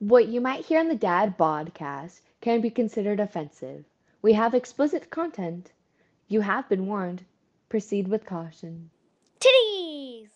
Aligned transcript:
What 0.00 0.28
you 0.28 0.40
might 0.40 0.64
hear 0.64 0.80
on 0.80 0.88
the 0.88 0.94
Dad 0.94 1.36
Podcast 1.36 2.20
can 2.40 2.62
be 2.62 2.70
considered 2.70 3.20
offensive. 3.20 3.84
We 4.22 4.32
have 4.32 4.54
explicit 4.54 5.10
content. 5.10 5.72
You 6.26 6.40
have 6.40 6.66
been 6.70 6.86
warned. 6.86 7.26
Proceed 7.68 8.08
with 8.08 8.24
caution. 8.24 8.88
Titties! 9.40 10.30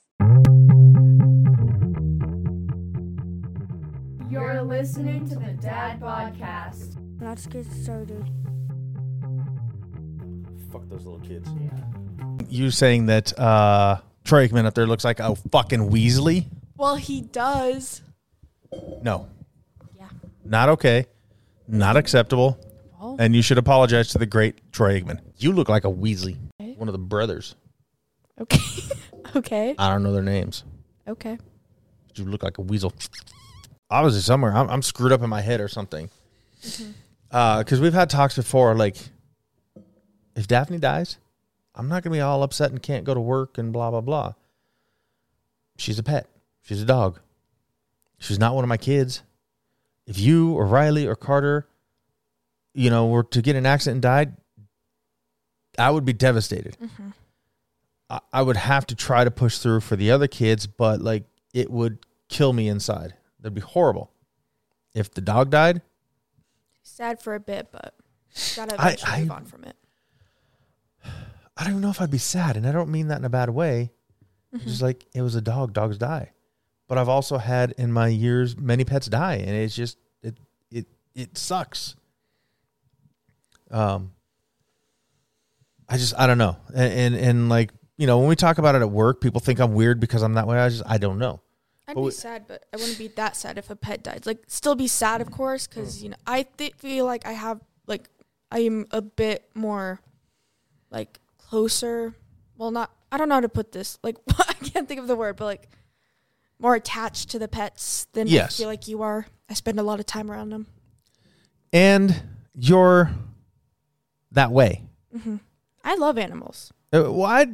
You're 4.30 4.60
listening 4.60 5.26
to 5.30 5.36
the 5.36 5.54
Dad 5.58 5.98
Podcast. 5.98 6.98
Let's 7.22 7.46
get 7.46 7.64
started. 7.64 8.22
Fuck 10.70 10.90
those 10.90 11.06
little 11.06 11.20
kids. 11.20 11.48
You 12.50 12.70
saying 12.70 13.06
that 13.06 13.38
uh 13.38 13.96
Troy 14.24 14.46
Aikman 14.46 14.66
up 14.66 14.74
there 14.74 14.86
looks 14.86 15.04
like 15.04 15.20
a 15.20 15.34
fucking 15.34 15.88
Weasley? 15.88 16.44
Well, 16.76 16.96
he 16.96 17.22
does. 17.22 18.02
No. 19.00 19.28
Not 20.44 20.68
okay. 20.70 21.06
Not 21.66 21.96
acceptable. 21.96 22.58
Well, 23.00 23.16
And 23.18 23.34
you 23.34 23.42
should 23.42 23.58
apologize 23.58 24.08
to 24.08 24.18
the 24.18 24.26
great 24.26 24.72
Troy 24.72 25.00
Aikman. 25.00 25.20
You 25.38 25.52
look 25.52 25.68
like 25.68 25.84
a 25.84 25.90
Weasley. 25.90 26.36
One 26.76 26.88
of 26.88 26.92
the 26.92 26.98
brothers. 26.98 27.56
okay. 28.40 28.58
okay. 29.36 29.74
I 29.78 29.90
don't 29.90 30.02
know 30.02 30.12
their 30.12 30.22
names. 30.22 30.64
Okay. 31.08 31.38
But 32.08 32.18
you 32.18 32.24
look 32.24 32.42
like 32.42 32.58
a 32.58 32.62
weasel. 32.62 32.92
Obviously, 33.90 34.20
somewhere 34.22 34.54
I'm, 34.54 34.68
I'm 34.68 34.82
screwed 34.82 35.12
up 35.12 35.22
in 35.22 35.30
my 35.30 35.40
head 35.40 35.60
or 35.60 35.68
something. 35.68 36.10
Mm-hmm. 36.62 36.90
Uh, 37.30 37.58
because 37.58 37.80
we've 37.80 37.94
had 37.94 38.10
talks 38.10 38.36
before, 38.36 38.74
like 38.74 38.96
if 40.36 40.46
Daphne 40.46 40.78
dies, 40.78 41.18
I'm 41.74 41.88
not 41.88 42.02
gonna 42.02 42.14
be 42.14 42.20
all 42.20 42.42
upset 42.42 42.70
and 42.70 42.82
can't 42.82 43.04
go 43.04 43.14
to 43.14 43.20
work 43.20 43.58
and 43.58 43.72
blah 43.72 43.90
blah 43.90 44.00
blah. 44.00 44.34
She's 45.76 45.98
a 45.98 46.02
pet. 46.02 46.28
She's 46.62 46.80
a 46.80 46.84
dog. 46.84 47.20
She's 48.18 48.38
not 48.38 48.54
one 48.54 48.64
of 48.64 48.68
my 48.68 48.76
kids. 48.76 49.22
If 50.06 50.18
you 50.18 50.52
or 50.52 50.66
Riley 50.66 51.06
or 51.06 51.16
Carter, 51.16 51.66
you 52.74 52.90
know, 52.90 53.06
were 53.06 53.24
to 53.24 53.42
get 53.42 53.56
an 53.56 53.66
accident 53.66 53.96
and 53.96 54.02
died, 54.02 54.36
I 55.78 55.90
would 55.90 56.04
be 56.04 56.12
devastated. 56.12 56.76
Mm-hmm. 56.82 57.08
I, 58.10 58.20
I 58.32 58.42
would 58.42 58.56
have 58.56 58.86
to 58.88 58.94
try 58.94 59.24
to 59.24 59.30
push 59.30 59.58
through 59.58 59.80
for 59.80 59.96
the 59.96 60.10
other 60.10 60.26
kids, 60.26 60.66
but 60.66 61.00
like 61.00 61.24
it 61.52 61.70
would 61.70 61.98
kill 62.28 62.52
me 62.52 62.68
inside. 62.68 63.14
That'd 63.40 63.54
be 63.54 63.60
horrible. 63.60 64.10
If 64.94 65.12
the 65.12 65.20
dog 65.20 65.50
died, 65.50 65.82
Sad 66.82 67.20
for 67.20 67.34
a 67.34 67.40
bit, 67.40 67.68
but 67.72 67.94
gotta 68.54 68.80
I- 68.80 68.88
eventually 68.88 69.12
I- 69.12 69.20
move 69.20 69.30
on 69.30 69.44
from 69.46 69.64
it. 69.64 69.76
I 71.56 71.62
don't 71.62 71.74
even 71.74 71.82
know 71.82 71.90
if 71.90 72.00
I'd 72.00 72.10
be 72.10 72.18
sad, 72.18 72.56
and 72.56 72.66
I 72.66 72.72
don't 72.72 72.90
mean 72.90 73.08
that 73.08 73.18
in 73.18 73.24
a 73.24 73.30
bad 73.30 73.48
way. 73.48 73.92
It's 74.52 74.62
mm-hmm. 74.62 74.68
just 74.68 74.82
like 74.82 75.06
it 75.14 75.22
was 75.22 75.36
a 75.36 75.40
dog. 75.40 75.72
Dogs 75.72 75.98
die, 75.98 76.32
but 76.88 76.98
I've 76.98 77.08
also 77.08 77.38
had 77.38 77.72
in 77.78 77.92
my 77.92 78.08
years 78.08 78.56
many 78.56 78.84
pets 78.84 79.06
die, 79.06 79.36
and 79.36 79.50
it's 79.50 79.74
just 79.74 79.96
it 81.14 81.36
sucks. 81.38 81.94
Um, 83.70 84.12
I 85.88 85.96
just 85.96 86.14
I 86.18 86.26
don't 86.26 86.38
know, 86.38 86.56
and 86.74 86.92
and, 86.92 87.14
and 87.14 87.48
like 87.48 87.70
you 87.96 88.06
know 88.06 88.18
when 88.18 88.28
we 88.28 88.36
talk 88.36 88.58
about 88.58 88.74
it 88.74 88.82
at 88.82 88.90
work, 88.90 89.20
people 89.20 89.40
think 89.40 89.58
I'm 89.60 89.74
weird 89.74 90.00
because 90.00 90.22
I'm 90.22 90.34
that 90.34 90.46
way. 90.46 90.58
I 90.58 90.68
just 90.68 90.82
I 90.86 90.98
don't 90.98 91.18
know. 91.18 91.40
I'd 91.86 91.94
But 91.94 92.00
be 92.00 92.04
we- 92.06 92.10
sad, 92.12 92.46
but 92.48 92.64
I 92.72 92.76
wouldn't 92.78 92.98
be 92.98 93.08
that 93.08 93.36
sad 93.36 93.58
if 93.58 93.68
a 93.70 93.76
pet 93.76 94.02
died. 94.02 94.24
Like, 94.26 94.42
still 94.46 94.74
be 94.74 94.86
sad, 94.86 95.20
of 95.20 95.30
course, 95.30 95.66
because 95.66 96.02
you 96.02 96.08
know 96.10 96.16
I 96.26 96.44
th- 96.56 96.74
feel 96.76 97.04
like 97.04 97.26
I 97.26 97.32
have 97.32 97.60
like 97.86 98.08
I 98.50 98.60
am 98.60 98.86
a 98.90 99.02
bit 99.02 99.48
more 99.54 100.00
like 100.90 101.18
closer. 101.38 102.14
Well, 102.56 102.70
not 102.70 102.90
I 103.12 103.18
don't 103.18 103.28
know 103.28 103.34
how 103.36 103.40
to 103.42 103.48
put 103.48 103.72
this. 103.72 103.98
Like, 104.02 104.16
I 104.38 104.54
can't 104.54 104.88
think 104.88 105.00
of 105.00 105.06
the 105.08 105.16
word, 105.16 105.36
but 105.36 105.44
like 105.46 105.68
more 106.58 106.74
attached 106.74 107.30
to 107.30 107.38
the 107.38 107.48
pets 107.48 108.06
than 108.12 108.28
Yes. 108.28 108.58
I 108.58 108.62
feel 108.62 108.68
like 108.68 108.88
you 108.88 109.02
are. 109.02 109.26
I 109.50 109.54
spend 109.54 109.78
a 109.78 109.82
lot 109.82 110.00
of 110.00 110.06
time 110.06 110.30
around 110.30 110.50
them. 110.50 110.66
And 111.74 112.22
you're 112.54 113.10
that 114.30 114.50
way. 114.52 114.82
I 115.84 115.96
love 115.96 116.16
animals. 116.16 116.72
Uh, 116.92 117.12
Well, 117.12 117.24
I 117.24 117.48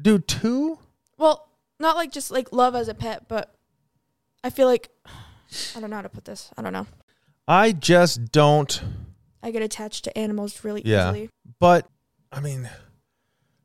do 0.00 0.18
too. 0.18 0.78
Well, 1.18 1.48
not 1.78 1.96
like 1.96 2.10
just 2.10 2.30
like 2.30 2.50
love 2.52 2.74
as 2.74 2.88
a 2.88 2.94
pet, 2.94 3.28
but 3.28 3.54
I 4.42 4.48
feel 4.50 4.66
like 4.66 4.88
I 5.76 5.80
don't 5.80 5.90
know 5.90 5.96
how 5.96 6.02
to 6.02 6.08
put 6.08 6.24
this. 6.24 6.50
I 6.56 6.62
don't 6.62 6.72
know. 6.72 6.86
I 7.46 7.72
just 7.72 8.32
don't. 8.32 8.82
I 9.42 9.50
get 9.50 9.62
attached 9.62 10.04
to 10.04 10.18
animals 10.18 10.64
really 10.64 10.82
Yeah. 10.84 11.10
easily. 11.10 11.30
But 11.60 11.88
I 12.32 12.40
mean, 12.40 12.68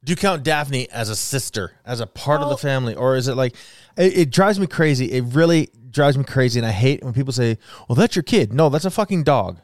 do 0.04 0.12
you 0.12 0.16
count 0.16 0.44
Daphne 0.44 0.90
as 0.90 1.10
a 1.10 1.16
sister, 1.16 1.74
as 1.86 2.00
a 2.00 2.08
part 2.08 2.42
of 2.42 2.50
the 2.50 2.58
family, 2.58 2.96
or 2.96 3.16
is 3.16 3.28
it 3.28 3.36
like 3.36 3.56
it, 3.98 4.18
it 4.18 4.30
drives 4.32 4.60
me 4.60 4.68
crazy? 4.68 5.12
It 5.12 5.24
really 5.34 5.70
drives 5.92 6.18
me 6.18 6.24
crazy, 6.24 6.60
and 6.60 6.66
I 6.66 6.72
hate 6.72 7.04
when 7.04 7.14
people 7.14 7.34
say, 7.34 7.58
"Well, 7.88 7.96
that's 7.96 8.16
your 8.16 8.24
kid." 8.24 8.52
No, 8.54 8.70
that's 8.70 8.86
a 8.86 8.90
fucking 8.92 9.24
dog. 9.24 9.60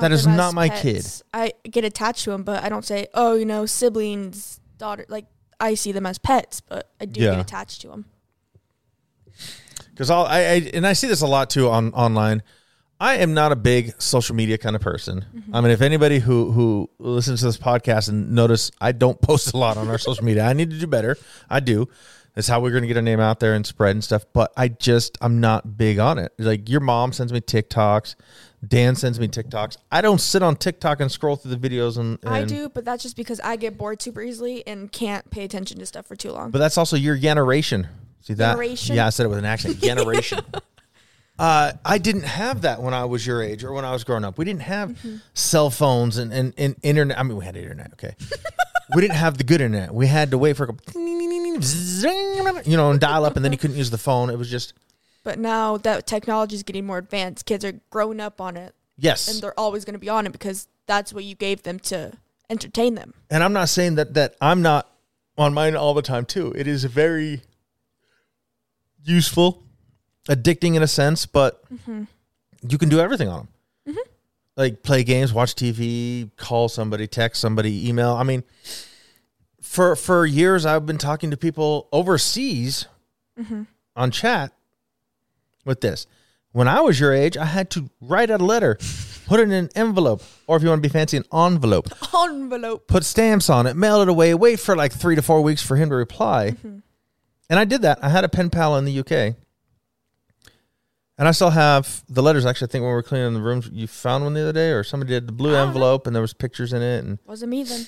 That 0.00 0.12
is 0.12 0.26
not 0.26 0.54
my 0.54 0.68
pets. 0.68 1.22
I 1.34 1.52
get 1.68 1.84
attached 1.84 2.22
to 2.24 2.30
them, 2.30 2.44
but 2.44 2.62
I 2.62 2.68
don't 2.68 2.84
say, 2.84 3.08
"Oh, 3.14 3.34
you 3.34 3.44
know, 3.44 3.66
siblings, 3.66 4.60
daughter." 4.78 5.04
Like 5.08 5.26
I 5.58 5.74
see 5.74 5.90
them 5.90 6.06
as 6.06 6.18
pets, 6.18 6.60
but 6.60 6.88
I 7.00 7.06
do 7.06 7.20
Yeah. 7.20 7.32
get 7.32 7.40
attached 7.40 7.80
to 7.80 7.88
them. 7.88 8.04
Because 9.90 10.10
I, 10.10 10.22
I 10.24 10.70
and 10.72 10.86
I 10.86 10.92
see 10.92 11.08
this 11.08 11.20
a 11.20 11.26
lot 11.26 11.50
too 11.50 11.68
on 11.68 11.92
online. 11.94 12.42
I 13.00 13.16
am 13.16 13.32
not 13.32 13.50
a 13.50 13.56
big 13.56 14.00
social 14.00 14.36
media 14.36 14.58
kind 14.58 14.76
of 14.76 14.82
person. 14.82 15.24
Mm-hmm. 15.34 15.56
I 15.56 15.60
mean, 15.62 15.70
if 15.70 15.80
anybody 15.80 16.18
who 16.18 16.52
who 16.52 16.90
listens 16.98 17.40
to 17.40 17.46
this 17.46 17.56
podcast 17.56 18.10
and 18.10 18.32
notice 18.32 18.70
I 18.80 18.92
don't 18.92 19.20
post 19.22 19.54
a 19.54 19.56
lot 19.56 19.76
on 19.78 19.88
our 19.88 19.98
social 19.98 20.24
media, 20.24 20.44
I 20.44 20.52
need 20.52 20.70
to 20.70 20.78
do 20.78 20.86
better. 20.86 21.16
I 21.48 21.60
do. 21.60 21.88
That's 22.34 22.46
how 22.46 22.60
we're 22.60 22.70
going 22.70 22.82
to 22.82 22.88
get 22.88 22.96
our 22.96 23.02
name 23.02 23.18
out 23.18 23.40
there 23.40 23.54
and 23.54 23.66
spread 23.66 23.90
and 23.90 24.04
stuff. 24.04 24.24
But 24.32 24.52
I 24.56 24.68
just 24.68 25.16
I'm 25.20 25.40
not 25.40 25.76
big 25.78 25.98
on 25.98 26.18
it. 26.18 26.32
Like 26.38 26.68
your 26.68 26.80
mom 26.80 27.12
sends 27.12 27.32
me 27.32 27.40
TikToks, 27.40 28.14
Dan 28.66 28.94
sends 28.94 29.18
me 29.18 29.28
TikToks. 29.28 29.78
I 29.90 30.02
don't 30.02 30.20
sit 30.20 30.42
on 30.42 30.56
TikTok 30.56 31.00
and 31.00 31.10
scroll 31.10 31.36
through 31.36 31.56
the 31.56 31.68
videos 31.68 31.96
and, 31.96 32.18
and 32.22 32.34
I 32.34 32.44
do, 32.44 32.68
but 32.68 32.84
that's 32.84 33.02
just 33.02 33.16
because 33.16 33.40
I 33.40 33.56
get 33.56 33.78
bored 33.78 34.02
super 34.02 34.20
easily 34.20 34.66
and 34.66 34.92
can't 34.92 35.28
pay 35.30 35.44
attention 35.44 35.78
to 35.78 35.86
stuff 35.86 36.06
for 36.06 36.16
too 36.16 36.32
long. 36.32 36.50
But 36.50 36.58
that's 36.58 36.76
also 36.76 36.96
your 36.96 37.16
generation. 37.16 37.88
See 38.20 38.34
that? 38.34 38.52
Generation? 38.52 38.96
Yeah, 38.96 39.06
I 39.06 39.10
said 39.10 39.24
it 39.24 39.30
with 39.30 39.38
an 39.38 39.46
accent. 39.46 39.80
Generation. 39.82 40.40
Uh, 41.40 41.72
I 41.84 41.98
didn't 41.98 42.24
have 42.24 42.62
that 42.62 42.82
when 42.82 42.92
I 42.94 43.04
was 43.06 43.26
your 43.26 43.42
age 43.42 43.64
or 43.64 43.72
when 43.72 43.84
I 43.84 43.92
was 43.92 44.04
growing 44.04 44.24
up. 44.24 44.36
We 44.38 44.44
didn't 44.44 44.62
have 44.62 44.90
Mm-hmm. 44.90 45.16
cell 45.34 45.70
phones 45.70 46.18
and, 46.18 46.32
and, 46.32 46.52
and 46.58 46.76
internet. 46.82 47.18
I 47.18 47.22
mean, 47.22 47.36
we 47.38 47.44
had 47.44 47.56
internet, 47.56 47.92
okay. 47.94 48.14
we 48.94 49.00
didn't 49.00 49.16
have 49.16 49.38
the 49.38 49.44
good 49.44 49.60
internet. 49.60 49.94
We 49.94 50.06
had 50.06 50.30
to 50.32 50.38
wait 50.38 50.56
for 50.56 50.64
a 50.64 50.66
couple, 50.68 50.92
you 52.64 52.76
know, 52.76 52.90
and 52.90 53.00
dial 53.00 53.24
up, 53.24 53.36
and 53.36 53.44
then 53.44 53.52
you 53.52 53.58
couldn't 53.58 53.76
use 53.76 53.90
the 53.90 53.98
phone. 53.98 54.30
It 54.30 54.36
was 54.38 54.50
just, 54.50 54.74
But 55.24 55.38
now 55.38 55.76
that 55.78 56.06
technology 56.06 56.56
is 56.56 56.62
getting 56.62 56.86
more 56.86 56.98
advanced, 56.98 57.46
kids 57.46 57.64
are 57.64 57.72
growing 57.90 58.20
up 58.20 58.40
on 58.40 58.56
it, 58.56 58.74
yes. 58.98 59.28
and 59.28 59.40
they're 59.42 59.58
always 59.58 59.84
going 59.84 59.94
to 59.94 59.98
be 59.98 60.08
on 60.08 60.26
it 60.26 60.32
because 60.32 60.68
that's 60.86 61.12
what 61.12 61.24
you 61.24 61.34
gave 61.34 61.62
them 61.62 61.78
to 61.78 62.12
entertain 62.50 62.94
them. 62.96 63.14
and 63.30 63.42
I'm 63.44 63.52
not 63.52 63.68
saying 63.68 63.94
that 63.94 64.14
that 64.14 64.34
I'm 64.40 64.60
not 64.60 64.90
on 65.38 65.54
mine 65.54 65.76
all 65.76 65.94
the 65.94 66.02
time 66.02 66.24
too. 66.26 66.52
It 66.56 66.66
is 66.66 66.84
very 66.84 67.42
useful, 69.04 69.62
addicting 70.28 70.74
in 70.74 70.82
a 70.82 70.86
sense, 70.86 71.26
but 71.26 71.62
mm-hmm. 71.72 72.04
you 72.68 72.78
can 72.78 72.88
do 72.88 73.00
everything 73.00 73.28
on 73.28 73.38
them. 73.38 73.48
Mm-hmm. 73.88 74.10
Like 74.56 74.82
play 74.82 75.04
games, 75.04 75.32
watch 75.32 75.54
TV, 75.54 76.30
call 76.36 76.68
somebody, 76.68 77.06
text 77.06 77.40
somebody, 77.40 77.88
email. 77.88 78.12
I 78.12 78.24
mean, 78.24 78.42
for 79.62 79.96
for 79.96 80.26
years 80.26 80.66
I've 80.66 80.86
been 80.86 80.98
talking 80.98 81.30
to 81.30 81.36
people 81.36 81.88
overseas 81.92 82.86
mm-hmm. 83.38 83.62
on 83.96 84.10
chat 84.10 84.52
with 85.64 85.80
this. 85.80 86.06
When 86.52 86.66
I 86.66 86.80
was 86.80 86.98
your 86.98 87.12
age, 87.12 87.36
I 87.36 87.44
had 87.44 87.70
to 87.70 87.88
write 88.00 88.28
out 88.28 88.40
a 88.40 88.44
letter, 88.44 88.76
put 89.26 89.38
it 89.38 89.44
in 89.44 89.52
an 89.52 89.68
envelope, 89.76 90.22
or 90.48 90.56
if 90.56 90.64
you 90.64 90.68
want 90.68 90.82
to 90.82 90.88
be 90.88 90.92
fancy, 90.92 91.16
an 91.16 91.24
envelope 91.32 91.88
Envelope. 92.12 92.88
put 92.88 93.04
stamps 93.04 93.48
on 93.48 93.68
it, 93.68 93.76
mail 93.76 94.02
it 94.02 94.08
away, 94.08 94.34
wait 94.34 94.58
for 94.58 94.74
like 94.74 94.92
three 94.92 95.14
to 95.14 95.22
four 95.22 95.42
weeks 95.42 95.62
for 95.62 95.76
him 95.76 95.90
to 95.90 95.94
reply. 95.94 96.56
And 97.48 97.58
I 97.58 97.64
did 97.64 97.82
that. 97.82 98.02
I 98.02 98.08
had 98.08 98.24
a 98.24 98.28
pen 98.28 98.50
pal 98.50 98.76
in 98.76 98.84
the 98.84 98.98
UK. 99.00 99.36
And 101.20 101.28
I 101.28 101.32
still 101.32 101.50
have 101.50 102.02
the 102.08 102.22
letters. 102.22 102.46
Actually, 102.46 102.68
I 102.68 102.70
think 102.70 102.82
when 102.82 102.88
we 102.88 102.94
were 102.94 103.02
cleaning 103.02 103.34
the 103.34 103.42
rooms, 103.42 103.68
you 103.70 103.86
found 103.86 104.24
one 104.24 104.32
the 104.32 104.40
other 104.40 104.54
day, 104.54 104.70
or 104.70 104.82
somebody 104.82 105.10
did 105.12 105.28
the 105.28 105.32
blue 105.32 105.54
envelope, 105.54 106.06
and 106.06 106.16
there 106.16 106.22
was 106.22 106.32
pictures 106.32 106.72
in 106.72 106.80
it. 106.80 107.04
And 107.04 107.18
Wasn't 107.26 107.50
me 107.50 107.62
then. 107.62 107.86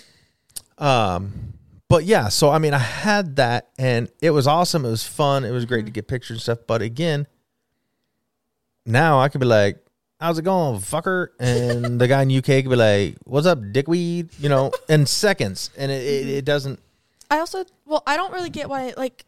um, 0.76 1.54
but 1.88 2.04
yeah, 2.04 2.28
so 2.28 2.50
I 2.50 2.58
mean, 2.58 2.74
I 2.74 2.78
had 2.78 3.36
that, 3.36 3.70
and 3.78 4.10
it 4.20 4.32
was 4.32 4.46
awesome. 4.46 4.84
It 4.84 4.90
was 4.90 5.06
fun. 5.06 5.46
It 5.46 5.50
was 5.50 5.64
great 5.64 5.86
to 5.86 5.90
get 5.90 6.08
pictures 6.08 6.34
and 6.34 6.42
stuff. 6.42 6.58
But 6.66 6.82
again, 6.82 7.26
now 8.84 9.18
I 9.18 9.30
could 9.30 9.40
be 9.40 9.46
like, 9.46 9.82
"How's 10.20 10.38
it 10.38 10.42
going, 10.42 10.80
fucker?" 10.80 11.28
And 11.40 11.98
the 11.98 12.08
guy 12.08 12.20
in 12.24 12.30
UK 12.30 12.44
could 12.44 12.68
be 12.68 12.76
like, 12.76 13.16
"What's 13.24 13.46
up, 13.46 13.58
dickweed?" 13.72 14.28
You 14.40 14.50
know, 14.50 14.72
in 14.90 15.06
seconds, 15.06 15.70
and 15.78 15.90
it, 15.90 16.02
it, 16.02 16.28
it 16.28 16.44
doesn't. 16.44 16.80
I 17.30 17.38
also 17.38 17.64
well, 17.86 18.02
I 18.06 18.18
don't 18.18 18.34
really 18.34 18.50
get 18.50 18.68
why 18.68 18.92
like 18.94 19.24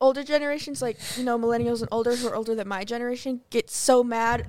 older 0.00 0.22
generations, 0.22 0.80
like 0.82 0.98
you 1.16 1.24
know, 1.24 1.38
millennials 1.38 1.80
and 1.80 1.88
older 1.90 2.14
who 2.16 2.28
are 2.28 2.36
older 2.36 2.54
than 2.54 2.68
my 2.68 2.84
generation, 2.84 3.40
get 3.50 3.70
so 3.70 4.02
mad 4.04 4.46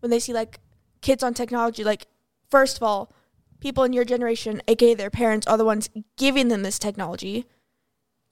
when 0.00 0.10
they 0.10 0.18
see 0.18 0.32
like 0.32 0.60
kids 1.00 1.22
on 1.22 1.34
technology. 1.34 1.84
Like, 1.84 2.06
first 2.50 2.76
of 2.76 2.82
all, 2.82 3.12
people 3.60 3.84
in 3.84 3.92
your 3.92 4.04
generation, 4.04 4.62
aka 4.68 4.94
their 4.94 5.10
parents, 5.10 5.46
are 5.46 5.58
the 5.58 5.64
ones 5.64 5.90
giving 6.16 6.48
them 6.48 6.62
this 6.62 6.78
technology. 6.78 7.46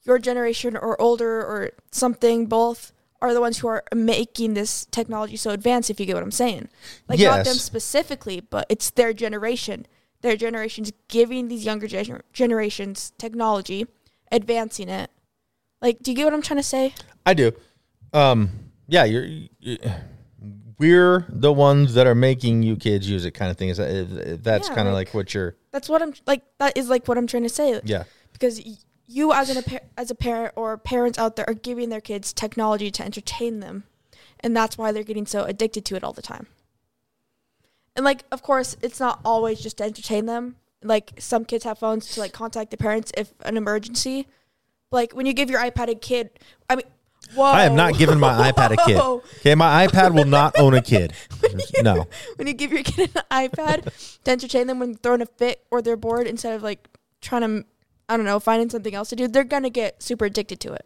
Your 0.03 0.17
generation 0.17 0.75
or 0.75 0.99
older 0.99 1.41
or 1.41 1.71
something, 1.91 2.47
both 2.47 2.91
are 3.21 3.33
the 3.33 3.41
ones 3.41 3.59
who 3.59 3.67
are 3.67 3.83
making 3.93 4.55
this 4.55 4.85
technology 4.85 5.37
so 5.37 5.51
advanced. 5.51 5.89
If 5.91 5.99
you 5.99 6.05
get 6.07 6.15
what 6.15 6.23
I'm 6.23 6.31
saying, 6.31 6.69
like 7.07 7.19
not 7.37 7.45
them 7.45 7.55
specifically, 7.55 8.39
but 8.39 8.65
it's 8.69 8.89
their 8.89 9.13
generation. 9.13 9.85
Their 10.21 10.35
generations 10.35 10.91
giving 11.07 11.47
these 11.47 11.65
younger 11.65 11.87
gener- 11.87 12.21
generations 12.33 13.11
technology, 13.17 13.87
advancing 14.31 14.89
it. 14.89 15.11
Like, 15.81 15.99
do 16.01 16.11
you 16.11 16.15
get 16.17 16.25
what 16.25 16.33
I'm 16.33 16.41
trying 16.41 16.59
to 16.59 16.63
say? 16.63 16.93
I 17.25 17.33
do. 17.33 17.51
Um, 18.13 18.49
yeah, 18.87 19.03
you're, 19.05 19.25
you 19.59 19.77
we're 20.77 21.25
the 21.29 21.53
ones 21.53 21.93
that 21.93 22.07
are 22.07 22.15
making 22.15 22.63
you 22.63 22.75
kids 22.75 23.07
use 23.09 23.23
it, 23.25 23.31
kind 23.31 23.51
of 23.51 23.57
thing. 23.57 23.69
Is 23.69 23.77
that 23.77 24.39
that's 24.43 24.67
Yeah, 24.69 24.75
kind 24.75 24.87
of 24.87 24.93
like- 24.93 25.07
like 25.09 25.13
what 25.13 25.33
you're? 25.33 25.55
That's 25.71 25.87
what 25.87 26.01
I'm 26.01 26.13
like. 26.25 26.41
That 26.57 26.75
is 26.77 26.89
like 26.89 27.07
what 27.07 27.17
I'm 27.17 27.27
trying 27.27 27.43
to 27.43 27.49
say. 27.49 27.79
Yeah, 27.83 28.03
because 28.33 28.61
you 29.07 29.31
as 29.33 29.49
an 29.55 29.57
a 29.65 29.79
as 29.99 30.09
a 30.11 30.15
parent 30.15 30.53
or 30.55 30.77
parents 30.77 31.19
out 31.19 31.35
there 31.35 31.47
are 31.49 31.53
giving 31.53 31.89
their 31.89 32.01
kids 32.01 32.33
technology 32.33 32.89
to 32.91 33.03
entertain 33.03 33.59
them 33.59 33.83
and 34.39 34.55
that's 34.55 34.77
why 34.77 34.91
they're 34.91 35.03
getting 35.03 35.25
so 35.25 35.43
addicted 35.43 35.83
to 35.85 35.95
it 35.97 36.03
all 36.03 36.13
the 36.13 36.21
time 36.21 36.47
and 37.95 38.05
like 38.05 38.23
of 38.31 38.41
course 38.41 38.77
it's 38.81 39.01
not 39.01 39.19
always 39.25 39.59
just 39.59 39.77
to 39.79 39.83
entertain 39.83 40.27
them 40.27 40.55
like 40.81 41.11
some 41.19 41.43
kids 41.43 41.65
have 41.65 41.77
phones 41.77 42.07
to 42.13 42.21
like 42.21 42.31
contact 42.31 42.71
the 42.71 42.77
parents 42.77 43.11
if 43.17 43.33
an 43.41 43.57
emergency 43.57 44.27
like 44.91 45.13
when 45.13 45.25
you 45.25 45.33
give 45.33 45.49
your 45.49 45.59
ipad 45.59 45.89
a 45.89 45.95
kid 45.95 46.29
i 46.69 46.75
mean 46.75 46.85
whoa 47.33 47.45
I 47.45 47.65
am 47.65 47.75
not 47.75 47.97
giving 47.97 48.19
my 48.19 48.51
iPad 48.51 48.71
a 48.71 48.77
kid. 48.85 48.97
Okay, 49.39 49.55
my 49.55 49.87
iPad 49.87 50.13
will 50.13 50.25
not 50.25 50.59
own 50.59 50.73
a 50.73 50.81
kid. 50.81 51.13
No. 51.81 52.05
when 52.35 52.47
you 52.47 52.53
give 52.53 52.71
your 52.71 52.83
kid 52.83 53.09
an 53.15 53.49
iPad 53.49 53.91
to 54.23 54.31
entertain 54.31 54.67
them 54.67 54.79
when 54.79 54.95
throwing 54.95 55.21
a 55.21 55.25
fit 55.25 55.65
or 55.71 55.81
they're 55.81 55.97
bored 55.97 56.27
instead 56.27 56.53
of 56.53 56.61
like 56.61 56.87
trying 57.21 57.41
to 57.41 57.65
I 58.07 58.17
don't 58.17 58.25
know 58.25 58.39
finding 58.39 58.69
something 58.69 58.93
else 58.93 59.09
to 59.09 59.15
do, 59.15 59.27
they're 59.27 59.43
gonna 59.43 59.69
get 59.69 60.03
super 60.03 60.25
addicted 60.25 60.59
to 60.61 60.73
it. 60.73 60.85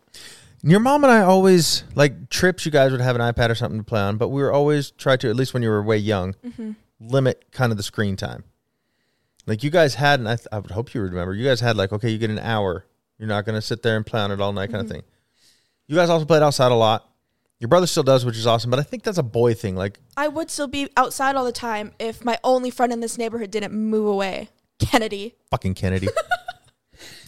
Your 0.62 0.80
mom 0.80 1.04
and 1.04 1.12
I 1.12 1.22
always 1.22 1.84
like 1.96 2.30
trips. 2.30 2.66
You 2.66 2.72
guys 2.72 2.92
would 2.92 3.02
have 3.02 3.16
an 3.16 3.22
iPad 3.22 3.50
or 3.50 3.56
something 3.56 3.80
to 3.80 3.84
play 3.84 4.00
on, 4.02 4.18
but 4.18 4.30
we 4.30 4.42
were 4.42 4.52
always 4.52 4.92
try 4.92 5.18
to 5.18 5.30
at 5.30 5.36
least 5.36 5.54
when 5.54 5.62
you 5.64 5.70
were 5.70 5.84
way 5.84 5.98
young, 5.98 6.34
mm-hmm. 6.46 6.72
limit 7.00 7.46
kind 7.52 7.72
of 7.72 7.78
the 7.78 7.84
screen 7.84 8.16
time. 8.16 8.44
Like 9.46 9.64
you 9.64 9.70
guys 9.70 9.96
had, 9.96 10.20
and 10.20 10.30
I, 10.30 10.36
th- 10.38 10.48
I 10.52 10.60
would 10.60 10.72
hope 10.72 10.94
you 10.94 11.02
remember. 11.02 11.34
You 11.34 11.46
guys 11.46 11.60
had 11.60 11.78
like 11.78 11.92
okay, 11.92 12.10
you 12.10 12.18
get 12.18 12.30
an 12.30 12.40
hour. 12.40 12.86
You're 13.18 13.28
not 13.30 13.46
going 13.46 13.56
to 13.56 13.62
sit 13.62 13.82
there 13.82 13.96
and 13.98 14.06
play 14.06 14.20
on 14.20 14.32
it 14.32 14.42
all 14.42 14.52
night, 14.54 14.72
kind 14.72 14.84
of 14.84 14.90
thing. 14.90 15.04
You 15.88 15.96
guys 15.96 16.10
also 16.10 16.26
played 16.26 16.42
outside 16.44 16.72
a 16.72 16.76
lot. 16.76 17.10
Your 17.60 17.70
brother 17.70 17.88
still 17.88 18.04
does, 18.04 18.26
which 18.26 18.38
is 18.38 18.46
awesome. 18.46 18.70
But 18.70 18.80
I 18.80 18.84
think 18.84 19.04
that's 19.04 19.18
a 19.18 19.24
boy 19.24 19.54
thing. 19.54 19.76
Like 19.76 20.00
I 20.18 20.28
would 20.28 20.52
still 20.52 20.68
be 20.68 20.90
outside 20.98 21.36
all 21.36 21.46
the 21.46 21.52
time 21.54 21.94
if 22.00 22.26
my 22.26 22.38
only 22.44 22.70
friend 22.70 22.92
in 22.92 23.00
this 23.00 23.18
neighborhood 23.18 23.52
didn't 23.52 23.74
move 23.74 24.08
away. 24.08 24.50
Kennedy. 24.80 25.36
fucking 25.52 25.74
Kennedy. 25.76 26.08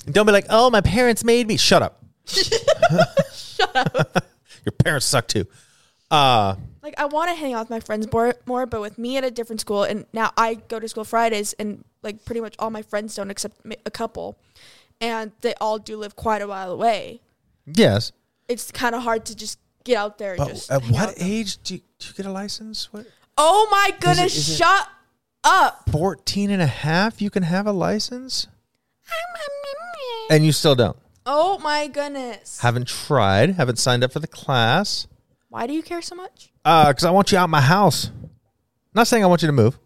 And 0.05 0.13
Don't 0.13 0.25
be 0.25 0.31
like, 0.31 0.45
oh, 0.49 0.69
my 0.69 0.79
parents 0.79 1.25
made 1.25 1.47
me. 1.47 1.57
Shut 1.57 1.81
up. 1.81 2.01
Shut 2.27 3.75
up. 3.75 4.25
Your 4.65 4.71
parents 4.71 5.05
suck 5.05 5.27
too. 5.27 5.45
Uh, 6.09 6.55
Like 6.81 6.93
I 6.97 7.05
want 7.05 7.29
to 7.29 7.35
hang 7.35 7.53
out 7.53 7.61
with 7.61 7.69
my 7.69 7.81
friends 7.81 8.09
more, 8.11 8.33
more, 8.45 8.65
but 8.65 8.79
with 8.79 8.97
me 8.97 9.17
at 9.17 9.25
a 9.25 9.31
different 9.31 9.59
school, 9.59 9.83
and 9.83 10.05
now 10.13 10.31
I 10.37 10.53
go 10.55 10.79
to 10.79 10.87
school 10.87 11.03
Fridays, 11.03 11.51
and 11.53 11.83
like 12.03 12.23
pretty 12.23 12.39
much 12.41 12.55
all 12.59 12.69
my 12.69 12.81
friends 12.81 13.15
don't, 13.15 13.29
except 13.29 13.63
ma- 13.65 13.75
a 13.85 13.91
couple, 13.91 14.37
and 15.01 15.31
they 15.41 15.53
all 15.61 15.77
do 15.79 15.97
live 15.97 16.15
quite 16.15 16.41
a 16.41 16.47
while 16.47 16.71
away. 16.71 17.21
yes. 17.65 18.11
It's 18.47 18.71
kind 18.71 18.95
of 18.95 19.03
hard 19.03 19.25
to 19.25 19.35
just 19.35 19.59
get 19.83 19.97
out 19.97 20.17
there. 20.17 20.31
And 20.35 20.37
But 20.39 20.47
just 20.49 20.71
at 20.71 20.81
what 20.83 21.15
age 21.17 21.57
do 21.63 21.75
you, 21.75 21.81
do 21.99 22.07
you 22.07 22.13
get 22.13 22.25
a 22.25 22.31
license? 22.31 22.91
What? 22.93 23.05
Oh 23.37 23.67
my 23.69 23.91
goodness! 23.99 24.37
is 24.37 24.49
it- 24.49 24.55
shut 24.55 24.87
up. 25.43 25.89
14 25.91 26.49
and 26.49 26.61
a 26.61 26.65
half? 26.67 27.21
You 27.21 27.29
can 27.29 27.43
have 27.43 27.67
a 27.67 27.73
license? 27.73 28.47
And 30.29 30.45
you 30.45 30.51
still 30.51 30.75
don't. 30.75 30.97
Oh 31.25 31.57
my 31.59 31.87
goodness! 31.87 32.59
Haven't 32.61 32.87
tried. 32.87 33.51
Haven't 33.51 33.77
signed 33.79 34.03
up 34.03 34.11
for 34.13 34.19
the 34.19 34.27
class. 34.27 35.07
Why 35.49 35.67
do 35.67 35.73
you 35.73 35.81
care 35.83 36.01
so 36.01 36.15
much? 36.15 36.51
Uh, 36.65 36.87
because 36.89 37.03
I 37.05 37.11
want 37.11 37.31
you 37.31 37.37
out 37.37 37.49
my 37.49 37.61
house. 37.61 38.11
Not 38.93 39.07
saying 39.07 39.23
I 39.23 39.27
want 39.27 39.41
you 39.41 39.47
to 39.47 39.53
move. 39.53 39.77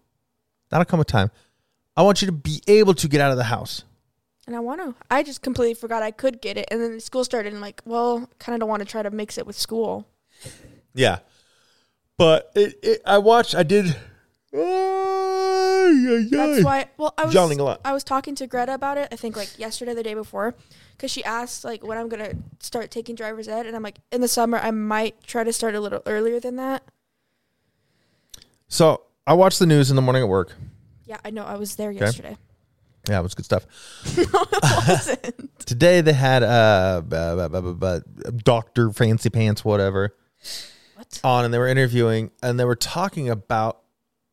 That'll 0.69 0.85
come 0.85 0.99
with 0.99 1.07
time. 1.07 1.31
I 1.97 2.03
want 2.03 2.21
you 2.21 2.27
to 2.27 2.31
be 2.31 2.61
able 2.67 2.93
to 2.95 3.07
get 3.07 3.21
out 3.21 3.31
of 3.31 3.37
the 3.37 3.43
house. 3.43 3.83
And 4.47 4.55
I 4.55 4.59
want 4.59 4.81
to. 4.81 4.95
I 5.09 5.23
just 5.23 5.41
completely 5.41 5.75
forgot 5.75 6.01
I 6.01 6.11
could 6.11 6.41
get 6.41 6.57
it, 6.57 6.67
and 6.71 6.81
then 6.81 6.99
school 6.99 7.23
started, 7.23 7.49
and 7.49 7.57
I'm 7.57 7.61
like, 7.61 7.81
well, 7.85 8.29
kind 8.39 8.55
of 8.55 8.59
don't 8.59 8.69
want 8.69 8.81
to 8.81 8.87
try 8.87 9.03
to 9.03 9.11
mix 9.11 9.37
it 9.37 9.45
with 9.45 9.57
school. 9.57 10.07
Yeah. 10.93 11.19
But 12.17 12.51
it, 12.55 12.75
it 12.83 13.01
I 13.05 13.17
watched 13.17 13.55
I 13.55 13.63
did 13.63 13.95
ay, 14.53 16.27
That's 16.29 16.63
why. 16.63 16.89
Well, 16.97 17.13
I 17.17 17.25
was 17.25 17.33
Yawning 17.33 17.59
a 17.59 17.63
lot. 17.63 17.81
I 17.85 17.93
was 17.93 18.03
talking 18.03 18.35
to 18.35 18.47
Greta 18.47 18.73
about 18.73 18.97
it. 18.97 19.07
I 19.11 19.15
think 19.15 19.37
like 19.37 19.57
yesterday, 19.57 19.93
the 19.93 20.03
day 20.03 20.13
before, 20.13 20.55
because 20.91 21.11
she 21.11 21.23
asked 21.23 21.63
like 21.63 21.83
when 21.83 21.97
I'm 21.97 22.09
gonna 22.09 22.33
start 22.59 22.91
taking 22.91 23.15
driver's 23.15 23.47
ed, 23.47 23.65
and 23.65 23.75
I'm 23.75 23.83
like, 23.83 23.99
in 24.11 24.21
the 24.21 24.27
summer, 24.27 24.57
I 24.57 24.71
might 24.71 25.23
try 25.23 25.43
to 25.43 25.53
start 25.53 25.75
a 25.75 25.79
little 25.79 26.01
earlier 26.05 26.39
than 26.39 26.57
that. 26.57 26.83
So 28.67 29.03
I 29.25 29.33
watched 29.33 29.59
the 29.59 29.65
news 29.65 29.89
in 29.89 29.95
the 29.95 30.01
morning 30.01 30.23
at 30.23 30.29
work. 30.29 30.53
Yeah, 31.05 31.17
I 31.25 31.29
know. 31.29 31.43
I 31.43 31.55
was 31.55 31.75
there 31.75 31.91
yesterday. 31.91 32.37
Yeah, 33.09 33.19
it 33.19 33.23
was 33.23 33.33
good 33.33 33.45
stuff. 33.45 33.65
no, 34.17 34.23
it 34.23 34.87
wasn't. 34.87 35.59
Today 35.65 36.01
they 36.01 36.13
had 36.13 36.43
uh, 36.43 37.01
uh, 37.11 37.15
uh, 37.81 37.99
Doctor 38.43 38.91
Fancy 38.91 39.29
Pants, 39.29 39.65
whatever, 39.65 40.15
What? 40.95 41.19
on, 41.23 41.45
and 41.45 41.53
they 41.53 41.57
were 41.57 41.67
interviewing, 41.67 42.31
and 42.43 42.59
they 42.59 42.65
were 42.65 42.75
talking 42.75 43.29
about 43.29 43.79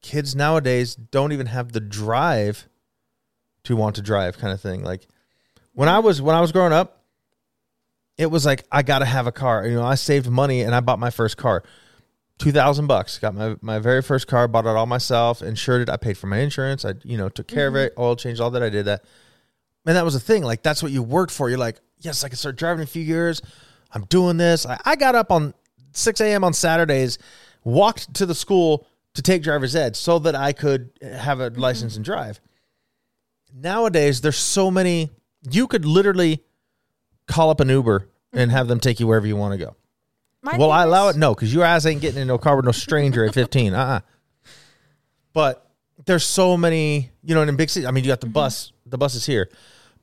kids 0.02 0.36
nowadays 0.36 0.94
don't 0.94 1.32
even 1.32 1.46
have 1.46 1.72
the 1.72 1.80
drive 1.80 2.68
to 3.64 3.74
want 3.76 3.96
to 3.96 4.02
drive, 4.02 4.38
kind 4.38 4.52
of 4.52 4.60
thing. 4.60 4.82
Like 4.82 5.06
when 5.72 5.88
I 5.88 5.98
was 5.98 6.20
when 6.20 6.36
I 6.36 6.40
was 6.40 6.52
growing 6.52 6.72
up, 6.72 7.02
it 8.16 8.26
was 8.26 8.44
like 8.44 8.64
I 8.70 8.82
got 8.82 8.98
to 9.00 9.04
have 9.06 9.26
a 9.26 9.32
car. 9.32 9.66
You 9.66 9.74
know, 9.76 9.84
I 9.84 9.94
saved 9.94 10.28
money 10.28 10.62
and 10.62 10.74
I 10.74 10.80
bought 10.80 10.98
my 10.98 11.10
first 11.10 11.36
car. 11.36 11.62
Two 12.38 12.52
thousand 12.52 12.86
bucks. 12.86 13.18
Got 13.18 13.34
my, 13.34 13.56
my 13.60 13.78
very 13.80 14.00
first 14.00 14.28
car. 14.28 14.46
Bought 14.46 14.64
it 14.64 14.68
all 14.68 14.86
myself. 14.86 15.42
Insured 15.42 15.82
it. 15.82 15.90
I 15.90 15.96
paid 15.96 16.16
for 16.16 16.28
my 16.28 16.38
insurance. 16.38 16.84
I 16.84 16.94
you 17.02 17.18
know 17.18 17.28
took 17.28 17.48
care 17.48 17.66
of 17.66 17.74
mm-hmm. 17.74 17.86
it. 17.86 17.94
Oil 17.98 18.14
change. 18.14 18.38
All 18.38 18.50
that. 18.50 18.62
I 18.62 18.70
did 18.70 18.84
that. 18.84 19.04
And 19.86 19.96
that 19.96 20.04
was 20.04 20.14
the 20.14 20.20
thing. 20.20 20.44
Like 20.44 20.62
that's 20.62 20.82
what 20.82 20.92
you 20.92 21.02
worked 21.02 21.32
for. 21.32 21.48
You're 21.48 21.58
like, 21.58 21.80
yes, 21.98 22.22
I 22.22 22.28
can 22.28 22.36
start 22.36 22.56
driving 22.56 22.80
in 22.80 22.84
a 22.84 22.86
few 22.86 23.02
years. 23.02 23.42
I'm 23.92 24.04
doing 24.04 24.36
this. 24.36 24.66
I, 24.66 24.78
I 24.84 24.96
got 24.96 25.14
up 25.14 25.32
on 25.32 25.54
six 25.92 26.20
a.m. 26.20 26.44
on 26.44 26.52
Saturdays, 26.52 27.18
walked 27.64 28.14
to 28.14 28.26
the 28.26 28.34
school 28.34 28.86
to 29.14 29.22
take 29.22 29.42
driver's 29.42 29.74
ed 29.74 29.96
so 29.96 30.20
that 30.20 30.36
I 30.36 30.52
could 30.52 30.90
have 31.02 31.40
a 31.40 31.50
mm-hmm. 31.50 31.60
license 31.60 31.96
and 31.96 32.04
drive. 32.04 32.40
Nowadays, 33.52 34.20
there's 34.20 34.36
so 34.36 34.70
many. 34.70 35.10
You 35.50 35.66
could 35.66 35.84
literally 35.84 36.44
call 37.26 37.50
up 37.50 37.60
an 37.60 37.68
Uber 37.68 38.08
and 38.32 38.42
mm-hmm. 38.42 38.50
have 38.56 38.68
them 38.68 38.78
take 38.78 39.00
you 39.00 39.06
wherever 39.06 39.26
you 39.26 39.36
want 39.36 39.58
to 39.58 39.64
go. 39.64 39.74
My 40.52 40.56
Will 40.56 40.72
I 40.72 40.84
allow 40.84 41.08
it? 41.08 41.16
No, 41.16 41.34
because 41.34 41.52
your 41.52 41.64
ass 41.64 41.84
ain't 41.84 42.00
getting 42.00 42.22
into 42.22 42.34
a 42.34 42.38
car 42.38 42.56
with 42.56 42.64
no 42.64 42.72
stranger 42.72 43.24
at 43.24 43.34
15. 43.34 43.74
Uh 43.74 43.78
uh 43.78 44.00
But 45.32 45.70
there's 46.06 46.24
so 46.24 46.56
many, 46.56 47.10
you 47.22 47.34
know, 47.34 47.42
in 47.42 47.56
big 47.56 47.68
cities. 47.70 47.86
I 47.86 47.90
mean, 47.90 48.04
you 48.04 48.08
got 48.08 48.20
the 48.22 48.28
bus, 48.28 48.72
the 48.86 48.96
bus 48.96 49.14
is 49.14 49.26
here. 49.26 49.50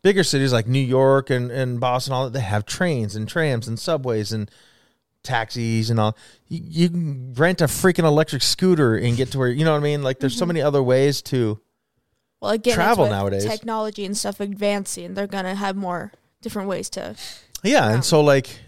Bigger 0.03 0.23
cities 0.23 0.53
like 0.53 0.67
New 0.67 0.79
York 0.79 1.31
and, 1.31 1.49
and 1.49 1.79
Boston, 1.79 2.13
all 2.13 2.25
that, 2.25 2.33
they 2.33 2.41
have 2.41 2.65
trains 2.65 3.15
and 3.15 3.27
trams 3.27 3.67
and 3.67 3.79
subways 3.79 4.31
and 4.31 4.51
taxis 5.23 5.89
and 5.89 5.99
all. 5.99 6.15
You, 6.47 6.59
you 6.63 6.89
can 6.89 7.33
rent 7.33 7.61
a 7.61 7.65
freaking 7.65 8.03
electric 8.03 8.43
scooter 8.43 8.95
and 8.95 9.17
get 9.17 9.31
to 9.31 9.39
where, 9.39 9.47
you 9.49 9.65
know 9.65 9.71
what 9.71 9.79
I 9.79 9.83
mean? 9.83 10.03
Like, 10.03 10.19
there's 10.19 10.37
so 10.37 10.45
many 10.45 10.61
other 10.61 10.83
ways 10.83 11.23
to. 11.23 11.59
Well, 12.39 12.51
again, 12.51 12.75
travel 12.75 13.07
nowadays. 13.07 13.45
Technology 13.45 14.05
and 14.05 14.15
stuff 14.15 14.39
advancing. 14.39 15.15
They're 15.15 15.25
gonna 15.25 15.55
have 15.55 15.75
more 15.75 16.11
different 16.41 16.67
ways 16.67 16.89
to. 16.91 17.15
Yeah, 17.63 17.87
Yeah. 17.87 17.93
and 17.93 18.05
so 18.05 18.21
like 18.21 18.59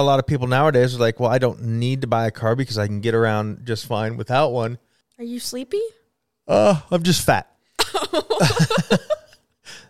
a 0.00 0.02
lot 0.02 0.18
of 0.18 0.26
people 0.26 0.46
nowadays 0.46 0.94
are 0.94 0.98
like, 0.98 1.20
well, 1.20 1.30
I 1.30 1.38
don't 1.38 1.62
need 1.62 2.02
to 2.02 2.06
buy 2.06 2.26
a 2.26 2.30
car 2.30 2.56
because 2.56 2.78
I 2.78 2.86
can 2.86 3.00
get 3.00 3.14
around 3.14 3.64
just 3.64 3.86
fine 3.86 4.16
without 4.16 4.52
one. 4.52 4.78
Are 5.18 5.24
you 5.24 5.40
sleepy? 5.40 5.80
Uh, 6.46 6.80
I'm 6.90 7.02
just 7.02 7.24
fat. 7.24 7.50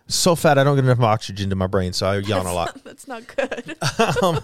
so 0.07 0.35
fat 0.35 0.59
I 0.59 0.65
don't 0.65 0.77
get 0.77 0.85
enough 0.85 1.01
oxygen 1.01 1.51
to 1.51 1.57
my 1.57 1.67
brain, 1.67 1.93
so 1.93 2.07
I 2.07 2.19
yawn 2.19 2.47
a 2.47 2.53
lot. 2.53 2.83
That's 2.85 3.09
not 3.09 3.27
good. 3.27 3.77
Um, 4.23 4.41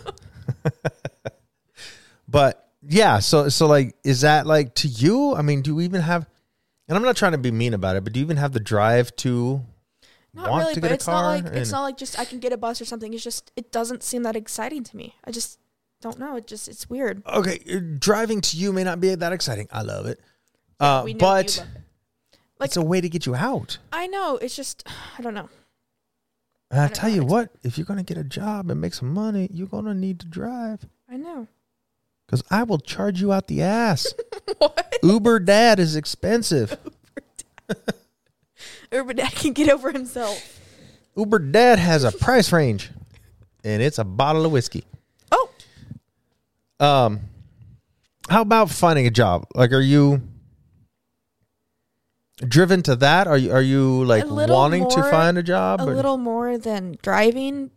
but 2.29 2.69
yeah, 2.83 3.19
so 3.19 3.49
so 3.49 3.67
like, 3.67 3.95
is 4.05 4.23
that 4.23 4.47
like 4.47 4.75
to 4.77 4.89
you? 4.89 5.35
I 5.35 5.43
mean, 5.43 5.63
do 5.63 5.75
you 5.75 5.81
even 5.81 6.03
have? 6.03 6.29
And 6.87 6.97
I'm 6.97 7.03
not 7.03 7.17
trying 7.17 7.33
to 7.33 7.39
be 7.39 7.51
mean 7.51 7.73
about 7.73 7.97
it, 7.97 8.05
but 8.05 8.13
do 8.13 8.21
you 8.21 8.27
even 8.27 8.37
have 8.37 8.53
the 8.53 8.61
drive 8.61 9.15
to 9.17 9.63
Not 10.35 10.51
want 10.51 10.63
really, 10.63 10.75
to 10.75 10.81
but 10.81 10.87
get 10.89 10.93
a 10.93 10.95
it's 10.95 11.05
car? 11.05 11.15
not 11.37 11.45
like 11.45 11.55
it's 11.55 11.71
not 11.71 11.83
like 11.83 11.97
just 11.97 12.19
I 12.19 12.25
can 12.25 12.39
get 12.41 12.53
a 12.53 12.57
bus 12.57 12.81
or 12.81 12.85
something. 12.85 13.13
It's 13.15 13.23
just 13.23 13.53
it 13.57 13.71
doesn't 13.73 14.03
seem 14.03 14.23
that 14.25 14.35
exciting 14.37 14.83
to 14.85 14.97
me. 14.97 15.15
I 15.25 15.31
just 15.31 15.59
don't 16.01 16.19
know. 16.19 16.37
It 16.37 16.47
just 16.47 16.69
it's 16.69 16.91
weird. 16.91 17.23
okay, 17.27 17.61
uh, 17.73 17.81
driving 17.99 18.41
to 18.41 18.57
you 18.57 18.73
may 18.73 18.85
not 18.85 19.01
be 19.01 19.15
that 19.15 19.33
exciting. 19.33 19.69
I 19.73 19.83
love 19.83 20.07
it, 20.07 20.21
uh, 20.81 21.03
we 21.05 21.15
know 21.15 21.17
you 21.17 21.21
but 21.21 21.57
love 21.59 21.67
it. 21.69 21.81
Like- 22.59 22.69
it's 22.69 22.77
a 22.77 22.83
way 22.83 23.01
to 23.01 23.09
get 23.09 23.27
you 23.27 23.35
out. 23.35 23.79
I 23.93 24.07
know. 24.07 24.37
It's 24.37 24.57
just 24.57 24.87
I 25.19 25.23
don't 25.23 25.35
know. 25.35 25.49
And 26.71 26.81
I 26.81 26.87
don't 26.87 26.95
tell 26.95 27.11
know 27.11 27.17
you 27.17 27.25
what, 27.25 27.51
if 27.63 27.79
you're 27.79 27.85
going 27.85 27.99
to 27.99 28.05
get 28.05 28.17
a 28.19 28.25
job 28.25 28.71
and 28.71 28.81
make 28.81 28.95
some 28.95 29.13
money, 29.13 29.49
you're 29.53 29.69
going 29.69 29.85
to 29.85 29.95
need 29.95 30.19
to 30.21 30.27
drive 30.27 30.85
I 31.09 31.17
know. 31.17 31.47
because 32.27 32.43
I 32.51 32.63
will 32.65 32.79
charge 32.79 33.21
you 33.21 33.33
out 33.33 33.47
the 33.47 33.63
ass. 33.63 34.13
what? 34.59 34.97
Uber 35.03 35.39
dad 35.41 35.79
is 35.79 35.95
expensive. 35.95 36.77
Urban 38.95 39.17
Dad 39.17 39.33
can 39.35 39.53
get 39.53 39.69
over 39.69 39.91
himself. 39.93 40.61
Uber 41.17 41.39
dad 41.39 41.79
has 41.79 42.03
a 42.05 42.11
price 42.13 42.53
range, 42.53 42.91
and 43.63 43.83
it's 43.83 43.99
a 43.99 44.05
bottle 44.05 44.45
of 44.47 44.53
whiskey. 44.53 44.85
Oh, 45.31 45.49
Um, 46.81 47.21
how 48.29 48.43
about 48.43 48.71
finding 48.71 49.07
a 49.07 49.11
job? 49.11 49.47
Like, 49.55 49.73
are 49.73 49.81
you 49.81 50.23
driven 52.39 52.83
to 52.83 52.97
that? 52.97 53.27
Are 53.27 53.39
you 53.39 53.53
are 53.53 53.63
you 53.63 54.05
like 54.05 54.25
wanting 54.27 54.89
to 54.91 55.03
find 55.05 55.39
a 55.39 55.43
job? 55.43 55.81
a 55.81 55.85
or- 55.85 55.95
little 55.95 56.17
more 56.17 56.59
than 56.59 56.97
driving, 57.03 57.71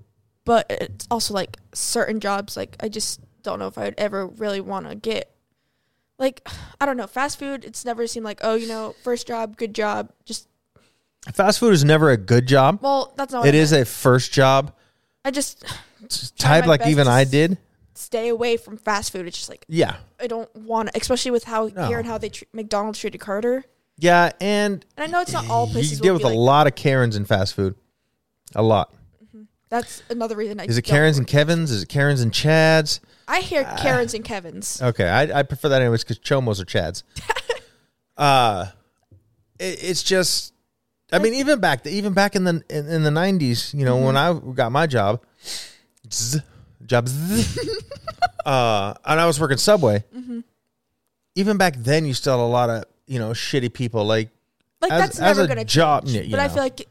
but 0.46 0.66
it's 0.70 1.08
also 1.12 1.34
like 1.34 1.58
certain 1.74 2.20
jobs. 2.20 2.58
Like 2.58 2.76
I 2.80 2.90
just 2.90 3.20
don't 3.44 3.60
know 3.60 3.68
if 3.68 3.78
I'd 3.78 3.96
ever 3.98 4.26
really 4.28 4.62
want 4.62 4.90
to 4.90 4.96
get. 4.96 5.32
Like 6.18 6.48
I 6.82 6.86
don't 6.88 6.98
know, 6.98 7.08
fast 7.08 7.38
food. 7.38 7.64
It's 7.66 7.86
never 7.86 8.08
seemed 8.08 8.26
like 8.26 8.40
oh, 8.42 8.56
you 8.56 8.68
know, 8.68 8.96
first 9.04 9.28
job, 9.28 9.58
good 9.58 9.76
job. 9.76 10.12
Just 10.26 10.48
Fast 11.34 11.60
food 11.60 11.74
is 11.74 11.84
never 11.84 12.10
a 12.12 12.18
good 12.18 12.48
job. 12.48 12.80
well, 12.82 13.14
that's 13.18 13.34
not. 13.34 13.40
What 13.40 13.50
It 13.50 13.56
is 13.56 13.72
a 13.74 13.84
first 13.86 14.32
job 14.32 14.74
I 15.26 15.32
just 15.32 15.66
type 16.38 16.64
my 16.64 16.70
like 16.70 16.80
best 16.82 16.90
even 16.92 17.06
to 17.06 17.12
I 17.12 17.24
did. 17.26 17.58
stay 17.96 18.30
away 18.30 18.56
from 18.58 18.78
fast 18.78 19.12
food. 19.12 19.28
It's 19.28 19.38
just 19.38 19.50
like 19.50 19.66
Yeah. 19.68 19.98
I 20.22 20.28
don't 20.28 20.54
want 20.56 20.90
to, 20.94 20.98
especially 21.00 21.32
with 21.32 21.44
how 21.44 21.70
No. 21.76 21.88
here 21.88 21.98
and 21.98 22.08
how 22.08 22.18
they 22.18 22.30
tr- 22.30 22.46
McDonald's 22.54 23.00
treated 23.00 23.18
Carter. 23.20 23.66
Yeah, 23.98 24.32
and 24.40 24.86
And 24.96 25.04
I 25.04 25.12
know 25.12 25.22
it's 25.22 25.34
not 25.34 25.50
all 25.50 25.68
places. 25.68 25.94
you 25.94 25.98
will 25.98 26.04
deal 26.04 26.14
be 26.20 26.24
with 26.24 26.32
a 26.34 26.36
like 26.36 26.46
lot 26.46 26.68
of 26.68 26.76
Karens 26.76 27.16
in 27.16 27.26
fast 27.26 27.56
food. 27.56 27.76
A 28.56 28.62
lot. 28.62 28.94
That's 29.70 30.02
another 30.10 30.38
reason 30.38 30.62
I. 30.62 30.64
Is 30.66 30.78
it 30.78 30.86
don't 30.86 30.92
Karens 30.92 31.18
and 31.18 31.26
work. 31.26 31.32
Kevin's? 31.32 31.72
Is 31.72 31.84
it 31.84 31.90
Karens 31.90 32.22
and 32.22 32.32
Chads? 32.32 33.02
I 33.28 33.42
hear 33.42 33.66
Karens 33.78 34.14
and 34.14 34.24
Kevin's. 34.24 34.82
Okay, 34.82 35.10
I, 35.10 35.40
I 35.40 35.44
prefer 35.44 35.68
that 35.70 35.82
anyways 35.82 36.06
because 36.06 36.20
Chomos 36.20 36.62
are 36.62 36.66
Chads. 36.66 37.04
uh, 38.18 38.68
it, 39.60 39.84
it's 39.84 40.04
just, 40.04 40.54
I 41.12 41.20
mean, 41.20 41.34
even 41.36 41.60
back 41.60 41.86
even 41.88 42.14
back 42.14 42.36
in 42.36 42.44
the 42.44 42.64
in, 42.70 42.88
in 42.90 43.04
the 43.04 43.12
nineties, 43.12 43.74
you 43.74 43.86
know, 43.86 43.98
when 43.98 44.18
I 44.18 44.34
got 44.54 44.72
my 44.72 44.88
job, 44.88 45.22
zzz, 46.12 46.42
job, 46.86 47.08
zzz, 47.08 47.58
uh, 48.46 48.94
and 49.06 49.20
I 49.20 49.26
was 49.26 49.40
working 49.40 49.58
Subway. 49.58 50.04
Even 51.36 51.58
back 51.58 51.76
then, 51.78 52.06
you 52.06 52.14
still 52.14 52.38
had 52.38 52.44
a 52.44 52.46
lot 52.46 52.70
of 52.70 52.84
you 53.06 53.20
know 53.20 53.30
shitty 53.32 53.72
people. 53.74 54.06
Like, 54.06 54.30
Like 54.82 54.92
as- 54.92 55.02
that's 55.02 55.20
as 55.20 55.38
never 55.38 55.48
gonna 55.48 55.66
job, 55.66 56.08
change. 56.08 56.32
but 56.32 56.40
I 56.40 56.48
feel 56.50 56.64
like, 56.64 56.88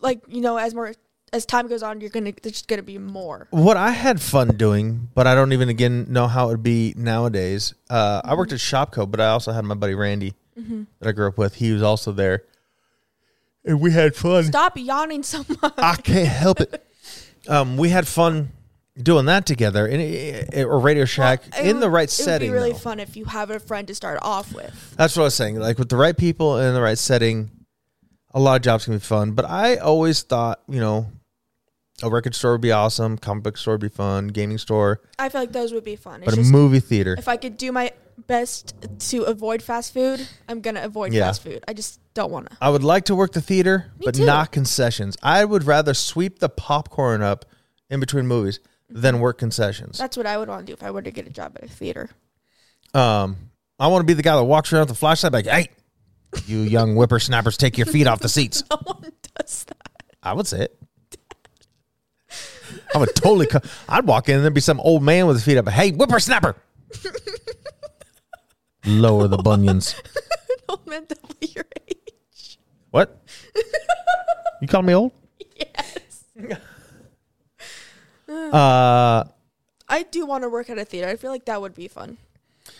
like 0.00 0.20
you 0.28 0.40
know, 0.40 0.56
as 0.58 0.74
more 0.74 0.92
as 1.32 1.46
time 1.46 1.66
goes 1.68 1.82
on, 1.82 2.00
you're 2.00 2.10
gonna 2.10 2.32
there's 2.42 2.52
just 2.52 2.68
gonna 2.68 2.82
be 2.82 2.98
more. 2.98 3.48
what 3.50 3.76
I 3.78 3.90
had 3.90 4.20
fun 4.20 4.56
doing, 4.56 5.08
but 5.14 5.26
I 5.26 5.34
don't 5.34 5.52
even 5.52 5.68
again 5.70 6.06
know 6.10 6.26
how 6.26 6.48
it 6.48 6.50
would 6.52 6.62
be 6.62 6.92
nowadays. 6.96 7.74
Uh, 7.88 8.20
I 8.22 8.28
Mm-hmm. 8.28 8.38
worked 8.38 8.52
at 8.52 8.58
Shopko, 8.58 9.10
but 9.10 9.20
I 9.20 9.28
also 9.28 9.52
had 9.52 9.64
my 9.64 9.74
buddy 9.74 9.94
Randy 9.94 10.34
that 10.54 11.08
I 11.08 11.12
grew 11.12 11.26
up 11.28 11.38
with. 11.38 11.54
He 11.54 11.72
was 11.72 11.82
also 11.82 12.12
there, 12.12 12.44
and 13.64 13.80
we 13.80 13.92
had 13.92 14.14
fun. 14.16 14.44
Stop 14.44 14.76
yawning 14.78 15.22
so 15.22 15.44
much. 15.62 15.74
I 15.78 15.96
can't 15.96 16.28
help 16.28 16.60
it. 16.60 16.84
Um, 17.48 17.76
we 17.76 17.88
had 17.90 18.06
fun 18.06 18.50
doing 19.00 19.26
that 19.26 19.46
together 19.46 19.86
in 19.86 20.00
a, 20.00 20.64
or 20.64 20.78
Radio 20.78 21.04
Shack 21.04 21.42
It 21.58 21.66
in 21.66 21.80
the 21.80 21.86
would- 21.88 21.94
right 21.94 22.08
It 22.08 22.10
setting. 22.12 22.50
would 22.50 22.54
be 22.56 22.58
really 22.60 22.72
though. 22.72 22.78
fun 22.78 23.00
if 23.00 23.16
you 23.16 23.24
have 23.24 23.50
a 23.50 23.58
friend 23.58 23.88
to 23.88 23.94
start 23.94 24.18
off 24.22 24.52
with. 24.54 24.94
That's 24.96 25.16
what 25.16 25.22
I 25.22 25.24
was 25.24 25.34
saying. 25.34 25.56
Like 25.58 25.78
with 25.78 25.88
the 25.88 25.96
right 25.96 26.16
people 26.16 26.58
in 26.58 26.74
the 26.74 26.82
right 26.82 26.98
setting, 26.98 27.50
a 28.34 28.40
lot 28.40 28.56
of 28.56 28.62
jobs 28.62 28.84
can 28.84 28.94
be 28.94 29.00
fun. 29.00 29.32
But 29.32 29.46
I 29.46 29.76
always 29.76 30.22
thought, 30.22 30.60
you 30.68 30.78
know, 30.80 31.06
a 32.02 32.10
record 32.10 32.34
store 32.34 32.52
would 32.52 32.60
be 32.60 32.72
awesome, 32.72 33.16
comic 33.18 33.44
book 33.44 33.56
store 33.56 33.74
would 33.74 33.80
be 33.80 33.88
fun, 33.88 34.28
gaming 34.28 34.58
store, 34.58 35.00
I 35.18 35.28
feel 35.28 35.40
like 35.40 35.52
those 35.52 35.72
would 35.72 35.84
be 35.84 35.96
fun. 35.96 36.22
It's 36.22 36.34
but 36.36 36.38
a 36.44 36.48
movie 36.50 36.80
theater. 36.80 37.14
if 37.18 37.28
I 37.28 37.36
could 37.36 37.56
do 37.56 37.70
my 37.72 37.92
best 38.26 38.74
to 39.10 39.22
avoid 39.22 39.62
fast 39.62 39.94
food, 39.94 40.26
I'm 40.48 40.60
gonna 40.60 40.82
avoid 40.82 41.12
Yeah. 41.12 41.26
fast 41.26 41.42
food. 41.42 41.62
I 41.68 41.72
just 41.74 42.00
don't 42.14 42.30
want 42.30 42.50
to. 42.50 42.56
I 42.60 42.68
would 42.70 42.84
like 42.84 43.04
to 43.06 43.14
work 43.14 43.32
the 43.32 43.40
theater, 43.40 43.92
Me 43.98 44.04
but 44.06 44.14
too. 44.16 44.24
not 44.26 44.52
concessions. 44.52 45.16
I 45.22 45.44
would 45.44 45.64
rather 45.64 45.94
sweep 45.94 46.38
the 46.38 46.48
popcorn 46.48 47.22
up 47.22 47.44
in 47.90 48.00
between 48.00 48.26
movies 48.26 48.60
than 48.88 49.18
work 49.20 49.38
concessions. 49.38 49.98
That's 49.98 50.16
what 50.16 50.26
I 50.26 50.36
would 50.36 50.48
want 50.48 50.60
to 50.60 50.66
do 50.66 50.72
if 50.74 50.82
I 50.82 50.90
were 50.90 51.02
to 51.02 51.10
get 51.10 51.26
a 51.26 51.30
job 51.30 51.56
at 51.56 51.64
a 51.64 51.68
theater. 51.68 52.10
Um, 52.94 53.36
I 53.78 53.86
want 53.88 54.02
to 54.02 54.06
be 54.06 54.12
the 54.14 54.22
guy 54.22 54.36
that 54.36 54.44
walks 54.44 54.72
around 54.72 54.82
with 54.82 54.88
the 54.90 54.94
flashlight, 54.94 55.32
like, 55.32 55.46
"Hey, 55.46 55.68
you 56.46 56.58
young 56.58 56.94
whippersnappers, 56.94 57.56
take 57.56 57.78
your 57.78 57.86
feet 57.86 58.06
off 58.06 58.20
the 58.20 58.28
seats." 58.28 58.62
No 58.70 58.76
one 58.84 59.12
does 59.38 59.64
that. 59.64 59.76
I 60.22 60.34
would 60.34 60.46
say 60.46 60.62
it. 60.64 60.78
I 62.94 62.98
would 62.98 63.14
totally. 63.14 63.46
Co- 63.46 63.60
I'd 63.88 64.06
walk 64.06 64.28
in 64.28 64.34
and 64.36 64.44
there'd 64.44 64.52
be 64.54 64.60
some 64.60 64.78
old 64.80 65.02
man 65.02 65.26
with 65.26 65.36
his 65.36 65.44
feet 65.44 65.56
up. 65.56 65.68
Hey, 65.68 65.90
whippersnapper! 65.90 66.54
Lower 68.84 69.28
the 69.28 69.38
bunions. 69.38 69.94
no 70.68 70.78
man 70.86 71.06
double 71.08 71.16
your 71.16 71.20
age. 71.20 71.21
What? 72.92 73.20
You 74.60 74.68
call 74.68 74.82
me 74.82 74.94
old? 74.94 75.10
Yes. 75.56 76.24
Uh, 78.28 79.24
I 79.88 80.02
do 80.10 80.24
want 80.24 80.44
to 80.44 80.48
work 80.48 80.70
at 80.70 80.78
a 80.78 80.84
theater. 80.84 81.08
I 81.08 81.16
feel 81.16 81.30
like 81.30 81.46
that 81.46 81.60
would 81.60 81.74
be 81.74 81.88
fun. 81.88 82.16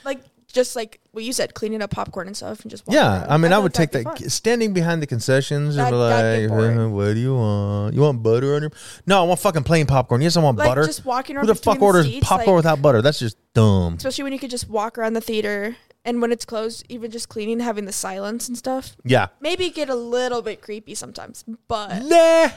Like 0.05 0.21
just 0.53 0.77
like 0.77 1.01
what 1.13 1.25
you 1.25 1.33
said, 1.33 1.55
cleaning 1.55 1.83
up 1.83 1.91
popcorn 1.91 2.27
and 2.27 2.37
stuff, 2.37 2.61
and 2.61 2.71
just 2.71 2.87
walking 2.87 3.01
yeah. 3.01 3.27
I 3.29 3.37
mean, 3.37 3.53
I, 3.53 3.57
feel 3.57 3.63
would 3.65 3.75
take 3.75 3.91
that. 3.93 4.31
Standing 4.31 4.73
behind 4.73 5.03
the 5.03 5.07
concessions 5.07 5.77
and 5.77 5.91
be 5.91 5.97
like, 5.97 6.23
get 6.23 6.51
"Uh, 6.51 6.89
"What 6.89 7.15
do 7.15 7.21
you 7.21 7.35
want? 7.35 7.95
You 7.95 8.01
want 8.03 8.23
butter 8.23 8.55
on 8.55 8.63
your?" 8.63 8.71
No, 9.07 9.21
I 9.21 9.27
want 9.27 9.41
fucking 9.41 9.65
plain 9.65 9.87
popcorn. 9.87 10.21
Yes, 10.21 10.37
I 10.37 10.43
want 10.43 10.59
Like 10.59 10.69
butter. 10.69 10.85
just 10.87 11.05
walking 11.05 11.37
around 11.37 11.47
Who 11.47 11.55
the 11.55 11.61
fuck 11.61 11.81
orders 11.83 12.07
seats, 12.07 12.27
popcorn 12.27 12.57
like- 12.57 12.65
without 12.65 12.81
butter? 12.83 13.03
That's 13.03 13.19
just 13.19 13.37
dumb. 13.55 13.95
especially 13.95 14.25
when 14.25 14.33
you 14.33 14.39
could 14.39 14.51
just 14.51 14.69
walk 14.69 14.99
around 14.99 15.15
the 15.15 15.21
theater 15.21 15.77
and 16.05 16.21
when 16.21 16.33
it's 16.33 16.45
closed, 16.45 16.85
even 16.89 17.11
just 17.11 17.29
cleaning, 17.29 17.61
having 17.61 17.85
the 17.85 17.93
silence 17.93 18.49
and 18.49 18.57
stuff. 18.59 18.97
Yeah. 19.05 19.29
Maybe 19.41 19.71
get 19.71 19.89
a 19.89 19.95
little 19.95 20.43
bit 20.43 20.61
creepy 20.63 20.95
sometimes, 20.95 21.45
but 21.69 22.03
Nah. 22.03 22.51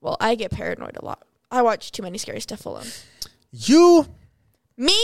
well, 0.00 0.16
I 0.20 0.34
get 0.34 0.50
paranoid 0.50 0.96
a 0.96 1.04
lot. 1.04 1.22
I 1.50 1.62
watch 1.62 1.92
too 1.92 2.02
many 2.02 2.18
scary 2.18 2.40
stuff 2.40 2.66
alone. 2.66 2.86
You 3.52 4.06
Me, 4.76 4.98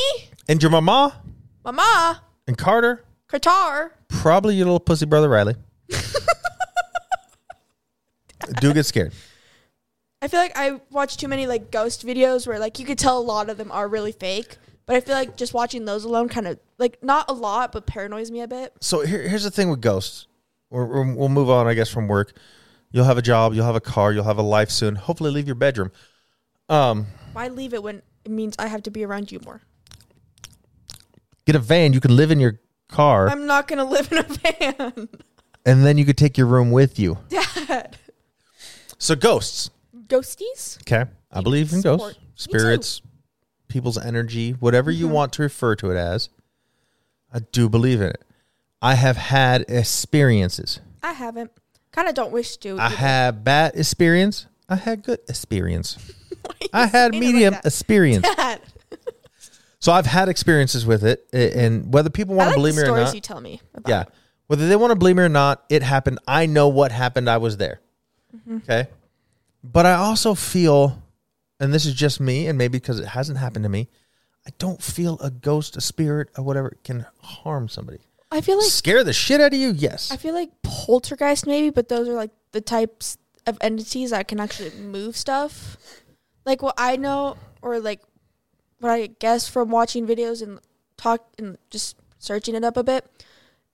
and 0.49 0.61
your 0.62 0.71
mama 0.71 1.23
Mama, 1.64 2.23
and 2.47 2.59
Carter 2.59 3.04
Qatar. 3.28 3.90
Probably 4.09 4.54
your 4.57 4.66
little 4.66 4.81
pussy 4.81 5.07
brother 5.07 5.28
Riley. 5.28 5.54
Do 8.61 8.75
get 8.75 8.85
scared. 8.87 9.12
I 10.21 10.28
feel 10.28 10.40
like 10.40 10.52
I 10.57 10.81
watch 10.90 11.16
too 11.16 11.28
many 11.28 11.47
like 11.47 11.71
ghost 11.71 12.04
videos 12.07 12.47
where 12.47 12.59
like 12.59 12.78
you 12.78 12.85
could 12.85 12.99
tell 12.99 13.19
a 13.19 13.23
lot 13.23 13.49
of 13.50 13.57
them 13.57 13.71
are 13.73 13.88
really 13.88 14.12
fake. 14.12 14.57
But 14.87 14.97
I 14.97 15.01
feel 15.01 15.15
like 15.15 15.37
just 15.37 15.55
watching 15.55 15.85
those 15.85 16.05
alone 16.05 16.29
kind 16.29 16.47
of 16.49 16.59
like 16.79 17.03
not 17.03 17.31
a 17.31 17.33
lot, 17.33 17.73
but 17.73 17.87
paranoids 17.87 18.31
me 18.31 18.41
a 18.41 18.49
bit. 18.49 18.73
So 18.81 19.01
here, 19.01 19.23
here's 19.29 19.45
the 19.45 19.51
thing 19.51 19.71
with 19.71 19.81
ghosts. 19.81 20.27
We're, 20.71 20.85
we're- 20.87 21.15
we'll 21.15 21.29
move 21.29 21.51
on, 21.51 21.67
I 21.67 21.75
guess, 21.75 21.89
from 21.89 22.09
work. 22.09 22.37
You'll 22.91 23.05
have 23.05 23.19
a 23.19 23.23
job. 23.23 23.55
You'll 23.55 23.65
have 23.67 23.77
a 23.77 23.81
car. 23.81 24.12
You'll 24.12 24.25
have 24.25 24.39
a 24.39 24.43
life 24.43 24.71
soon. 24.71 24.97
Hopefully, 24.97 25.31
leave 25.31 25.47
your 25.47 25.55
bedroom. 25.55 25.93
Um, 26.69 27.07
Why 27.33 27.49
leave 27.49 27.73
it 27.75 27.83
when 27.83 28.03
it 28.25 28.31
means 28.31 28.55
I 28.59 28.67
have 28.67 28.83
to 28.85 28.91
be 28.91 29.05
around 29.05 29.31
you 29.33 29.41
more? 29.45 29.62
get 31.47 31.57
a 31.57 31.59
van. 31.59 31.93
You 31.93 32.01
can 32.01 32.15
live 32.17 32.31
in 32.31 32.39
your 32.41 32.61
car, 32.89 33.29
I'm 33.29 33.47
not 33.47 33.67
gonna 33.69 33.85
live 33.85 34.12
in 34.12 34.19
a 34.19 34.23
van, 34.23 35.09
and 35.67 35.85
then 35.85 35.97
you 35.99 36.05
could 36.05 36.19
take 36.19 36.37
your 36.37 36.47
room 36.47 36.71
with 36.71 36.99
you. 36.99 37.19
Dad. 37.29 37.97
So 38.99 39.17
ghosts. 39.17 39.71
Ghosties? 40.07 40.79
Okay, 40.83 41.11
I 41.31 41.41
believe 41.41 41.73
in 41.73 41.81
Support. 41.81 42.01
ghosts, 42.15 42.19
Me 42.49 42.53
too. 42.53 42.59
spirits, 42.59 43.03
people's 43.73 43.99
energy, 43.99 44.52
whatever 44.52 44.91
you 44.91 45.07
Mm-hmm. 45.07 45.14
want 45.14 45.33
to 45.35 45.43
refer 45.43 45.75
to 45.76 45.91
it 45.91 45.97
as. 45.97 46.29
I 47.33 47.41
do 47.41 47.69
believe 47.69 48.00
in 48.00 48.09
it. 48.09 48.23
I 48.81 48.95
have 48.95 49.17
had 49.17 49.64
experiences. 49.69 50.81
I 51.02 51.12
haven't. 51.12 51.50
Kind 51.93 52.09
of 52.09 52.14
don't 52.14 52.33
wish 52.33 52.57
to. 52.59 52.79
I 52.79 52.87
either. 52.87 52.97
had 52.97 53.45
bad 53.45 53.75
experience. 53.76 54.47
I 54.69 54.76
had 54.76 55.02
good 55.02 55.21
experience. 55.29 55.99
I 56.73 56.87
had 56.87 57.11
it 57.11 57.12
like 57.14 57.21
medium 57.21 57.55
experience. 57.64 58.26
So 59.79 59.91
I've 59.93 60.07
had 60.07 60.29
experiences 60.29 60.87
with 60.87 61.05
it, 61.05 61.26
and 61.33 61.93
whether 61.93 62.09
people 62.09 62.37
want 62.37 62.49
like 62.49 62.55
to 62.55 62.59
believe 62.61 62.75
the 62.76 62.83
me 62.83 62.85
or 62.85 62.87
stories 62.87 63.07
not, 63.09 63.14
you 63.17 63.21
tell 63.21 63.41
me. 63.41 63.61
About 63.75 63.91
yeah, 63.91 64.00
it. 64.02 64.09
whether 64.47 64.69
they 64.69 64.76
want 64.76 64.93
to 64.93 64.97
believe 64.97 65.17
me 65.17 65.25
or 65.25 65.29
not, 65.29 65.64
it 65.69 65.83
happened. 65.83 66.21
I 66.26 66.47
know 66.47 66.69
what 66.69 66.93
happened. 66.93 67.29
I 67.29 67.38
was 67.38 67.57
there. 67.57 67.81
Mm-hmm. 68.37 68.59
Okay, 68.59 68.87
but 69.64 69.85
I 69.85 69.95
also 69.95 70.35
feel, 70.35 71.02
and 71.62 71.73
this 71.73 71.87
is 71.87 71.95
just 71.95 72.21
me, 72.21 72.49
and 72.49 72.59
maybe 72.59 72.78
because 72.78 72.99
it 72.99 73.07
hasn't 73.07 73.38
happened 73.38 73.62
to 73.64 73.69
me, 73.69 73.88
I 74.45 74.50
don't 74.59 74.83
feel 74.83 75.16
a 75.21 75.31
ghost, 75.31 75.76
a 75.76 75.81
spirit, 75.81 76.28
or 76.37 76.42
whatever 76.42 76.76
can 76.83 77.07
harm 77.21 77.69
somebody. 77.69 78.00
I 78.33 78.40
feel 78.40 78.59
like 78.59 78.66
Scare 78.66 79.04
the 79.04 79.12
shit 79.12 79.40
out 79.40 79.52
of 79.52 79.59
you? 79.61 79.71
Yes. 79.71 80.11
I 80.11 80.16
feel 80.16 80.35
like 80.35 80.50
poltergeist 80.62 81.47
maybe, 81.47 81.71
but 81.71 81.88
those 81.88 82.09
are 82.09 82.14
like 82.14 82.33
the 82.50 82.61
types 82.61 83.16
of 83.47 83.59
entities 83.61 84.11
that 84.11 84.26
can 84.26 84.40
actually 84.40 84.73
move 84.73 85.16
stuff. 85.16 85.76
Like 86.45 86.62
what 86.62 86.75
I 86.76 86.97
know, 86.97 87.37
or 87.61 87.78
like 87.78 88.00
what 88.81 88.90
I 88.90 89.07
guess 89.07 89.49
from 89.49 89.71
watching 89.71 90.04
videos 90.04 90.42
and 90.42 90.59
talk 90.97 91.25
and 91.38 91.59
just 91.71 91.97
searching 92.19 92.57
it 92.57 92.64
up 92.64 92.76
a 92.76 92.83
bit, 92.83 93.07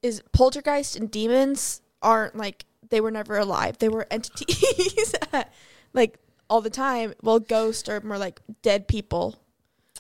is 0.03 0.23
poltergeist 0.33 0.95
and 0.95 1.11
demons 1.11 1.81
aren't 2.03 2.37
like 2.37 2.67
they 2.91 3.01
were 3.01 3.11
never 3.11 3.39
alive. 3.39 3.79
They 3.79 3.89
were 3.89 4.07
entities, 4.11 5.15
like 5.95 6.19
all 6.49 6.61
the 6.61 6.71
time. 6.71 7.15
Well, 7.23 7.41
ghosts 7.41 7.89
are 7.89 8.01
more 8.01 8.19
like 8.19 8.41
dead 8.63 8.89
people, 8.89 9.37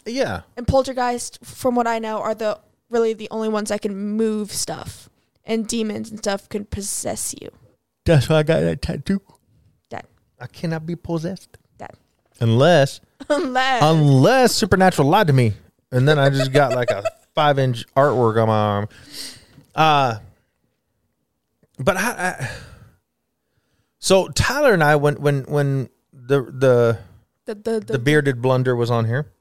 yeah. 0.07 0.43
and 0.57 0.67
poltergeist, 0.67 1.45
from 1.45 1.75
what 1.75 1.87
I 1.87 1.99
know, 1.99 2.19
are 2.21 2.35
the 2.35 2.59
really 2.91 3.15
the 3.15 3.29
only 3.31 3.49
ones 3.49 3.69
that 3.69 3.83
can 3.83 3.97
move 3.97 4.53
stuff, 4.53 5.09
and 5.45 5.67
demons 5.67 6.11
and 6.11 6.19
stuff 6.19 6.49
can 6.49 6.65
possess 6.65 7.35
you. 7.41 7.51
That's 8.05 8.29
why 8.29 8.37
I 8.37 8.43
got 8.43 8.61
that 8.61 8.83
tattoo. 8.83 9.21
Dad. 9.91 10.07
I 10.41 10.47
cannot 10.47 10.87
be 10.87 10.97
possessed. 10.97 11.59
Dad. 11.77 11.93
Unless 12.41 13.01
Unless 13.29 13.83
unless 13.83 14.55
supernatural 14.55 15.09
lied 15.09 15.27
to 15.27 15.33
me 15.33 15.55
and 15.91 16.09
then 16.09 16.19
I 16.19 16.31
just 16.31 16.53
got 16.53 16.73
like 16.73 16.91
a 16.91 17.05
five 17.35 17.59
inch 17.59 17.85
artwork 17.95 18.41
on 18.41 18.49
my 18.49 18.59
arm. 18.59 18.89
Uh, 19.75 20.19
but 21.79 21.97
I, 21.97 22.11
I 22.11 22.51
so 23.99 24.29
Tyler 24.29 24.73
and 24.73 24.83
I 24.83 24.97
when 24.97 25.15
when 25.17 25.45
when 25.45 25.89
the 26.29 26.43
the 26.43 26.99
The 27.47 27.55
the, 27.55 27.81
the 27.81 27.99
bearded 27.99 28.41
blunder 28.43 28.77
was 28.77 28.91
on 28.91 29.07
here. 29.07 29.33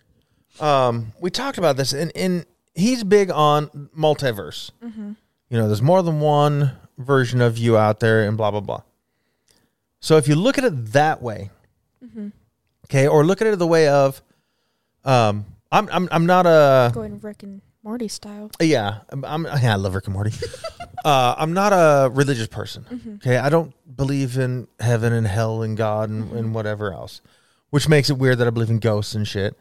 um, 0.60 1.12
we 1.20 1.30
talked 1.30 1.58
about 1.58 1.76
this, 1.76 1.92
and, 1.92 2.12
and 2.14 2.44
he's 2.74 3.02
big 3.02 3.30
on 3.30 3.88
multiverse. 3.96 4.70
You 5.48 5.58
know, 5.58 5.66
there's 5.66 5.82
more 5.82 6.02
than 6.02 6.20
one 6.20 6.72
version 6.98 7.40
of 7.40 7.56
you 7.56 7.76
out 7.78 8.00
there, 8.00 8.28
and 8.28 8.36
blah 8.36 8.50
blah 8.50 8.60
blah. 8.60 8.82
So 10.00 10.16
if 10.18 10.28
you 10.28 10.36
look 10.36 10.58
at 10.58 10.64
it 10.64 10.92
that 10.92 11.22
way, 11.22 11.50
okay, 12.84 13.08
or 13.08 13.24
look 13.24 13.40
at 13.40 13.46
it 13.46 13.58
the 13.58 13.66
way 13.66 13.88
of, 13.88 14.22
um, 15.04 15.46
I'm 15.72 15.88
I'm 15.90 16.08
I'm 16.12 16.26
not 16.26 16.46
a 16.46 16.90
going 16.92 17.18
Rick 17.20 17.42
and 17.42 17.62
Morty 17.86 18.08
style. 18.08 18.50
yeah, 18.60 18.98
I'm, 19.10 19.24
I'm 19.24 19.44
yeah, 19.44 19.74
I 19.74 19.76
love 19.76 19.94
Rick 19.94 20.06
and 20.06 20.14
Morty. 20.14 20.32
uh, 21.04 21.36
I'm 21.38 21.52
not 21.52 21.72
a 21.72 22.10
religious 22.10 22.48
person. 22.48 22.84
Mm-hmm. 22.90 23.14
Okay, 23.14 23.36
I 23.36 23.48
don't 23.48 23.72
believe 23.96 24.38
in 24.38 24.66
heaven 24.80 25.12
and 25.12 25.24
hell 25.24 25.62
and 25.62 25.76
God 25.76 26.10
and, 26.10 26.32
and 26.32 26.46
mm-hmm. 26.46 26.52
whatever 26.52 26.92
else, 26.92 27.20
which 27.70 27.88
makes 27.88 28.10
it 28.10 28.14
weird 28.14 28.38
that 28.38 28.48
I 28.48 28.50
believe 28.50 28.70
in 28.70 28.80
ghosts 28.80 29.14
and 29.14 29.24
shit. 29.24 29.56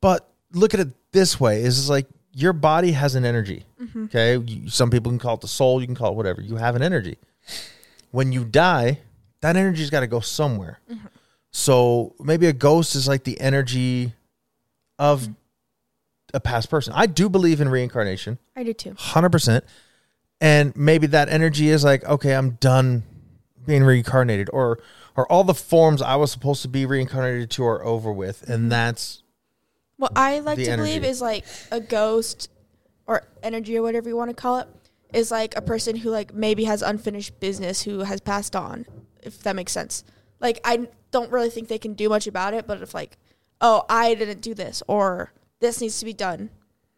But 0.00 0.28
look 0.50 0.74
at 0.74 0.80
it 0.80 0.88
this 1.12 1.38
way: 1.38 1.62
is 1.62 1.88
like 1.88 2.08
your 2.32 2.52
body 2.52 2.90
has 2.90 3.14
an 3.14 3.24
energy. 3.24 3.64
Mm-hmm. 3.80 4.04
Okay, 4.06 4.38
you, 4.38 4.68
some 4.68 4.90
people 4.90 5.12
can 5.12 5.20
call 5.20 5.34
it 5.34 5.40
the 5.42 5.46
soul. 5.46 5.80
You 5.80 5.86
can 5.86 5.94
call 5.94 6.10
it 6.10 6.16
whatever. 6.16 6.40
You 6.40 6.56
have 6.56 6.74
an 6.74 6.82
energy. 6.82 7.16
When 8.10 8.32
you 8.32 8.44
die, 8.44 8.98
that 9.40 9.54
energy's 9.54 9.88
got 9.88 10.00
to 10.00 10.08
go 10.08 10.18
somewhere. 10.18 10.80
So 11.52 12.16
maybe 12.18 12.46
a 12.46 12.52
ghost 12.52 12.96
is 12.96 13.06
like 13.06 13.22
the 13.22 13.40
energy 13.40 14.14
of 14.98 15.28
a 16.32 16.40
past 16.40 16.70
person. 16.70 16.92
I 16.94 17.06
do 17.06 17.28
believe 17.28 17.60
in 17.60 17.68
reincarnation, 17.68 18.38
I 18.56 18.62
do 18.62 18.72
too. 18.72 18.94
hundred 18.96 19.30
percent. 19.30 19.64
And 20.40 20.76
maybe 20.76 21.06
that 21.08 21.28
energy 21.28 21.68
is 21.68 21.84
like, 21.84 22.02
okay, 22.04 22.34
I'm 22.34 22.52
done 22.52 23.04
being 23.64 23.84
reincarnated, 23.84 24.50
or 24.52 24.80
or 25.16 25.30
all 25.30 25.44
the 25.44 25.54
forms 25.54 26.02
I 26.02 26.16
was 26.16 26.32
supposed 26.32 26.62
to 26.62 26.68
be 26.68 26.84
reincarnated 26.86 27.50
to 27.52 27.64
are 27.64 27.84
over 27.84 28.10
with, 28.10 28.48
and 28.48 28.72
that's 28.72 29.22
What 29.98 30.12
I 30.16 30.40
like 30.40 30.58
to 30.58 30.76
believe 30.76 31.04
is 31.04 31.20
like 31.20 31.44
a 31.70 31.80
ghost 31.80 32.50
or 33.06 33.22
energy 33.42 33.76
or 33.76 33.82
whatever 33.82 34.08
you 34.08 34.16
want 34.16 34.30
to 34.30 34.34
call 34.34 34.58
it 34.58 34.68
is 35.12 35.30
like 35.30 35.56
a 35.56 35.60
person 35.62 35.96
who 35.96 36.10
like 36.10 36.34
maybe 36.34 36.64
has 36.64 36.82
unfinished 36.82 37.38
business 37.38 37.82
who 37.82 38.00
has 38.00 38.20
passed 38.20 38.56
on, 38.56 38.86
if 39.22 39.42
that 39.42 39.54
makes 39.54 39.70
sense. 39.70 40.02
Like 40.40 40.60
I 40.64 40.88
don't 41.10 41.30
really 41.30 41.50
think 41.50 41.68
they 41.68 41.78
can 41.78 41.94
do 41.94 42.08
much 42.08 42.26
about 42.26 42.54
it, 42.54 42.66
but 42.66 42.82
if 42.82 42.94
like, 42.94 43.18
oh, 43.60 43.84
I 43.88 44.14
didn't 44.14 44.40
do 44.40 44.54
this 44.54 44.82
or 44.88 45.32
this 45.62 45.80
needs 45.80 45.98
to 46.00 46.04
be 46.04 46.12
done, 46.12 46.50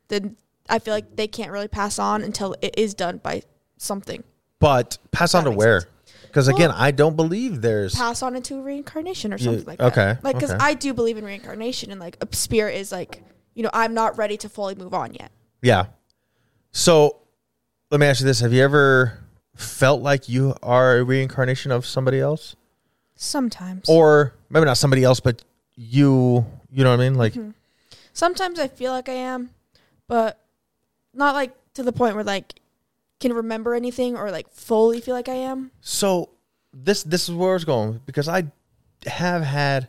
then 0.09 0.37
I 0.69 0.81
feel 0.81 0.93
like 0.95 1.15
they 1.15 1.29
can't 1.29 1.53
really 1.53 1.69
pass 1.69 1.99
on 2.01 2.23
until 2.23 2.57
it 2.61 2.75
is 2.77 2.95
done 2.95 3.19
by 3.23 3.43
something. 3.77 4.25
but 4.59 4.99
pass 5.13 5.35
on 5.35 5.45
to 5.45 5.51
where? 5.53 5.85
Because 6.23 6.49
again, 6.49 6.71
Well- 6.71 6.79
I 6.81 6.91
don't 6.91 7.15
believe 7.15 7.61
there's 7.61 7.95
Pass 7.95 8.23
on 8.23 8.35
into 8.35 8.61
reincarnation 8.61 9.33
or 9.33 9.39
something 9.39 9.65
like 9.67 9.79
that. 9.79 9.93
okay. 9.97 10.19
Like 10.25 10.35
because 10.35 10.51
okay. 10.51 10.65
I 10.65 10.75
do 10.75 10.93
believe 10.93 11.17
in 11.17 11.25
reincarnation 11.25 11.93
and 11.93 12.01
like 12.01 12.17
a 12.21 12.35
spirit 12.35 12.75
is 12.77 12.91
like, 12.91 13.23
you 13.55 13.63
know, 13.63 13.71
I'm 13.73 13.95
not 13.95 14.19
ready 14.19 14.37
to 14.39 14.49
fully 14.49 14.75
move 14.75 14.95
on 14.95 15.15
yet. 15.15 15.31
yeah. 15.63 15.87
So 16.73 17.19
let 17.93 18.01
me 18.01 18.07
ask 18.07 18.21
you 18.21 18.27
this: 18.27 18.41
Have 18.41 18.53
you 18.53 18.65
ever 18.65 19.19
felt 19.55 20.03
like 20.03 20.29
you 20.29 20.55
are 20.63 20.99
a 20.99 21.05
reincarnation 21.05 21.71
of 21.71 21.87
somebody 21.87 22.19
else, 22.19 22.57
Sometimes. 23.17 23.89
or 23.89 24.35
maybe 24.51 24.65
not 24.65 24.77
somebody 24.77 25.05
else, 25.05 25.21
but 25.21 25.45
you? 25.77 26.45
You 26.73 26.83
know 26.83 26.91
what 26.91 26.99
I 27.01 27.05
mean? 27.09 27.15
Like, 27.15 27.35
Mm-hmm. 27.35 27.51
Sometimes 28.15 28.59
I 28.59 28.69
feel 28.69 28.93
like 28.93 29.09
I 29.11 29.15
am, 29.15 29.51
but 30.09 30.41
not 31.13 31.35
like 31.35 31.53
to 31.75 31.83
the 31.83 31.93
point 31.93 32.15
where 32.15 32.25
like 32.25 32.55
can 33.21 33.33
remember 33.33 33.75
anything 33.75 34.17
or 34.17 34.31
like 34.31 34.49
fully 34.51 35.01
feel 35.01 35.15
like 35.15 35.29
I 35.29 35.35
am. 35.35 35.71
So 35.83 36.31
this 36.73 37.03
this 37.03 37.29
is 37.29 37.35
where 37.35 37.55
it's 37.57 37.65
going 37.65 38.01
because 38.07 38.29
I 38.29 38.45
have 39.07 39.43
had 39.43 39.89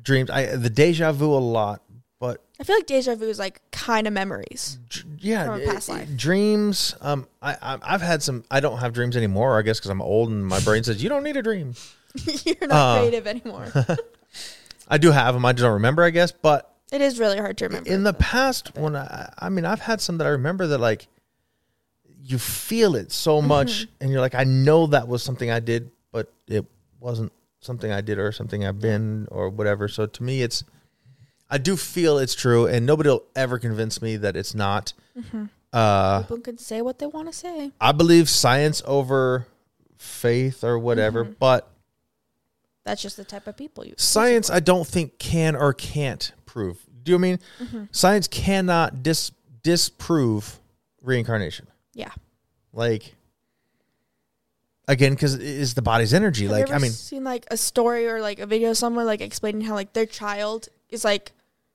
dreams. 0.00 0.30
I 0.30 0.56
the 0.56 0.70
deja 0.70 1.12
vu 1.12 1.32
a 1.32 1.38
lot, 1.38 1.82
but 2.20 2.42
I 2.60 2.64
feel 2.64 2.76
like 2.76 2.86
deja 2.86 3.14
vu 3.16 3.26
is 3.28 3.38
like 3.38 3.60
kind 3.72 4.06
of 4.06 4.12
memories. 4.12 4.78
dr- 4.88 5.06
yeah, 5.18 5.46
From 5.46 5.60
a 5.62 5.64
past 5.66 5.88
life. 5.88 6.08
dreams. 6.16 6.94
Um, 7.00 7.26
I, 7.42 7.54
I 7.60 7.78
I've 7.82 8.02
had 8.02 8.22
some. 8.22 8.44
I 8.50 8.60
don't 8.60 8.78
have 8.78 8.92
dreams 8.92 9.16
anymore. 9.16 9.58
I 9.58 9.62
guess 9.62 9.78
because 9.78 9.90
I'm 9.90 10.02
old 10.02 10.30
and 10.30 10.46
my 10.46 10.60
brain 10.60 10.84
says 10.84 11.02
you 11.02 11.08
don't 11.08 11.24
need 11.24 11.36
a 11.36 11.42
dream. 11.42 11.74
You're 12.44 12.68
not 12.68 12.70
Uh. 12.96 12.98
creative 13.00 13.26
anymore. 13.26 13.66
I 14.88 14.98
do 14.98 15.10
have 15.10 15.34
them. 15.34 15.44
I 15.44 15.52
just 15.52 15.62
don't 15.64 15.72
remember. 15.74 16.04
I 16.04 16.10
guess, 16.10 16.30
but 16.30 16.72
it 16.92 17.00
is 17.00 17.18
really 17.18 17.36
hard 17.38 17.56
to 17.58 17.66
remember. 17.66 17.90
in 17.90 18.02
the 18.04 18.12
past 18.14 18.76
when 18.76 18.94
I, 18.96 19.32
I 19.38 19.48
mean 19.48 19.64
i've 19.64 19.80
had 19.80 20.00
some 20.00 20.18
that 20.18 20.26
i 20.26 20.30
remember 20.30 20.66
that 20.68 20.78
like 20.78 21.06
you 22.22 22.38
feel 22.38 22.94
it 22.96 23.12
so 23.12 23.38
Mm-hmm. 23.38 23.48
much 23.48 23.86
and 24.00 24.10
you're 24.10 24.20
like 24.20 24.34
i 24.34 24.44
know 24.44 24.86
that 24.88 25.06
was 25.08 25.22
something 25.22 25.50
i 25.50 25.60
did 25.60 25.90
but 26.12 26.32
it 26.48 26.64
wasn't 27.00 27.32
something 27.60 27.90
i 27.92 28.00
did 28.00 28.18
or 28.18 28.32
something 28.32 28.64
i've 28.64 28.80
been 28.80 29.26
or 29.30 29.48
whatever 29.48 29.88
so 29.88 30.06
to 30.06 30.22
me 30.22 30.42
it's 30.42 30.64
i 31.50 31.58
do 31.58 31.76
feel 31.76 32.18
it's 32.18 32.34
true 32.34 32.66
and 32.66 32.86
nobody 32.86 33.08
will 33.08 33.24
ever 33.34 33.58
convince 33.58 34.00
me 34.02 34.16
that 34.16 34.36
it's 34.36 34.54
not 34.54 34.92
Mm-hmm. 35.18 35.44
uh 35.72 36.20
People 36.22 36.38
can 36.40 36.58
say 36.58 36.82
what 36.82 36.98
they 36.98 37.06
want 37.06 37.26
to 37.28 37.32
say. 37.32 37.70
i 37.80 37.90
believe 37.92 38.28
science 38.28 38.82
over 38.86 39.46
faith 39.96 40.62
or 40.62 40.78
whatever 40.78 41.24
Mm-hmm. 41.24 41.34
but 41.40 41.68
That's 42.84 43.00
just 43.02 43.16
the 43.16 43.24
type 43.24 43.46
of 43.46 43.56
people 43.56 43.84
you. 43.86 43.94
science 43.96 44.50
i 44.50 44.60
don't 44.60 44.86
think 44.86 45.18
can 45.18 45.56
or 45.56 45.72
can't 45.72 46.32
prove 46.56 46.78
do 47.02 47.12
you 47.12 47.18
mean 47.18 47.38
Mm-hmm. 47.62 47.84
science 47.92 48.26
cannot 48.28 49.02
dis 49.02 49.30
disprove 49.62 50.58
reincarnation 51.02 51.66
Yeah. 51.92 52.12
like 52.72 53.14
again 54.88 55.12
because 55.12 55.34
it's 55.34 55.74
the 55.74 55.82
body's 55.82 56.14
energy 56.14 56.44
Have 56.46 56.52
like 56.52 56.70
i 56.72 56.78
mean 56.78 56.92
seen 56.92 57.24
like 57.24 57.44
a 57.50 57.56
story 57.56 58.06
or 58.08 58.20
like 58.20 58.38
a 58.38 58.46
video 58.46 58.72
somewhere 58.72 59.04
like 59.04 59.20
explaining 59.20 59.62
how 59.62 59.74
like 59.74 59.92
their 59.92 60.06
child 60.06 60.68
is 60.88 61.04
like 61.04 61.32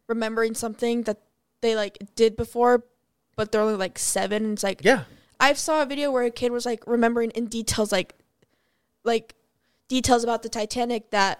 remembering 0.07 0.53
something 0.55 1.03
that 1.03 1.17
they 1.61 1.75
like 1.75 1.97
did 2.15 2.35
before, 2.35 2.83
but 3.35 3.51
they're 3.51 3.61
only 3.61 3.75
like 3.75 3.99
seven. 3.99 4.43
And 4.43 4.53
it's 4.53 4.63
like 4.63 4.81
yeah 4.83 5.03
I 5.39 5.53
saw 5.53 5.83
a 5.83 5.85
video 5.85 6.11
where 6.11 6.23
a 6.23 6.31
kid 6.31 6.51
was 6.51 6.65
like 6.65 6.83
remembering 6.87 7.29
in 7.31 7.45
details 7.47 7.91
like 7.91 8.15
like 9.03 9.35
details 9.87 10.23
about 10.23 10.41
the 10.43 10.49
Titanic 10.49 11.11
that 11.11 11.39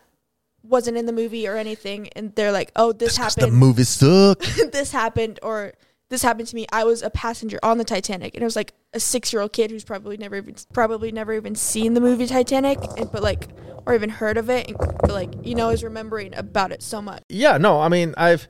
wasn't 0.63 0.97
in 0.97 1.05
the 1.05 1.13
movie 1.13 1.47
or 1.47 1.55
anything 1.55 2.09
and 2.15 2.35
they're 2.35 2.51
like, 2.51 2.71
"Oh, 2.75 2.91
this 2.91 3.17
the 3.17 3.23
happened. 3.23 3.53
movie 3.53 3.83
suck 3.83 4.39
this 4.71 4.91
happened 4.91 5.39
or 5.41 5.73
this 6.09 6.21
happened 6.21 6.47
to 6.49 6.55
me. 6.55 6.67
I 6.71 6.83
was 6.83 7.01
a 7.01 7.09
passenger 7.09 7.59
on 7.63 7.77
the 7.77 7.83
Titanic." 7.83 8.33
And 8.35 8.43
it 8.43 8.45
was 8.45 8.55
like 8.55 8.73
a 8.93 8.97
6-year-old 8.97 9.53
kid 9.53 9.71
who's 9.71 9.83
probably 9.83 10.17
never 10.17 10.35
even 10.35 10.55
probably 10.73 11.11
never 11.11 11.33
even 11.33 11.55
seen 11.55 11.93
the 11.93 12.01
movie 12.01 12.27
Titanic, 12.27 12.79
and, 12.97 13.11
but 13.11 13.23
like 13.23 13.47
or 13.85 13.95
even 13.95 14.09
heard 14.09 14.37
of 14.37 14.49
it, 14.49 14.67
and, 14.67 14.77
but 14.77 15.09
like, 15.09 15.33
you 15.43 15.55
know, 15.55 15.69
is 15.69 15.83
remembering 15.83 16.35
about 16.35 16.71
it 16.71 16.83
so 16.83 17.01
much. 17.01 17.23
yeah 17.29 17.57
no 17.57 17.79
i 17.81 17.89
mean 17.89 18.13
i've 18.17 18.47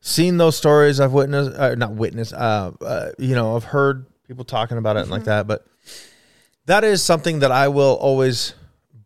seen 0.00 0.36
those 0.36 0.56
stories 0.56 1.00
i've 1.00 1.12
witnessed 1.12 1.58
uh, 1.58 1.74
not 1.74 1.92
witnessed 1.92 2.32
uh, 2.34 2.70
uh 2.80 3.10
you 3.18 3.34
know 3.34 3.56
i've 3.56 3.64
heard 3.64 4.06
people 4.28 4.44
talking 4.44 4.78
about 4.78 4.96
it 4.96 5.00
and 5.00 5.10
like 5.10 5.24
that 5.24 5.46
but 5.46 5.66
that 6.66 6.84
is 6.84 7.02
something 7.02 7.40
that 7.40 7.50
i 7.50 7.66
will 7.68 7.94
always 7.94 8.54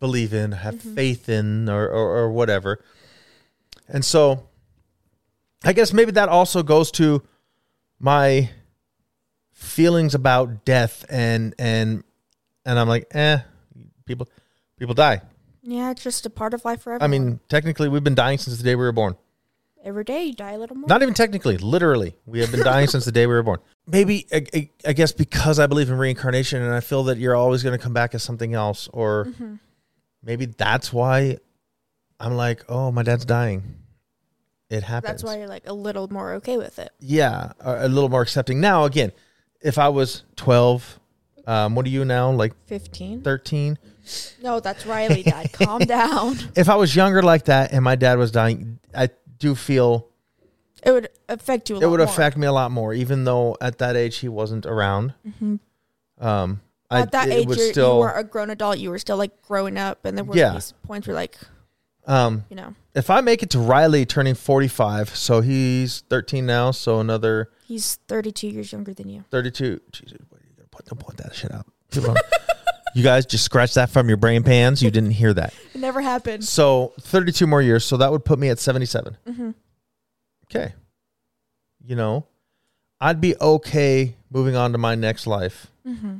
believe 0.00 0.32
in 0.32 0.52
have 0.52 0.80
faith 0.80 1.28
in 1.28 1.68
or, 1.68 1.88
or 1.88 2.18
or 2.18 2.32
whatever 2.32 2.82
and 3.88 4.04
so 4.04 4.46
i 5.64 5.72
guess 5.72 5.92
maybe 5.92 6.12
that 6.12 6.28
also 6.28 6.62
goes 6.62 6.90
to 6.92 7.22
my 7.98 8.48
feelings 9.52 10.14
about 10.14 10.64
death 10.64 11.04
and 11.10 11.54
and 11.58 12.04
and 12.64 12.78
i'm 12.78 12.88
like 12.88 13.06
eh 13.12 13.38
people 14.04 14.28
people 14.78 14.94
die 14.94 15.20
Yeah, 15.62 15.90
it's 15.90 16.02
just 16.02 16.24
a 16.26 16.30
part 16.30 16.54
of 16.54 16.64
life 16.64 16.82
forever. 16.82 17.02
i 17.02 17.06
mean 17.08 17.40
technically 17.48 17.88
we've 17.88 18.04
been 18.04 18.14
dying 18.14 18.38
since 18.38 18.56
the 18.56 18.62
day 18.64 18.74
we 18.76 18.82
were 18.84 18.92
born 18.92 19.16
every 19.84 20.04
day 20.04 20.24
you 20.24 20.34
die 20.34 20.52
a 20.52 20.58
little 20.58 20.76
more. 20.76 20.86
not 20.88 21.00
even 21.02 21.14
technically, 21.14 21.56
literally. 21.56 22.14
We 22.26 22.40
have 22.40 22.50
been 22.50 22.62
dying 22.64 22.86
since 22.94 23.04
the 23.06 23.12
day 23.12 23.26
we 23.26 23.32
were 23.32 23.44
born. 23.44 23.60
Maybe, 23.86 24.26
I, 24.30 24.44
I, 24.52 24.70
I 24.88 24.92
guess, 24.92 25.12
because 25.12 25.58
I 25.58 25.66
believe 25.66 25.88
in 25.88 25.96
reincarnation 25.96 26.60
and 26.60 26.74
I 26.74 26.80
feel 26.80 27.04
that 27.04 27.16
you're 27.16 27.36
always 27.36 27.62
going 27.62 27.78
to 27.78 27.82
come 27.82 27.94
back 27.94 28.12
as 28.14 28.22
something 28.22 28.52
else, 28.52 28.88
or 28.92 29.26
Mm-hmm. 29.26 29.54
Maybe 30.22 30.46
that's 30.46 30.92
why 30.92 31.38
I'm 32.20 32.34
like, 32.36 32.64
oh, 32.68 32.90
my 32.92 33.02
dad's 33.02 33.24
dying. 33.24 33.76
It 34.70 34.82
happens. 34.82 35.08
That's 35.10 35.24
why 35.24 35.38
you're 35.38 35.48
like 35.48 35.66
a 35.66 35.72
little 35.72 36.12
more 36.12 36.34
okay 36.34 36.58
with 36.58 36.78
it. 36.78 36.90
Yeah, 37.00 37.52
a, 37.60 37.88
little 37.88 38.10
more 38.10 38.20
accepting. 38.20 38.60
Now, 38.60 38.84
again, 38.84 39.12
if 39.62 39.78
I 39.78 39.88
was 39.88 40.24
12, 40.36 41.00
um, 41.46 41.74
what 41.74 41.86
are 41.86 41.90
you 41.90 42.04
now? 42.04 42.30
Like 42.32 42.52
15? 42.66 43.22
13? 43.22 43.78
No, 44.42 44.60
that's 44.60 44.84
Riley, 44.84 45.22
Dad. 45.22 45.52
Calm 45.52 45.78
down. 45.86 46.36
If 46.54 46.68
I 46.68 46.76
was 46.76 46.94
younger 46.94 47.22
like 47.22 47.46
that 47.46 47.72
and 47.72 47.82
my 47.82 47.96
dad 47.96 48.18
was 48.18 48.30
dying, 48.30 48.78
I 48.94 49.08
do 49.38 49.54
feel 49.54 50.08
It 50.82 50.90
would 50.92 51.08
affect 51.28 51.70
you 51.70 51.76
a 51.76 51.78
lot 51.78 51.82
it 51.84 51.86
would 51.88 52.00
more. 52.00 52.06
affect 52.08 52.36
me 52.36 52.46
a 52.46 52.52
lot 52.52 52.70
more, 52.70 52.92
even 52.92 53.24
though 53.24 53.56
at 53.60 53.78
that 53.78 53.96
age 53.96 54.18
he 54.18 54.28
wasn't 54.28 54.66
around. 54.66 55.14
Um, 56.20 56.60
I. 56.90 57.00
At 57.02 57.12
that 57.12 57.28
age, 57.28 57.46
was 57.46 57.58
you're, 57.58 57.72
still 57.72 57.94
you 57.94 58.00
were 58.00 58.12
a 58.12 58.24
grown 58.24 58.50
adult. 58.50 58.78
You 58.78 58.90
were 58.90 58.98
still 58.98 59.16
like 59.16 59.42
growing 59.42 59.76
up, 59.76 60.04
and 60.04 60.16
there 60.16 60.24
were 60.24 60.36
Yeah. 60.36 60.54
these 60.54 60.72
points 60.86 61.06
where 61.06 61.14
like, 61.14 61.36
Um, 62.06 62.44
you 62.48 62.56
know, 62.56 62.74
if 62.94 63.10
I 63.10 63.20
make 63.20 63.42
it 63.42 63.50
to 63.50 63.58
Riley 63.58 64.06
turning 64.06 64.34
45, 64.34 65.14
so 65.14 65.40
he's 65.40 66.00
13 66.08 66.46
now, 66.46 66.70
so 66.70 67.00
another 67.00 67.50
he's 67.66 67.96
32 68.08 68.48
years 68.48 68.72
younger 68.72 68.94
than 68.94 69.08
you. 69.08 69.24
32. 69.30 69.80
Jesus, 69.92 70.18
wait, 70.32 70.40
you 70.48 70.56
gotta 70.56 70.68
put, 70.70 70.86
don't 70.86 70.98
point 70.98 71.18
that 71.18 71.34
shit 71.34 71.52
out. 71.52 71.66
You 72.94 73.02
guys 73.04 73.26
just 73.26 73.44
scratch 73.44 73.74
that 73.74 73.90
from 73.90 74.08
your 74.08 74.16
brain 74.16 74.42
pans. 74.42 74.82
You 74.82 74.90
didn't 74.90 75.10
hear 75.12 75.32
that. 75.34 75.52
It 75.74 75.78
never 75.78 76.00
happened. 76.00 76.42
So 76.42 76.94
32 77.02 77.46
more 77.46 77.60
years. 77.60 77.84
So 77.84 77.98
that 77.98 78.10
would 78.10 78.24
put 78.24 78.38
me 78.38 78.48
at 78.48 78.58
77. 78.58 79.16
Mm-hmm. 79.28 79.50
Okay. 80.50 80.72
You 81.84 81.94
know, 81.96 82.26
I'd 82.98 83.20
be 83.20 83.36
okay 83.36 84.16
moving 84.30 84.56
on 84.56 84.72
to 84.72 84.78
my 84.78 84.94
next 84.94 85.26
life. 85.26 85.66
Mm-hmm. 85.86 86.16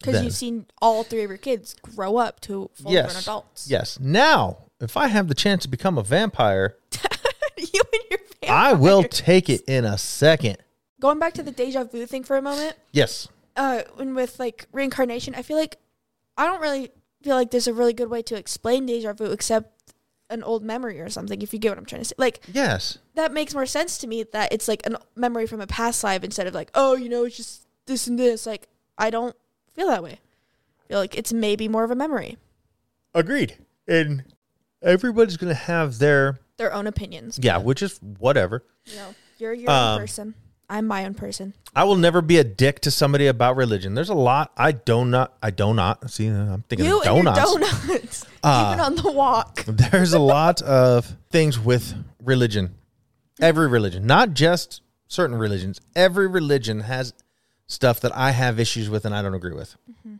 Because 0.00 0.22
you've 0.22 0.32
seen 0.34 0.66
all 0.80 1.02
three 1.02 1.22
of 1.24 1.30
your 1.30 1.38
kids 1.38 1.74
grow 1.94 2.16
up 2.18 2.40
to 2.42 2.70
full 2.74 2.92
grown 2.92 3.06
adults. 3.16 3.68
Yes. 3.68 3.98
Now, 4.00 4.58
if 4.80 4.96
I 4.96 5.08
have 5.08 5.28
the 5.28 5.34
chance 5.34 5.62
to 5.64 5.68
become 5.68 5.98
a 5.98 6.02
vampire, 6.02 6.76
you 7.56 7.82
and 7.92 8.02
your 8.10 8.18
family. 8.18 8.48
I 8.48 8.72
will 8.74 9.02
take 9.02 9.48
it 9.50 9.62
in 9.62 9.84
a 9.84 9.98
second. 9.98 10.58
Going 11.00 11.18
back 11.18 11.34
to 11.34 11.42
the 11.42 11.50
deja 11.50 11.84
vu 11.84 12.06
thing 12.06 12.22
for 12.24 12.36
a 12.36 12.42
moment, 12.42 12.76
Yes. 12.92 13.28
uh, 13.56 13.82
and 13.98 14.14
with 14.14 14.38
like 14.38 14.66
reincarnation, 14.72 15.34
I 15.34 15.42
feel 15.42 15.56
like 15.56 15.78
I 16.36 16.46
don't 16.46 16.60
really 16.60 16.90
feel 17.22 17.34
like 17.34 17.50
there's 17.50 17.66
a 17.66 17.74
really 17.74 17.92
good 17.92 18.08
way 18.10 18.22
to 18.22 18.36
explain 18.36 18.86
deja 18.86 19.12
vu 19.12 19.26
except 19.26 19.92
an 20.30 20.42
old 20.44 20.62
memory 20.62 21.00
or 21.00 21.08
something. 21.08 21.40
If 21.42 21.52
you 21.52 21.58
get 21.58 21.70
what 21.70 21.78
I'm 21.78 21.86
trying 21.86 22.02
to 22.02 22.08
say, 22.08 22.14
like 22.18 22.40
Yes. 22.52 22.98
that 23.14 23.32
makes 23.32 23.54
more 23.54 23.66
sense 23.66 23.98
to 23.98 24.06
me 24.06 24.22
that 24.24 24.52
it's 24.52 24.68
like 24.68 24.86
a 24.86 25.00
memory 25.16 25.46
from 25.48 25.60
a 25.60 25.66
past 25.66 26.04
life 26.04 26.22
instead 26.22 26.46
of 26.46 26.54
like, 26.54 26.70
oh, 26.74 26.94
you 26.96 27.08
know, 27.08 27.24
it's 27.24 27.36
just 27.36 27.66
this 27.86 28.06
and 28.06 28.16
this. 28.18 28.46
Like, 28.46 28.68
I 28.96 29.10
don't 29.10 29.34
feel 29.78 29.88
that 29.88 30.02
way. 30.02 30.18
I 30.84 30.88
feel 30.88 30.98
like 30.98 31.16
it's 31.16 31.32
maybe 31.32 31.68
more 31.68 31.84
of 31.84 31.90
a 31.90 31.94
memory, 31.94 32.36
Agreed. 33.14 33.56
And 33.86 34.22
everybody's 34.82 35.36
going 35.36 35.48
to 35.50 35.54
have 35.58 35.98
their, 35.98 36.38
their 36.56 36.72
own 36.72 36.86
opinions. 36.86 37.38
yeah, 37.42 37.56
which 37.58 37.82
is 37.82 37.98
whatever. 38.18 38.64
You 38.84 38.96
know, 38.96 39.14
you're 39.38 39.52
your 39.54 39.70
Um, 39.70 39.76
own 39.94 39.98
person. 40.00 40.34
I'm 40.70 40.86
my 40.86 41.06
own 41.06 41.14
person. 41.14 41.54
I 41.74 41.84
will 41.84 41.96
never 41.96 42.20
be 42.20 42.36
a 42.36 42.44
dick 42.44 42.80
to 42.80 42.90
somebody 42.90 43.26
about 43.26 43.56
religion. 43.56 43.94
There's 43.94 44.10
a 44.10 44.14
lot 44.14 44.52
I 44.58 44.72
do 44.72 44.98
not, 44.98 45.06
not. 45.06 45.32
I 45.42 45.50
do 45.50 45.66
not, 45.72 46.02
not. 46.02 46.10
see, 46.10 46.26
I'm 46.26 46.62
thinking 46.68 46.84
You 46.86 47.00
of 47.00 47.06
and 47.06 47.16
your 47.16 47.34
donuts. 47.34 47.54
donuts, 47.86 48.26
Uh, 48.42 48.70
even 48.72 48.84
on 48.84 48.94
the 48.96 49.10
walk. 49.10 49.64
There's 49.66 50.12
a 50.12 50.18
lot 50.18 50.60
of 50.62 51.16
things 51.30 51.58
with 51.58 51.94
religion. 52.22 52.74
Every 53.40 53.68
religion, 53.68 54.06
not 54.06 54.34
just 54.34 54.82
certain 55.06 55.36
religions. 55.36 55.80
Every 55.96 56.26
religion 56.28 56.80
has 56.80 57.14
stuff 57.68 58.00
that 58.00 58.14
I 58.16 58.32
have 58.32 58.58
issues 58.58 58.90
with 58.90 59.04
and 59.04 59.14
I 59.14 59.22
don't 59.22 59.34
agree 59.34 59.54
with. 59.54 59.76
Mm-hmm. 59.88 60.16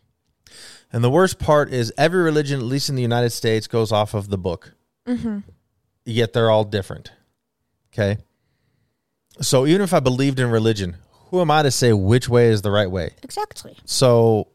And 0.92 1.04
the 1.04 1.10
worst 1.10 1.38
part 1.38 1.72
is 1.72 1.92
every 1.98 2.22
religion, 2.22 2.60
at 2.60 2.64
least 2.64 2.88
in 2.88 2.94
the 2.94 3.02
United 3.02 3.30
States, 3.30 3.66
goes 3.66 3.90
off 3.90 4.14
of 4.14 4.28
the 4.28 4.38
book. 4.38 4.74
Mm-hmm. 5.06 5.40
Yet 6.04 6.32
they're 6.32 6.50
all 6.50 6.64
different. 6.64 7.10
Okay. 7.92 8.18
So 9.40 9.66
even 9.66 9.82
if 9.82 9.92
I 9.92 10.00
believed 10.00 10.40
in 10.40 10.50
religion, 10.50 10.96
who 11.30 11.40
am 11.40 11.50
I 11.50 11.62
to 11.62 11.70
say 11.70 11.92
which 11.92 12.28
way 12.28 12.48
is 12.48 12.62
the 12.62 12.70
right 12.70 12.90
way? 12.90 13.10
Exactly. 13.22 13.76
So, 13.84 14.48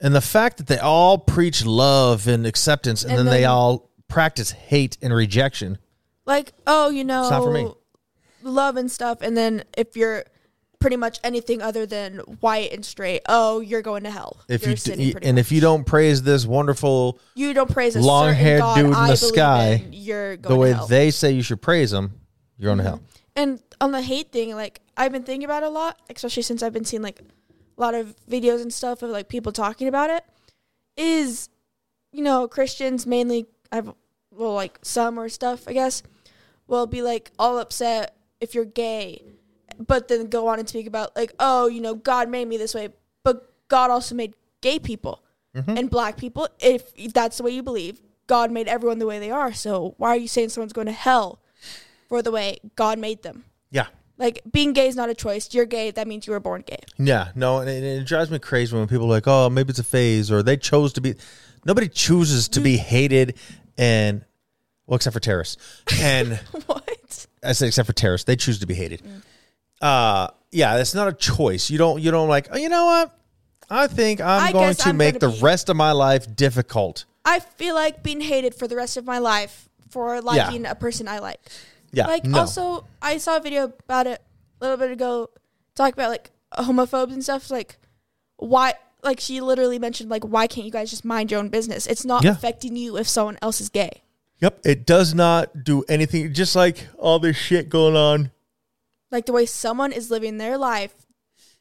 and 0.00 0.14
the 0.14 0.20
fact 0.20 0.58
that 0.58 0.66
they 0.68 0.78
all 0.78 1.18
preach 1.18 1.64
love 1.64 2.28
and 2.28 2.46
acceptance, 2.46 3.02
and, 3.02 3.12
And 3.12 3.26
then, 3.26 3.26
they 3.26 3.44
all 3.44 3.90
practice 4.08 4.52
hate 4.52 4.96
and 5.02 5.12
rejection. 5.12 5.78
Like, 6.26 6.52
oh, 6.66 6.90
you 6.90 7.02
know, 7.04 7.28
not 7.28 7.42
for 7.42 7.52
me. 7.52 7.72
love 8.42 8.76
and 8.76 8.90
stuff. 8.90 9.20
And 9.20 9.36
then 9.36 9.64
if 9.76 9.96
you're 9.96 10.24
pretty 10.80 10.96
much 10.96 11.20
anything 11.22 11.62
other 11.62 11.86
than 11.86 12.18
white 12.40 12.72
and 12.72 12.84
straight, 12.84 13.22
oh, 13.28 13.60
you're 13.60 13.82
going 13.82 14.02
to 14.04 14.10
hell. 14.10 14.40
If 14.48 14.62
you're 14.62 14.70
you 14.70 14.76
d- 14.76 15.14
and 15.22 15.36
much. 15.36 15.46
if 15.46 15.52
you 15.52 15.60
don't 15.60 15.84
praise 15.84 16.22
this 16.22 16.46
wonderful 16.46 17.20
you 17.34 17.52
don't 17.54 17.70
praise 17.70 17.94
a 17.96 18.00
long-haired 18.00 18.60
God 18.60 18.76
dude 18.76 18.86
in 18.86 18.94
I 18.94 19.10
the 19.10 19.16
sky, 19.16 19.82
in, 19.84 19.92
you're 19.92 20.36
going 20.36 20.54
the 20.54 20.60
way 20.60 20.86
they 20.88 21.10
say 21.10 21.32
you 21.32 21.42
should 21.42 21.62
praise 21.62 21.92
him, 21.92 22.20
you're 22.56 22.74
going 22.74 22.78
to 22.78 22.84
mm-hmm. 22.84 22.96
hell. 22.96 23.02
And 23.36 23.62
on 23.80 23.92
the 23.92 24.02
hate 24.02 24.32
thing, 24.32 24.54
like 24.54 24.80
I've 24.96 25.12
been 25.12 25.22
thinking 25.22 25.44
about 25.44 25.62
it 25.62 25.66
a 25.66 25.70
lot, 25.70 26.00
especially 26.08 26.42
since 26.42 26.62
I've 26.62 26.72
been 26.72 26.84
seeing 26.84 27.02
like 27.02 27.20
a 27.20 27.80
lot 27.80 27.94
of 27.94 28.16
videos 28.28 28.60
and 28.62 28.72
stuff 28.72 29.02
of 29.02 29.10
like 29.10 29.28
people 29.28 29.52
talking 29.52 29.86
about 29.86 30.10
it. 30.10 30.24
Is 30.96 31.48
you 32.12 32.22
know 32.22 32.48
Christians 32.48 33.06
mainly? 33.06 33.46
I've 33.70 33.92
well 34.30 34.54
like 34.54 34.78
some 34.82 35.18
or 35.18 35.28
stuff 35.28 35.68
I 35.68 35.72
guess 35.72 36.02
will 36.66 36.86
be 36.86 37.02
like 37.02 37.30
all 37.38 37.58
upset 37.58 38.16
if 38.40 38.54
you're 38.54 38.64
gay, 38.64 39.22
but 39.86 40.08
then 40.08 40.26
go 40.26 40.48
on 40.48 40.58
and 40.58 40.68
speak 40.68 40.86
about 40.86 41.14
like 41.16 41.32
oh 41.40 41.66
you 41.66 41.80
know 41.80 41.94
God 41.94 42.28
made 42.28 42.46
me 42.46 42.56
this 42.56 42.74
way, 42.74 42.90
but 43.24 43.52
God 43.68 43.90
also 43.90 44.14
made 44.14 44.34
gay 44.60 44.78
people 44.78 45.22
mm-hmm. 45.54 45.76
and 45.76 45.90
black 45.90 46.16
people. 46.16 46.48
If 46.60 46.94
that's 47.12 47.38
the 47.38 47.42
way 47.42 47.50
you 47.50 47.62
believe, 47.62 48.00
God 48.26 48.50
made 48.50 48.68
everyone 48.68 48.98
the 48.98 49.06
way 49.06 49.18
they 49.18 49.30
are. 49.30 49.52
So 49.52 49.94
why 49.96 50.10
are 50.10 50.16
you 50.16 50.28
saying 50.28 50.50
someone's 50.50 50.72
going 50.72 50.86
to 50.86 50.92
hell? 50.92 51.40
for 52.10 52.20
the 52.22 52.32
way 52.32 52.58
God 52.76 52.98
made 52.98 53.22
them. 53.22 53.44
Yeah. 53.70 53.86
Like 54.18 54.42
being 54.50 54.74
gay 54.74 54.88
is 54.88 54.96
not 54.96 55.08
a 55.08 55.14
choice. 55.14 55.54
You're 55.54 55.64
gay, 55.64 55.92
that 55.92 56.06
means 56.06 56.26
you 56.26 56.34
were 56.34 56.40
born 56.40 56.62
gay. 56.66 56.80
Yeah. 56.98 57.28
No, 57.34 57.60
and 57.60 57.70
it, 57.70 57.82
it 57.82 58.04
drives 58.04 58.30
me 58.30 58.38
crazy 58.38 58.76
when 58.76 58.86
people 58.88 59.06
are 59.06 59.10
like, 59.10 59.28
oh, 59.28 59.48
maybe 59.48 59.70
it's 59.70 59.78
a 59.78 59.84
phase 59.84 60.30
or 60.30 60.42
they 60.42 60.58
chose 60.58 60.92
to 60.94 61.00
be. 61.00 61.14
Nobody 61.64 61.88
chooses 61.88 62.48
to 62.48 62.60
be 62.60 62.76
mm. 62.76 62.80
hated 62.80 63.38
and, 63.78 64.24
well, 64.86 64.96
except 64.96 65.14
for 65.14 65.20
terrorists. 65.20 65.56
And 66.02 66.36
what? 66.66 67.26
I 67.42 67.52
said 67.52 67.68
except 67.68 67.86
for 67.86 67.92
terrorists, 67.92 68.26
they 68.26 68.36
choose 68.36 68.58
to 68.58 68.66
be 68.66 68.74
hated. 68.74 69.02
Mm. 69.02 69.22
Uh 69.80 70.28
yeah, 70.52 70.78
it's 70.78 70.94
not 70.94 71.08
a 71.08 71.12
choice. 71.12 71.70
You 71.70 71.78
don't 71.78 72.00
you 72.00 72.10
don't 72.10 72.28
like, 72.28 72.48
oh, 72.50 72.56
you 72.56 72.68
know 72.68 72.84
what? 72.86 73.16
I 73.70 73.86
think 73.86 74.20
I'm 74.20 74.48
I 74.48 74.52
going 74.52 74.74
to 74.74 74.88
I'm 74.88 74.96
make 74.96 75.20
the 75.20 75.28
be- 75.28 75.40
rest 75.40 75.68
of 75.68 75.76
my 75.76 75.92
life 75.92 76.34
difficult. 76.34 77.04
I 77.24 77.38
feel 77.40 77.74
like 77.74 78.02
being 78.02 78.20
hated 78.20 78.54
for 78.54 78.66
the 78.66 78.76
rest 78.76 78.96
of 78.96 79.04
my 79.04 79.18
life 79.18 79.68
for 79.90 80.20
liking 80.20 80.66
a 80.66 80.74
person 80.74 81.06
I 81.08 81.18
like. 81.20 81.40
Yeah. 81.92 82.06
like 82.06 82.24
no. 82.24 82.40
also 82.40 82.86
I 83.02 83.18
saw 83.18 83.36
a 83.38 83.40
video 83.40 83.64
about 83.64 84.06
it 84.06 84.22
a 84.60 84.64
little 84.64 84.76
bit 84.76 84.90
ago 84.92 85.30
talk 85.74 85.92
about 85.92 86.10
like 86.10 86.30
homophobes 86.56 87.12
and 87.12 87.22
stuff 87.22 87.50
like 87.50 87.78
why 88.36 88.74
like 89.02 89.18
she 89.18 89.40
literally 89.40 89.78
mentioned 89.78 90.08
like 90.10 90.22
why 90.24 90.46
can't 90.46 90.64
you 90.64 90.70
guys 90.72 90.90
just 90.90 91.04
mind 91.04 91.30
your 91.30 91.40
own 91.40 91.48
business? 91.48 91.86
It's 91.86 92.04
not 92.04 92.24
Yeah. 92.24 92.32
affecting 92.32 92.76
you 92.76 92.96
if 92.96 93.08
someone 93.08 93.38
else 93.42 93.60
is 93.60 93.68
gay. 93.68 94.02
Yep, 94.40 94.60
it 94.64 94.86
does 94.86 95.14
not 95.14 95.64
do 95.64 95.84
anything 95.88 96.32
just 96.32 96.56
like 96.56 96.88
all 96.98 97.18
this 97.18 97.36
shit 97.36 97.68
going 97.68 97.94
on. 97.96 98.30
Like 99.10 99.26
the 99.26 99.32
way 99.32 99.46
someone 99.46 99.92
is 99.92 100.10
living 100.10 100.38
their 100.38 100.56
life 100.58 100.94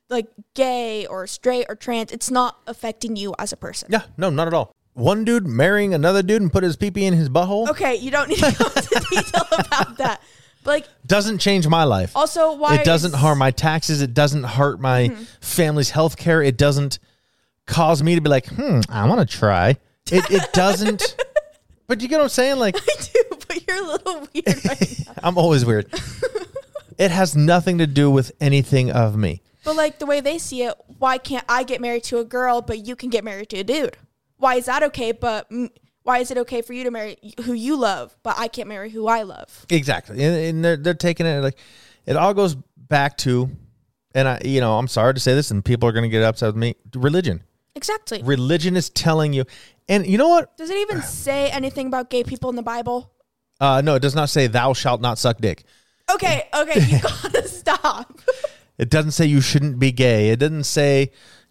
like 0.10 0.28
gay 0.56 1.06
or 1.06 1.28
straight 1.28 1.66
or 1.70 1.76
trans, 1.76 2.12
it's 2.12 2.32
not 2.32 2.60
affecting 2.68 3.16
you 3.16 3.34
as 3.38 3.52
a 3.54 3.58
person. 3.58 3.90
Yeah, 3.92 4.04
no, 4.18 4.30
not 4.30 4.48
at 4.48 4.54
all. 4.54 4.76
One 4.94 5.24
dude 5.24 5.46
marrying 5.48 5.94
another 5.94 6.24
dude 6.24 6.42
and 6.42 6.52
put 6.52 6.64
his 6.64 6.76
pee 6.76 6.92
pee 6.92 7.06
in 7.06 7.14
his 7.14 7.30
butthole 7.30 7.70
Okay, 7.70 7.96
you 7.96 8.12
don't 8.12 8.28
need 8.28 8.40
to 8.40 8.56
go 8.58 8.66
into 8.66 9.06
detail 9.12 9.44
about 9.52 9.98
that. 9.98 10.22
But 10.64 10.70
like 10.72 10.88
doesn't 11.06 11.38
change 11.38 11.68
my 11.68 11.84
life. 11.86 12.16
also 12.18 12.54
why 12.56 12.76
it 12.76 12.86
doesn't 12.86 13.14
is- 13.14 13.20
harm 13.20 13.38
my 13.38 13.52
taxes. 13.52 14.02
It 14.02 14.14
doesn't 14.14 14.44
hurt 14.44 14.82
my 14.82 15.16
family's 15.42 15.92
health 15.92 16.18
care. 16.18 16.42
It 16.42 16.58
doesn't 16.58 17.00
cause 17.66 18.02
me 18.04 18.16
to 18.16 18.22
be 18.22 18.30
like, 18.30 18.48
hmm, 18.48 18.82
I 18.90 19.08
want 19.08 19.28
to 19.28 19.38
try. 19.38 19.78
It 20.12 20.30
it 20.32 20.52
doesn't. 20.54 21.16
but 21.88 22.02
you 22.02 22.08
get 22.08 22.18
what 22.18 22.24
I'm 22.24 22.30
saying? 22.30 22.58
Like, 22.58 22.76
I 22.76 23.04
do, 23.14 23.24
but 23.48 23.68
you're 23.68 23.78
a 23.78 23.88
little 23.88 24.28
weird 24.34 24.66
right 24.66 25.00
now. 25.06 25.14
I'm 25.24 25.38
always 25.38 25.64
weird. 25.66 25.88
It 27.00 27.10
has 27.10 27.36
nothing 27.36 27.80
to 27.80 27.88
do 27.88 28.12
with 28.12 28.32
anything 28.40 28.92
of 28.92 29.16
me. 29.18 29.42
But 29.64 29.76
like 29.76 29.98
the 30.00 30.06
way 30.06 30.20
they 30.20 30.38
see 30.38 30.64
it, 30.64 30.76
why 31.00 31.18
can't 31.18 31.46
I 31.50 31.64
get 31.64 31.82
married 31.82 32.04
to 32.06 32.20
a 32.20 32.26
girl, 32.26 32.62
but 32.62 32.86
you 32.86 32.96
can 32.96 33.10
get 33.10 33.24
married 33.24 33.50
to 33.50 33.60
a 33.60 33.64
dude? 33.64 33.98
Why 34.38 34.56
is 34.56 34.66
that 34.66 34.84
okay? 34.84 35.12
But 35.14 35.50
why 36.04 36.20
is 36.20 36.30
it 36.30 36.38
okay 36.38 36.62
for 36.62 36.74
you 36.74 36.84
to 36.84 36.92
marry 36.92 37.18
who 37.44 37.54
you 37.54 37.76
love, 37.76 38.16
but 38.22 38.36
I 38.38 38.48
can't 38.48 38.68
marry 38.70 38.90
who 38.90 39.08
I 39.08 39.24
love? 39.24 39.66
Exactly, 39.70 40.24
and, 40.24 40.36
and 40.36 40.66
they're 40.66 40.78
they're 40.78 40.94
taking 40.94 41.26
it 41.26 41.42
like 41.42 41.58
it 42.06 42.16
all 42.16 42.34
goes 42.34 42.56
back 42.78 43.18
to, 43.20 43.50
and 44.14 44.28
I 44.28 44.42
you 44.44 44.62
know 44.62 44.78
I'm 44.78 44.88
sorry 44.88 45.14
to 45.14 45.20
say 45.20 45.34
this, 45.34 45.52
and 45.52 45.64
people 45.64 45.88
are 45.90 45.92
going 45.94 46.04
to 46.04 46.10
get 46.10 46.24
upset 46.24 46.48
with 46.50 46.56
me. 46.58 46.76
Religion, 46.96 47.44
Exactly. 47.76 48.22
religion 48.24 48.76
is 48.78 48.90
telling 48.90 49.34
you, 49.34 49.46
and 49.88 50.06
you 50.08 50.18
know 50.18 50.30
what? 50.30 50.58
Does 50.58 50.70
it 50.70 50.78
even 50.78 51.02
say 51.02 51.50
anything 51.52 51.88
about 51.88 52.10
gay 52.10 52.24
people 52.24 52.50
in 52.50 52.56
the 52.56 52.64
Bible? 52.64 53.12
Uh, 53.60 53.82
no, 53.82 53.96
it 53.96 54.02
does 54.02 54.16
not 54.16 54.30
say 54.30 54.48
thou 54.48 54.72
shalt 54.74 55.02
not 55.02 55.18
suck 55.18 55.38
dick. 55.40 55.66
Okay, 56.14 56.48
okay, 56.54 56.80
you 56.82 57.00
gotta 57.02 57.48
stop. 57.48 58.20
It 58.78 58.90
doesn't 58.90 59.12
say 59.12 59.26
you 59.26 59.42
shouldn't 59.42 59.78
be 59.80 59.92
gay. 59.92 60.30
It 60.30 60.40
doesn't 60.40 60.64
say, 60.64 61.02
you 61.02 61.08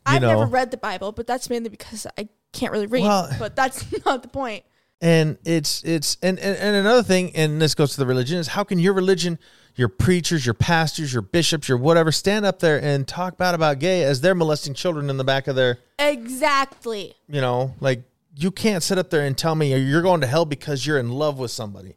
I've 0.07 0.23
know, 0.23 0.29
never 0.39 0.47
read 0.47 0.71
the 0.71 0.77
Bible, 0.79 1.13
but 1.13 1.27
that's 1.27 1.51
mainly 1.51 1.69
because 1.69 2.07
I 2.17 2.29
can't 2.53 2.73
really 2.73 2.87
read. 2.87 3.03
Well- 3.03 3.31
but 3.39 3.55
that's 3.57 3.85
not 4.07 4.23
the 4.23 4.29
point. 4.29 4.65
and 5.01 5.39
it's 5.45 5.83
it's 5.85 6.17
and, 6.23 6.39
and 6.39 6.57
and 6.57 6.77
another 6.77 7.03
thing, 7.03 7.35
and 7.37 7.61
this 7.61 7.75
goes 7.75 7.93
to 7.93 7.99
the 7.99 8.07
religion 8.07 8.39
is 8.39 8.49
how 8.49 8.65
can 8.65 8.79
your 8.79 8.95
religion, 8.95 9.39
your 9.77 9.89
preachers, 9.89 10.45
your 10.47 10.55
pastors, 10.55 11.13
your 11.13 11.23
bishops, 11.23 11.69
your 11.69 11.79
whatever, 11.79 12.11
stand 12.11 12.45
up 12.47 12.59
there 12.59 12.83
and 12.83 13.07
talk 13.07 13.37
bad 13.37 13.55
about 13.55 13.79
gay 13.79 14.03
as 14.03 14.21
they're 14.23 14.35
molesting 14.35 14.75
children 14.75 15.09
in 15.11 15.19
the 15.19 15.25
back 15.25 15.47
of 15.47 15.55
their, 15.55 15.79
Exactly. 15.99 17.15
you 17.29 17.41
know, 17.41 17.75
like 17.81 18.03
you 18.37 18.51
can't 18.51 18.83
sit 18.83 18.99
up 18.99 19.11
there 19.11 19.25
and 19.25 19.37
tell 19.37 19.55
me 19.55 19.75
you're 19.77 20.03
going 20.03 20.21
to 20.21 20.27
hell 20.27 20.45
because 20.45 20.87
you're 20.87 20.99
in 20.99 21.11
love 21.11 21.39
with 21.39 21.51
somebody. 21.51 21.97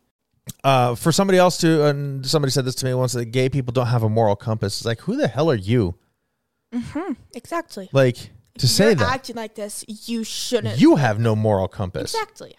Uh, 0.63 0.95
for 0.95 1.11
somebody 1.11 1.37
else 1.37 1.57
to, 1.57 1.85
and 1.85 2.25
somebody 2.25 2.51
said 2.51 2.65
this 2.65 2.75
to 2.75 2.85
me 2.85 2.93
once 2.93 3.13
that 3.13 3.25
gay 3.25 3.47
people 3.49 3.71
don't 3.71 3.87
have 3.87 4.03
a 4.03 4.09
moral 4.09 4.35
compass. 4.35 4.79
It's 4.79 4.85
like, 4.85 4.99
who 5.01 5.15
the 5.15 5.27
hell 5.27 5.49
are 5.51 5.55
you? 5.55 5.95
Exactly. 7.33 7.89
Like 7.91 8.17
to 8.57 8.67
say 8.67 8.85
You're 8.85 8.95
that 8.95 9.13
acting 9.15 9.35
like 9.35 9.55
this, 9.55 9.83
you 9.87 10.23
shouldn't. 10.23 10.79
you 10.79 10.95
have 10.95 11.19
no 11.19 11.35
moral 11.35 11.67
compass. 11.67 12.13
exactly. 12.13 12.55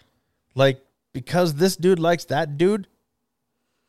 Like 0.55 0.83
because 1.13 1.55
this 1.55 1.75
dude 1.75 1.99
likes 1.99 2.25
that 2.25 2.57
dude, 2.57 2.87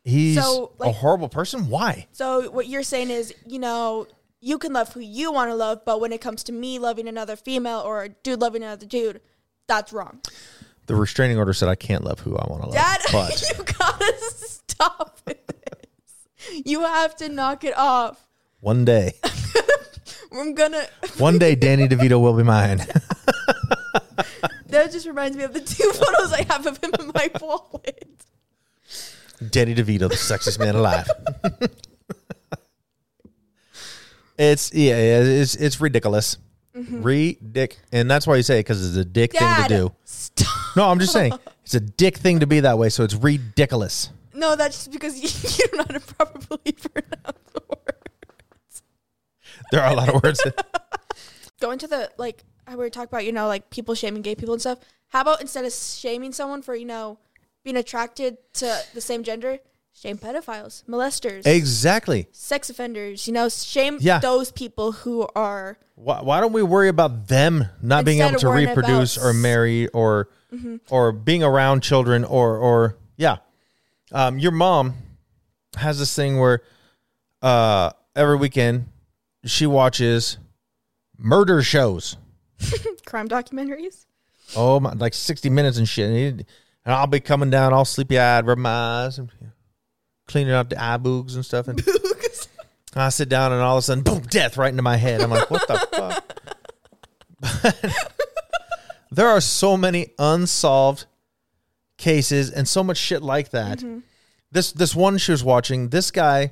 he's 0.03 0.41
So, 0.41 0.71
a 0.79 0.91
horrible 0.91 1.29
person. 1.29 1.69
Why? 1.69 2.07
So 2.11 2.49
what 2.51 2.67
you're 2.67 2.83
saying 2.83 3.09
is, 3.09 3.33
you 3.45 3.59
know, 3.59 4.07
you 4.41 4.57
can 4.57 4.73
love 4.73 4.93
who 4.93 4.99
you 4.99 5.31
want 5.31 5.49
to 5.49 5.55
love, 5.55 5.81
but 5.85 5.99
when 6.01 6.11
it 6.13 6.21
comes 6.21 6.43
to 6.45 6.51
me 6.51 6.79
loving 6.79 7.07
another 7.07 7.35
female 7.35 7.79
or 7.79 8.03
a 8.03 8.09
dude 8.09 8.41
loving 8.41 8.63
another 8.63 8.85
dude, 8.85 9.21
that's 9.67 9.91
wrong. 9.91 10.21
The 10.87 10.95
restraining 10.95 11.37
order 11.37 11.53
said 11.53 11.67
I 11.69 11.75
can't 11.75 12.03
love 12.03 12.19
who 12.19 12.35
I 12.37 12.45
want 12.49 12.63
to 12.63 12.69
love. 12.69 12.75
Dad, 12.75 13.01
but 13.11 13.41
you 13.41 13.63
gotta 13.63 14.13
stop 14.19 15.19
with 15.25 15.45
this. 15.47 16.61
You 16.65 16.81
have 16.81 17.15
to 17.17 17.29
knock 17.29 17.63
it 17.63 17.75
off. 17.77 18.27
one 18.59 18.85
day, 18.85 19.13
I'm 20.31 20.53
gonna. 20.53 20.85
one 21.17 21.39
day, 21.39 21.55
Danny 21.55 21.87
DeVito 21.87 22.21
will 22.21 22.33
be 22.33 22.43
mine. 22.43 22.85
That 24.67 24.91
just 24.91 25.07
reminds 25.07 25.37
me 25.37 25.43
of 25.43 25.53
the 25.53 25.61
two 25.61 25.89
photos 25.91 26.33
I 26.33 26.43
have 26.43 26.65
of 26.67 26.77
him 26.83 26.91
in 26.99 27.11
my 27.15 27.31
wallet. 27.39 28.25
Danny 29.49 29.73
DeVito, 29.73 30.09
the 30.09 30.15
sexiest 30.15 30.59
man 30.59 30.75
alive. 30.75 31.07
it's 34.37 34.73
yeah, 34.73 34.97
yeah, 34.97 35.19
it's 35.21 35.55
it's 35.55 35.79
ridiculous, 35.79 36.37
Mm-hmm. 36.75 37.03
ridic, 37.03 37.77
and 37.93 38.11
that's 38.11 38.27
why 38.27 38.35
you 38.35 38.43
say 38.43 38.57
it 38.59 38.63
because 38.63 38.85
it's 38.85 38.97
a 38.97 39.05
dick 39.05 39.31
Dad, 39.31 39.55
thing 39.55 39.69
to 39.69 39.87
do. 39.87 39.95
stop. 40.03 40.75
No, 40.75 40.89
I'm 40.89 40.99
just 40.99 41.13
saying 41.13 41.31
it's 41.63 41.73
a 41.73 41.79
dick 41.79 42.17
thing 42.17 42.41
to 42.41 42.47
be 42.47 42.59
that 42.59 42.77
way, 42.77 42.89
so 42.89 43.03
it's 43.05 43.13
ridiculous. 43.13 44.09
No, 44.33 44.57
that's 44.57 44.75
just 44.79 44.91
because 44.91 45.17
you, 45.21 45.29
you 45.29 45.71
don't 45.71 45.77
know 45.77 45.85
how 45.93 45.99
to 45.99 46.13
properly 46.13 46.71
pronounce 46.73 47.43
the 47.53 47.61
word. 47.69 48.09
There 49.71 49.81
are 49.81 49.93
a 49.93 49.95
lot 49.95 50.13
of 50.13 50.21
words. 50.21 50.43
Going 51.61 51.79
to 51.79 51.87
the 51.87 52.11
like 52.17 52.43
we 52.69 52.75
were 52.75 52.89
talking 52.89 53.07
about, 53.09 53.25
you 53.25 53.31
know, 53.31 53.47
like 53.47 53.69
people 53.69 53.95
shaming 53.95 54.21
gay 54.21 54.35
people 54.35 54.53
and 54.53 54.61
stuff. 54.61 54.79
How 55.07 55.21
about 55.21 55.39
instead 55.39 55.63
of 55.63 55.71
shaming 55.71 56.33
someone 56.33 56.61
for 56.61 56.75
you 56.75 56.85
know 56.85 57.19
being 57.63 57.77
attracted 57.77 58.37
to 58.55 58.77
the 58.93 59.01
same 59.01 59.23
gender, 59.23 59.59
shame 59.95 60.17
pedophiles, 60.17 60.83
molesters, 60.85 61.45
exactly. 61.47 62.27
sex 62.31 62.69
offenders. 62.69 63.27
You 63.27 63.33
know, 63.33 63.49
shame 63.49 63.97
Yeah. 64.01 64.19
those 64.19 64.51
people 64.51 64.91
who 64.91 65.27
are 65.35 65.77
Why, 65.95 66.21
why 66.21 66.39
don't 66.41 66.53
we 66.53 66.61
worry 66.63 66.89
about 66.89 67.27
them 67.27 67.65
not 67.81 68.05
being 68.05 68.21
able 68.21 68.39
to 68.39 68.49
reproduce 68.49 69.17
about 69.17 69.27
or 69.29 69.33
marry 69.33 69.87
or 69.89 70.29
or 70.89 71.11
being 71.11 71.43
around 71.43 71.81
children 71.81 72.23
or 72.23 72.57
or 72.57 72.97
yeah. 73.17 73.37
Um, 74.11 74.37
your 74.39 74.51
mom 74.51 74.93
has 75.77 75.99
this 75.99 76.15
thing 76.15 76.39
where 76.39 76.61
uh, 77.41 77.91
every 78.15 78.37
weekend 78.37 78.85
she 79.45 79.65
watches 79.65 80.37
murder 81.17 81.61
shows. 81.63 82.17
crime 83.05 83.27
documentaries. 83.27 84.05
Oh 84.55 84.79
my, 84.79 84.93
like 84.93 85.13
sixty 85.13 85.49
minutes 85.49 85.77
and 85.77 85.87
shit. 85.89 86.09
And, 86.09 86.45
I'll 86.85 87.07
be 87.07 87.19
coming 87.19 87.49
down 87.49 87.73
all 87.73 87.83
sleepy 87.83 88.19
eyed, 88.19 88.45
rub 88.45 88.59
my 88.59 88.69
eyes, 89.05 89.17
and 89.17 89.31
cleaning 90.27 90.53
out 90.53 90.69
the 90.69 90.81
eye 90.81 90.97
boogs 90.97 91.35
and 91.35 91.45
stuff. 91.45 91.67
And 91.67 91.81
I 92.95 93.09
sit 93.09 93.29
down, 93.29 93.51
and 93.51 93.61
all 93.61 93.77
of 93.77 93.79
a 93.79 93.81
sudden, 93.83 94.03
boom, 94.03 94.21
death 94.21 94.57
right 94.57 94.69
into 94.69 94.83
my 94.83 94.97
head. 94.97 95.21
I'm 95.21 95.29
like, 95.29 95.51
what 95.51 95.67
the 95.67 96.21
fuck? 97.41 97.75
there 99.11 99.27
are 99.27 99.41
so 99.41 99.75
many 99.77 100.13
unsolved 100.17 101.05
cases 101.97 102.51
and 102.51 102.67
so 102.67 102.83
much 102.83 102.97
shit 102.97 103.21
like 103.21 103.49
that. 103.49 103.79
Mm-hmm. 103.79 103.99
This 104.51 104.71
this 104.71 104.95
one 104.95 105.17
she 105.17 105.31
was 105.31 105.43
watching, 105.43 105.89
this 105.89 106.11
guy 106.11 106.51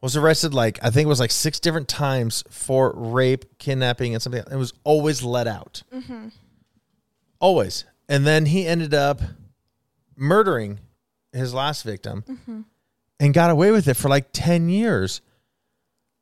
was 0.00 0.16
arrested 0.16 0.54
like 0.54 0.78
I 0.82 0.90
think 0.90 1.06
it 1.06 1.08
was 1.08 1.20
like 1.20 1.30
six 1.30 1.58
different 1.58 1.88
times 1.88 2.44
for 2.50 2.92
rape, 2.94 3.58
kidnapping, 3.58 4.14
and 4.14 4.22
something. 4.22 4.42
It 4.50 4.56
was 4.56 4.72
always 4.84 5.22
let 5.22 5.46
out. 5.46 5.82
Mm-hmm. 5.92 6.28
Always. 7.40 7.84
And 8.08 8.26
then 8.26 8.46
he 8.46 8.66
ended 8.66 8.94
up 8.94 9.20
murdering 10.16 10.78
his 11.36 11.54
last 11.54 11.82
victim 11.82 12.24
mm-hmm. 12.28 12.60
and 13.20 13.34
got 13.34 13.50
away 13.50 13.70
with 13.70 13.88
it 13.88 13.94
for 13.94 14.08
like 14.08 14.28
10 14.32 14.68
years. 14.68 15.20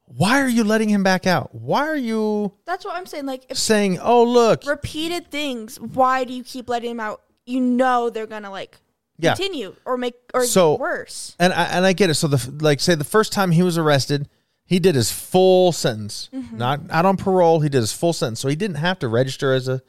Why 0.07 0.41
are 0.43 0.49
you 0.49 0.65
letting 0.65 0.89
him 0.91 1.03
back 1.03 1.27
out? 1.27 1.55
Why 1.55 1.87
are 1.87 1.97
you 1.97 2.53
That's 2.67 2.85
what 2.85 2.95
I'm 2.95 3.07
saying. 3.07 3.27
Like 3.27 3.47
if 3.49 3.59
saying, 3.59 3.99
oh, 4.01 4.25
look, 4.25 4.67
repeated 4.67 5.31
things, 5.31 5.81
why 5.81 6.25
do 6.25 6.33
you 6.33 6.45
keep 6.45 6.69
letting 6.69 6.91
him 6.93 7.01
out? 7.01 7.23
You 7.47 7.61
know 7.61 8.11
they're 8.11 8.27
gonna 8.27 8.51
like 8.51 8.77
Yeah. 9.19 9.35
continue 9.35 9.75
or 9.85 9.97
make 9.97 10.15
or 10.35 10.45
So- 10.45 10.77
worse. 10.77 11.35
and 11.39 11.53
I, 11.53 11.65
and 11.65 11.87
I 11.87 11.95
get 11.95 12.11
it. 12.11 12.15
So 12.15 12.29
the 12.29 12.53
like 12.63 12.81
say 12.81 12.95
the 12.95 13.05
first 13.05 13.33
time 13.33 13.51
he 13.53 13.63
was 13.63 13.79
arrested, 13.79 14.29
he 14.67 14.79
did 14.79 14.95
his 14.95 15.11
full 15.11 15.73
sentence, 15.73 16.29
mm-hmm. 16.33 16.57
not 16.57 16.81
out 16.91 17.07
on 17.07 17.17
parole. 17.17 17.61
He 17.61 17.69
did 17.69 17.81
his 17.81 17.93
full 17.93 18.13
sentence, 18.13 18.41
so 18.41 18.49
he 18.49 18.57
didn't 18.57 18.77
have 18.77 18.99
to 19.01 19.09
register 19.09 19.53
as 19.53 19.69
a 19.69 19.83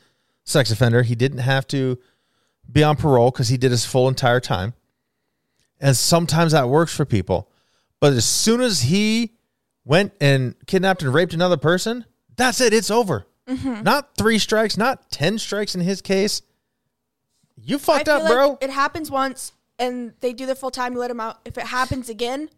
sex 0.43 0.71
offender. 0.71 1.03
He 1.03 1.15
didn't 1.15 1.39
have 1.39 1.67
to 1.67 1.97
be 2.71 2.83
on 2.83 2.95
parole 2.95 3.31
because 3.31 3.49
he 3.49 3.57
did 3.57 3.71
his 3.71 3.85
full 3.85 4.07
entire 4.07 4.39
time. 4.39 4.73
And 5.86 5.95
sometimes 5.95 6.54
that 6.54 6.67
works 6.67 6.95
for 6.95 7.06
people, 7.06 7.48
but 8.00 8.13
as 8.13 8.26
soon 8.26 8.60
as 8.60 8.82
he 8.82 9.36
went 9.84 10.13
and 10.19 10.56
kidnapped 10.65 11.04
and 11.04 11.13
raped 11.13 11.34
another 11.36 11.58
person, 11.58 12.06
that's 12.36 12.60
it. 12.60 12.74
It's 12.74 12.89
over. 12.89 13.28
Mm-hmm. 13.48 13.84
Not 13.84 14.17
three 14.17 14.39
strikes, 14.39 14.78
not 14.78 15.12
ten 15.12 15.38
strikes 15.38 15.76
in 15.76 15.82
his 15.82 16.02
case. 16.02 16.41
You 17.56 17.78
fucked 17.78 18.10
up, 18.10 18.24
feel 18.24 18.34
bro. 18.34 18.58
it 18.62 18.71
happens 18.71 19.12
once 19.12 19.52
and 19.78 20.13
they 20.21 20.34
do 20.34 20.48
their 20.48 20.56
full 20.56 20.71
time. 20.71 20.93
You 20.93 21.00
let 21.00 21.12
him 21.12 21.19
out. 21.19 21.39
If 21.45 21.56
it 21.60 21.65
happens 21.67 22.10
again, 22.10 22.50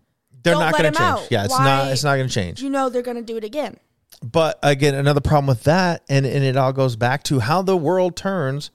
They're 0.43 0.53
not 0.55 0.71
going 0.71 0.85
to 0.93 0.97
change. 0.97 1.01
out. 1.01 1.27
Yeah, 1.29 1.43
it's 1.43 1.51
Why- 1.51 1.65
not. 1.65 1.91
It's 1.91 2.05
not 2.05 2.15
going 2.15 2.29
to 2.29 2.33
change. 2.33 2.61
you 2.61 2.69
know 2.69 2.87
they're 2.87 3.01
gonna 3.01 3.21
do 3.21 3.35
it 3.35 3.43
again. 3.43 3.75
But 4.23 4.57
again, 4.63 4.95
another 4.95 5.19
problem 5.21 5.47
with 5.47 5.63
that, 5.65 6.03
and, 6.07 6.25
and 6.25 6.45
it 6.45 6.55
all 6.55 6.71
goes 6.71 6.95
back 6.95 7.23
to 7.23 7.39
how 7.39 7.61
the 7.61 7.75
world 7.75 8.15
turns, 8.15 8.71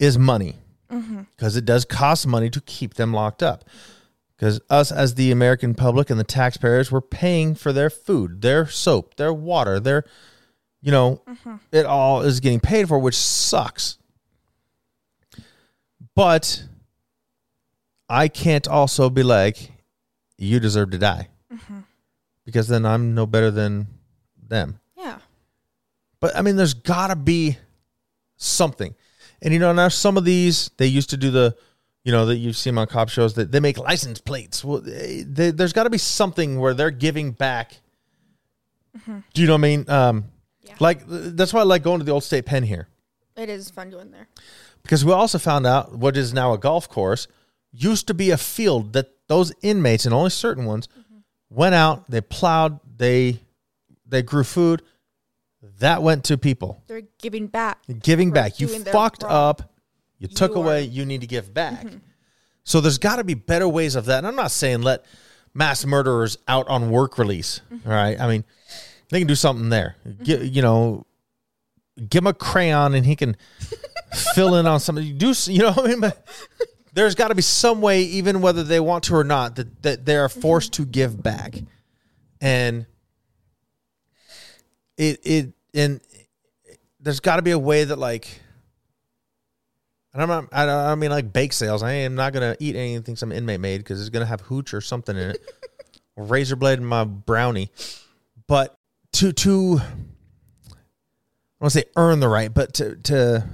is 0.00 0.18
money. 0.18 0.56
Mm-hmm. 0.90 1.22
Because 1.36 1.56
it 1.56 1.64
does 1.64 1.84
cost 1.84 2.26
money 2.26 2.50
to 2.50 2.60
keep 2.60 2.94
them 2.94 3.12
locked 3.12 3.42
up. 3.42 3.64
Because 4.36 4.60
us, 4.70 4.92
as 4.92 5.16
the 5.16 5.32
American 5.32 5.74
public 5.74 6.10
and 6.10 6.18
the 6.18 6.24
taxpayers, 6.24 6.92
we're 6.92 7.00
paying 7.00 7.54
for 7.54 7.72
their 7.72 7.90
food, 7.90 8.40
their 8.40 8.68
soap, 8.68 9.16
their 9.16 9.32
water, 9.32 9.80
their, 9.80 10.04
you 10.80 10.92
know, 10.92 11.22
mm-hmm. 11.28 11.56
it 11.72 11.84
all 11.84 12.22
is 12.22 12.38
getting 12.38 12.60
paid 12.60 12.86
for, 12.86 12.98
which 12.98 13.16
sucks. 13.16 13.98
But 16.14 16.64
I 18.08 18.28
can't 18.28 18.68
also 18.68 19.10
be 19.10 19.24
like, 19.24 19.72
you 20.36 20.60
deserve 20.60 20.92
to 20.92 20.98
die. 20.98 21.28
Mm-hmm. 21.52 21.80
Because 22.44 22.68
then 22.68 22.86
I'm 22.86 23.14
no 23.14 23.26
better 23.26 23.50
than 23.50 23.88
them. 24.40 24.78
Yeah. 24.96 25.18
But 26.20 26.36
I 26.36 26.42
mean, 26.42 26.56
there's 26.56 26.74
got 26.74 27.08
to 27.08 27.16
be 27.16 27.58
something. 28.36 28.94
And 29.42 29.52
you 29.54 29.60
know, 29.60 29.72
now 29.72 29.88
some 29.88 30.16
of 30.16 30.24
these 30.24 30.70
they 30.78 30.86
used 30.86 31.10
to 31.10 31.16
do 31.16 31.30
the, 31.30 31.56
you 32.04 32.12
know, 32.12 32.26
that 32.26 32.36
you've 32.36 32.56
seen 32.56 32.76
on 32.78 32.86
cop 32.86 33.08
shows 33.08 33.34
that 33.34 33.52
they 33.52 33.60
make 33.60 33.78
license 33.78 34.20
plates. 34.20 34.64
Well, 34.64 34.80
they, 34.80 35.22
they- 35.26 35.50
there's 35.52 35.72
got 35.72 35.84
to 35.84 35.90
be 35.90 35.98
something 35.98 36.58
where 36.58 36.74
they're 36.74 36.90
giving 36.90 37.32
back. 37.32 37.80
Do 39.06 39.40
you 39.40 39.46
know 39.46 39.54
what 39.54 39.58
I 39.58 39.62
mean? 39.62 39.88
Um, 39.90 40.24
Yeah. 40.62 40.74
Like 40.80 41.02
that's 41.06 41.52
why 41.52 41.60
I 41.60 41.64
like 41.64 41.82
going 41.82 41.98
to 42.00 42.04
the 42.04 42.12
old 42.12 42.24
state 42.24 42.44
pen 42.46 42.62
here 42.64 42.88
It 43.36 43.48
is 43.48 43.70
fun 43.70 43.90
doing 43.90 44.10
there. 44.10 44.28
because 44.82 45.04
we 45.04 45.12
also 45.12 45.38
found 45.38 45.66
out 45.66 45.94
what 45.96 46.16
is 46.16 46.34
now 46.34 46.52
a 46.52 46.58
golf 46.58 46.88
course 46.88 47.28
used 47.72 48.06
to 48.08 48.14
be 48.14 48.30
a 48.30 48.36
field 48.36 48.92
that 48.94 49.06
those 49.28 49.52
inmates 49.62 50.04
and 50.04 50.12
only 50.14 50.30
certain 50.30 50.64
ones 50.64 50.88
went 51.50 51.74
out, 51.74 52.10
they 52.10 52.20
plowed, 52.20 52.80
they 52.96 53.40
they 54.06 54.22
grew 54.22 54.42
food. 54.44 54.82
That 55.80 56.02
went 56.02 56.24
to 56.24 56.38
people. 56.38 56.82
They're 56.86 57.02
giving 57.18 57.46
back. 57.48 57.78
giving 58.02 58.30
back. 58.30 58.60
You 58.60 58.68
fucked 58.68 59.24
up. 59.24 59.74
You 60.18 60.28
took 60.28 60.52
You 60.52 60.58
away. 60.58 60.82
are- 60.82 60.86
Mm-hmm. 60.86 60.92
You 60.96 61.06
need 61.06 61.20
to 61.22 61.26
give 61.26 61.52
back. 61.52 61.86
So 62.64 62.80
there's 62.80 62.98
got 62.98 63.16
to 63.16 63.24
be 63.24 63.34
better 63.34 63.68
ways 63.68 63.94
of 63.96 64.04
that. 64.06 64.18
And 64.18 64.26
I'm 64.26 64.36
not 64.36 64.50
saying 64.50 64.82
let 64.82 65.04
mass 65.54 65.84
murderers 65.86 66.38
out 66.46 66.68
on 66.68 66.90
work 66.90 67.18
release. 67.18 67.60
Mm-hmm. 67.72 67.88
all 67.90 67.96
right. 67.96 68.20
I 68.20 68.28
mean, 68.28 68.44
they 69.10 69.18
can 69.18 69.26
do 69.26 69.34
something 69.34 69.68
there. 69.70 69.96
Gi- 70.22 70.46
you 70.48 70.62
know, 70.62 71.06
give 72.08 72.22
him 72.22 72.26
a 72.28 72.34
crayon 72.34 72.94
and 72.94 73.04
he 73.06 73.16
can 73.16 73.36
fill 74.34 74.54
in 74.56 74.66
on 74.66 74.80
something. 74.80 75.16
Do 75.18 75.32
you 75.46 75.62
know 75.62 75.72
what 75.72 75.86
I 75.86 75.88
mean? 75.88 76.00
But 76.00 76.24
there's 76.92 77.14
got 77.14 77.28
to 77.28 77.34
be 77.34 77.42
some 77.42 77.80
way, 77.80 78.02
even 78.02 78.40
whether 78.42 78.62
they 78.62 78.80
want 78.80 79.04
to 79.04 79.14
or 79.16 79.24
not, 79.24 79.56
that 79.56 79.82
that 79.82 80.04
they 80.04 80.16
are 80.16 80.28
forced 80.28 80.74
to 80.74 80.84
give 80.84 81.20
back. 81.22 81.56
And 82.40 82.86
it 84.98 85.20
it 85.24 85.52
and 85.72 86.00
there's 87.00 87.20
got 87.20 87.36
to 87.36 87.42
be 87.42 87.52
a 87.52 87.58
way 87.58 87.84
that 87.84 87.98
like 87.98 88.42
and 90.12 90.22
I'm 90.22 90.28
not, 90.28 90.48
I 90.52 90.66
don't, 90.66 90.74
I 90.74 90.88
don't 90.88 90.98
mean 90.98 91.10
like 91.10 91.32
bake 91.32 91.52
sales. 91.52 91.82
I 91.82 91.92
am 91.92 92.14
not 92.14 92.32
gonna 92.32 92.56
eat 92.58 92.74
anything 92.76 93.14
some 93.14 93.30
inmate 93.30 93.60
made 93.60 93.78
because 93.78 94.00
it's 94.00 94.10
gonna 94.10 94.26
have 94.26 94.40
hooch 94.40 94.74
or 94.74 94.80
something 94.80 95.16
in 95.16 95.30
it, 95.30 95.40
razor 96.16 96.56
blade 96.56 96.78
in 96.78 96.84
my 96.84 97.04
brownie. 97.04 97.70
But 98.46 98.76
to 99.12 99.32
to 99.32 99.80
I 99.80 101.64
want 101.64 101.72
to 101.72 101.80
say 101.80 101.84
earn 101.96 102.20
the 102.20 102.28
right, 102.28 102.52
but 102.52 102.74
to 102.74 102.96
to 102.96 103.48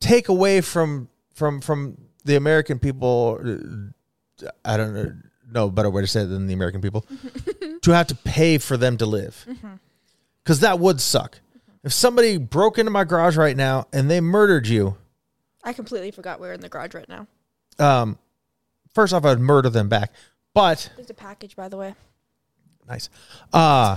take 0.00 0.28
away 0.28 0.62
from 0.62 1.08
from 1.34 1.60
from 1.60 1.98
the 2.24 2.36
American 2.36 2.78
people, 2.78 3.38
I 4.64 4.76
don't 4.76 4.94
know, 4.94 5.12
know 5.52 5.66
a 5.66 5.70
better 5.70 5.90
way 5.90 6.02
to 6.02 6.08
say 6.08 6.22
it 6.22 6.26
than 6.26 6.46
the 6.46 6.54
American 6.54 6.80
people, 6.80 7.04
to 7.88 7.94
have 7.96 8.06
to 8.08 8.14
pay 8.14 8.58
for 8.58 8.76
them 8.76 8.96
to 8.98 9.06
live, 9.06 9.46
because 10.44 10.60
that 10.60 10.78
would 10.78 11.00
suck. 11.00 11.40
If 11.84 11.92
somebody 11.92 12.36
broke 12.36 12.78
into 12.78 12.90
my 12.90 13.04
garage 13.04 13.36
right 13.36 13.56
now 13.56 13.86
and 13.92 14.10
they 14.10 14.20
murdered 14.20 14.66
you, 14.66 14.96
I 15.64 15.72
completely 15.72 16.10
forgot 16.10 16.40
we're 16.40 16.52
in 16.52 16.60
the 16.60 16.68
garage 16.68 16.94
right 16.94 17.08
now. 17.08 17.26
Um, 17.78 18.18
first 18.94 19.12
off, 19.14 19.24
I'd 19.24 19.38
murder 19.40 19.70
them 19.70 19.88
back. 19.88 20.12
But 20.54 20.90
There's 20.96 21.08
a 21.10 21.14
package, 21.14 21.54
by 21.56 21.68
the 21.68 21.76
way. 21.76 21.94
nice. 22.88 23.08
Uh 23.52 23.96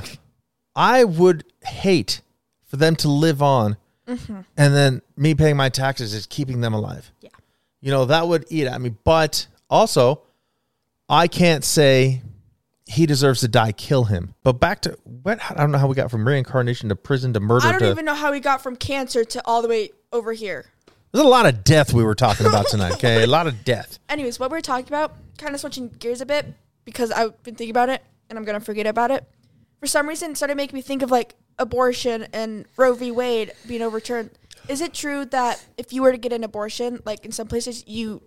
I 0.75 1.03
would 1.03 1.43
hate 1.63 2.21
for 2.65 2.77
them 2.77 2.95
to 2.97 3.09
live 3.09 3.41
on, 3.41 3.75
and 4.07 4.45
then 4.55 5.01
me 5.17 5.35
paying 5.35 5.57
my 5.57 5.67
taxes 5.69 6.13
is 6.13 6.25
keeping 6.25 6.61
them 6.61 6.73
alive. 6.73 7.11
Yeah. 7.19 7.29
You 7.81 7.91
know 7.91 8.05
that 8.05 8.27
would 8.27 8.45
eat 8.49 8.67
at 8.67 8.79
me. 8.79 8.89
But 9.03 9.47
also, 9.69 10.21
I 11.09 11.27
can't 11.27 11.63
say 11.65 12.21
he 12.91 13.05
deserves 13.05 13.39
to 13.39 13.47
die. 13.47 13.71
Kill 13.71 14.05
him. 14.05 14.35
But 14.43 14.53
back 14.53 14.81
to 14.81 14.97
what 15.03 15.39
I 15.49 15.55
don't 15.55 15.71
know 15.71 15.77
how 15.77 15.87
we 15.87 15.95
got 15.95 16.11
from 16.11 16.27
reincarnation 16.27 16.89
to 16.89 16.95
prison 16.95 17.33
to 17.33 17.39
murder. 17.39 17.67
I 17.67 17.71
don't 17.71 17.81
to, 17.81 17.91
even 17.91 18.05
know 18.05 18.15
how 18.15 18.31
we 18.31 18.39
got 18.39 18.61
from 18.61 18.75
cancer 18.75 19.23
to 19.23 19.41
all 19.45 19.61
the 19.61 19.67
way 19.67 19.91
over 20.11 20.33
here. 20.33 20.65
There's 21.11 21.25
a 21.25 21.27
lot 21.27 21.45
of 21.45 21.63
death 21.63 21.93
we 21.93 22.03
were 22.03 22.15
talking 22.15 22.45
about 22.45 22.67
tonight. 22.67 22.93
Okay, 22.93 23.23
a 23.23 23.27
lot 23.27 23.47
of 23.47 23.63
death. 23.65 23.99
Anyways, 24.09 24.39
what 24.39 24.51
we 24.51 24.57
are 24.57 24.61
talking 24.61 24.87
about, 24.87 25.15
kind 25.37 25.53
of 25.53 25.61
switching 25.61 25.87
gears 25.87 26.21
a 26.21 26.25
bit 26.25 26.45
because 26.85 27.11
I've 27.11 27.41
been 27.43 27.55
thinking 27.55 27.71
about 27.71 27.89
it 27.89 28.03
and 28.29 28.37
I'm 28.37 28.45
gonna 28.45 28.59
forget 28.59 28.87
about 28.87 29.11
it. 29.11 29.25
For 29.79 29.87
some 29.87 30.07
reason, 30.07 30.31
it 30.31 30.37
started 30.37 30.55
making 30.55 30.75
me 30.75 30.81
think 30.81 31.01
of 31.01 31.11
like 31.11 31.35
abortion 31.57 32.27
and 32.33 32.65
Roe 32.77 32.93
v. 32.93 33.11
Wade 33.11 33.53
being 33.67 33.81
overturned. 33.81 34.31
Is 34.67 34.81
it 34.81 34.93
true 34.93 35.25
that 35.25 35.63
if 35.77 35.91
you 35.91 36.01
were 36.01 36.11
to 36.11 36.17
get 36.17 36.33
an 36.33 36.43
abortion, 36.43 37.01
like 37.05 37.25
in 37.25 37.31
some 37.31 37.47
places, 37.47 37.85
you 37.87 38.21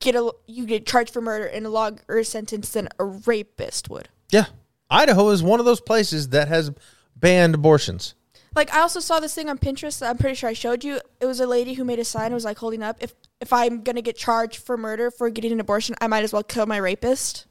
get 0.00 0.14
a 0.14 0.32
you 0.46 0.66
get 0.66 0.86
charged 0.86 1.12
for 1.12 1.20
murder 1.20 1.46
in 1.46 1.66
a 1.66 1.70
longer 1.70 2.24
sentence 2.24 2.70
than 2.70 2.88
a 2.98 3.04
rapist 3.04 3.88
would? 3.88 4.08
Yeah, 4.30 4.46
Idaho 4.90 5.30
is 5.30 5.42
one 5.42 5.60
of 5.60 5.66
those 5.66 5.80
places 5.80 6.30
that 6.30 6.48
has 6.48 6.70
banned 7.16 7.54
abortions. 7.54 8.14
Like 8.54 8.72
I 8.72 8.80
also 8.80 9.00
saw 9.00 9.20
this 9.20 9.34
thing 9.34 9.48
on 9.48 9.58
Pinterest. 9.58 10.00
That 10.00 10.10
I'm 10.10 10.18
pretty 10.18 10.34
sure 10.34 10.50
I 10.50 10.54
showed 10.54 10.84
you. 10.84 11.00
It 11.20 11.26
was 11.26 11.40
a 11.40 11.46
lady 11.46 11.74
who 11.74 11.84
made 11.84 11.98
a 11.98 12.04
sign. 12.04 12.32
It 12.32 12.34
was 12.34 12.44
like 12.44 12.58
holding 12.58 12.82
up. 12.82 12.96
If 13.00 13.14
if 13.40 13.52
I'm 13.52 13.82
gonna 13.82 14.02
get 14.02 14.16
charged 14.16 14.56
for 14.56 14.76
murder 14.76 15.10
for 15.10 15.30
getting 15.30 15.52
an 15.52 15.60
abortion, 15.60 15.94
I 16.00 16.06
might 16.06 16.24
as 16.24 16.32
well 16.32 16.42
kill 16.42 16.66
my 16.66 16.78
rapist. 16.78 17.46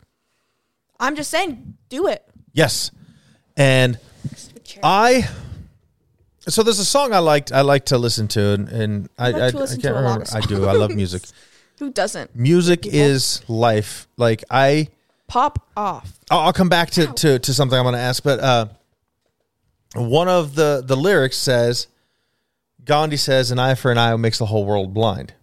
I'm 1.00 1.16
just 1.16 1.30
saying, 1.30 1.78
do 1.90 2.08
it. 2.08 2.28
Yes, 2.54 2.92
and 3.56 4.00
I. 4.84 5.30
So 6.48 6.64
there's 6.64 6.80
a 6.80 6.86
song 6.86 7.14
I 7.14 7.20
liked. 7.20 7.52
I 7.52 7.62
like 7.62 7.86
to 7.86 7.98
listen 7.98 8.28
to, 8.30 8.54
and, 8.54 8.70
and 8.70 9.10
I, 9.18 9.28
I, 9.28 9.32
to 9.32 9.44
I 9.44 9.50
listen 9.50 9.82
can't 9.82 9.96
remember. 9.96 10.26
I 10.34 10.40
do. 10.42 10.66
I 10.66 10.74
love 10.74 10.96
music. 10.96 11.24
Who 11.80 11.92
doesn't? 11.92 12.36
Music 12.36 12.84
People. 12.84 13.00
is 13.00 13.42
life. 13.48 14.08
Like 14.18 14.44
I, 14.50 14.90
Pop 15.28 15.68
off. 15.76 16.14
I'll, 16.32 16.40
I'll 16.40 16.54
come 16.54 16.70
back 16.70 16.90
to, 16.92 17.08
to 17.08 17.40
to 17.40 17.54
something 17.54 17.78
I'm 17.78 17.84
going 17.84 17.94
to 17.94 18.00
ask, 18.00 18.24
but 18.24 18.40
uh, 18.40 18.68
one 19.96 20.30
of 20.30 20.56
the 20.56 20.82
the 20.86 20.96
lyrics 20.96 21.38
says, 21.38 21.88
Gandhi 22.86 23.18
says, 23.18 23.52
"An 23.52 23.60
eye 23.60 23.76
for 23.76 23.92
an 23.92 23.98
eye 23.98 24.16
makes 24.16 24.38
the 24.38 24.46
whole 24.46 24.66
world 24.66 24.94
blind." 24.94 25.34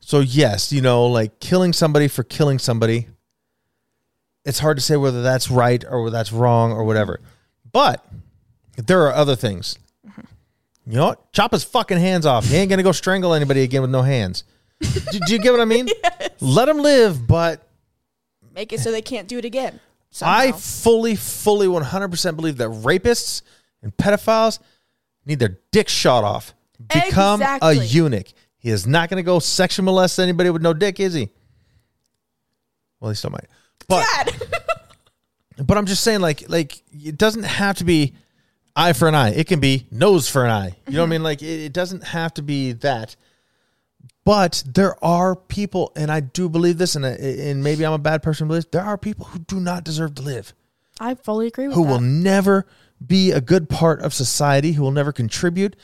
So 0.00 0.20
yes, 0.20 0.72
you 0.72 0.82
know, 0.82 1.06
like 1.06 1.40
killing 1.40 1.72
somebody 1.72 2.08
for 2.08 2.22
killing 2.22 2.58
somebody. 2.58 3.08
It's 4.44 4.58
hard 4.58 4.76
to 4.76 4.82
say 4.82 4.96
whether 4.96 5.22
that's 5.22 5.50
right 5.50 5.84
or 5.88 6.02
whether 6.02 6.16
that's 6.16 6.32
wrong 6.32 6.72
or 6.72 6.84
whatever, 6.84 7.20
but 7.70 8.04
there 8.76 9.06
are 9.06 9.12
other 9.12 9.36
things. 9.36 9.78
You 10.84 10.96
know 10.96 11.06
what? 11.06 11.32
Chop 11.32 11.52
his 11.52 11.62
fucking 11.62 11.98
hands 11.98 12.26
off. 12.26 12.46
He 12.46 12.56
ain't 12.56 12.68
gonna 12.68 12.82
go 12.82 12.92
strangle 12.92 13.32
anybody 13.34 13.62
again 13.62 13.82
with 13.82 13.90
no 13.90 14.02
hands. 14.02 14.44
Do, 14.82 15.20
do 15.26 15.32
you 15.32 15.38
get 15.38 15.52
what 15.52 15.60
I 15.60 15.64
mean? 15.64 15.88
Let 16.40 16.66
them 16.66 16.78
live, 16.78 17.26
but 17.26 17.66
Make 18.54 18.72
it 18.72 18.80
so 18.80 18.90
they 18.90 19.02
can't 19.02 19.28
do 19.28 19.38
it 19.38 19.44
again. 19.44 19.80
I 20.20 20.52
fully, 20.52 21.16
fully, 21.16 21.66
100% 21.66 22.36
believe 22.36 22.58
that 22.58 22.68
rapists 22.68 23.42
and 23.82 23.96
pedophiles 23.96 24.58
need 25.24 25.38
their 25.38 25.58
dick 25.70 25.88
shot 25.88 26.22
off. 26.24 26.52
Become 26.92 27.42
a 27.42 27.72
eunuch. 27.72 28.26
He 28.58 28.70
is 28.70 28.86
not 28.86 29.08
going 29.08 29.16
to 29.16 29.22
go 29.22 29.38
sexual 29.38 29.84
molest 29.84 30.18
anybody 30.18 30.50
with 30.50 30.62
no 30.62 30.74
dick, 30.74 31.00
is 31.00 31.14
he? 31.14 31.30
Well, 33.00 33.10
he 33.10 33.14
still 33.14 33.30
might. 33.30 33.46
But, 33.88 34.04
Dad. 34.04 34.42
but 35.66 35.78
I'm 35.78 35.86
just 35.86 36.04
saying, 36.04 36.20
like, 36.20 36.48
like 36.48 36.82
it 36.92 37.16
doesn't 37.16 37.44
have 37.44 37.78
to 37.78 37.84
be 37.84 38.14
eye 38.76 38.92
for 38.92 39.08
an 39.08 39.14
eye. 39.14 39.30
It 39.30 39.46
can 39.46 39.60
be 39.60 39.86
nose 39.90 40.28
for 40.28 40.44
an 40.44 40.50
eye. 40.50 40.76
You 40.86 40.94
know 40.94 41.00
what 41.00 41.06
I 41.06 41.10
mean? 41.10 41.22
Like, 41.22 41.42
it, 41.42 41.64
it 41.64 41.72
doesn't 41.72 42.04
have 42.04 42.34
to 42.34 42.42
be 42.42 42.72
that. 42.72 43.16
But 44.24 44.62
there 44.66 45.02
are 45.04 45.34
people, 45.34 45.92
and 45.96 46.10
I 46.10 46.20
do 46.20 46.48
believe 46.48 46.78
this, 46.78 46.94
and, 46.94 47.04
uh, 47.04 47.08
and 47.08 47.64
maybe 47.64 47.84
I'm 47.84 47.92
a 47.92 47.98
bad 47.98 48.22
person, 48.22 48.46
but 48.46 48.70
there 48.70 48.82
are 48.82 48.96
people 48.96 49.26
who 49.26 49.40
do 49.40 49.58
not 49.58 49.82
deserve 49.82 50.14
to 50.16 50.22
live 50.22 50.54
I 51.00 51.14
fully 51.14 51.48
agree 51.48 51.68
with 51.68 51.76
who 51.76 51.84
that. 51.84 51.90
will 51.90 52.00
never 52.00 52.66
be 53.04 53.32
a 53.32 53.40
good 53.40 53.68
part 53.68 54.00
of 54.00 54.14
society, 54.14 54.72
who 54.72 54.82
will 54.82 54.92
never 54.92 55.12
contribute, 55.12 55.74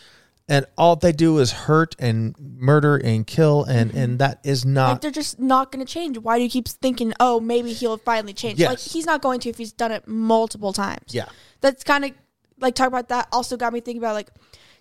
and 0.48 0.64
all 0.77 0.96
they 0.96 1.12
do 1.12 1.38
is 1.38 1.51
hurt 1.51 1.96
and 1.98 2.37
murder 2.38 2.96
and 2.96 3.27
kill, 3.27 3.64
and 3.64 3.90
and 3.90 4.11
mm-hmm. 4.11 4.16
that 4.18 4.40
is 4.44 4.64
like 4.64 4.72
not. 4.72 5.03
they're 5.03 5.11
just 5.11 5.40
not 5.40 5.72
going 5.72 5.85
to 5.85 5.92
change. 5.92 6.18
Why 6.18 6.37
do 6.38 6.44
you 6.44 6.51
keep 6.51 6.68
thinking, 6.68 7.12
oh, 7.18 7.40
maybe 7.40 7.72
he'll 7.72 7.98
finally 7.98 8.33
change? 8.33 8.59
Yes. 8.59 8.68
Like 8.68 8.79
he's 8.79 9.07
not 9.07 9.20
going 9.20 9.40
to 9.40 9.48
if 9.48 9.59
he's 9.59 9.72
done 9.72 9.92
it 9.92 10.07
multiple 10.07 10.72
times. 10.72 11.12
Yeah. 11.14 11.27
That's 11.61 11.83
kind 11.83 12.05
of 12.05 12.12
like 12.61 12.74
talk 12.74 12.87
about 12.88 13.09
that. 13.09 13.29
Also 13.33 13.57
got 13.57 13.72
me 13.72 13.81
thinking 13.81 14.01
about 14.01 14.14
like 14.14 14.31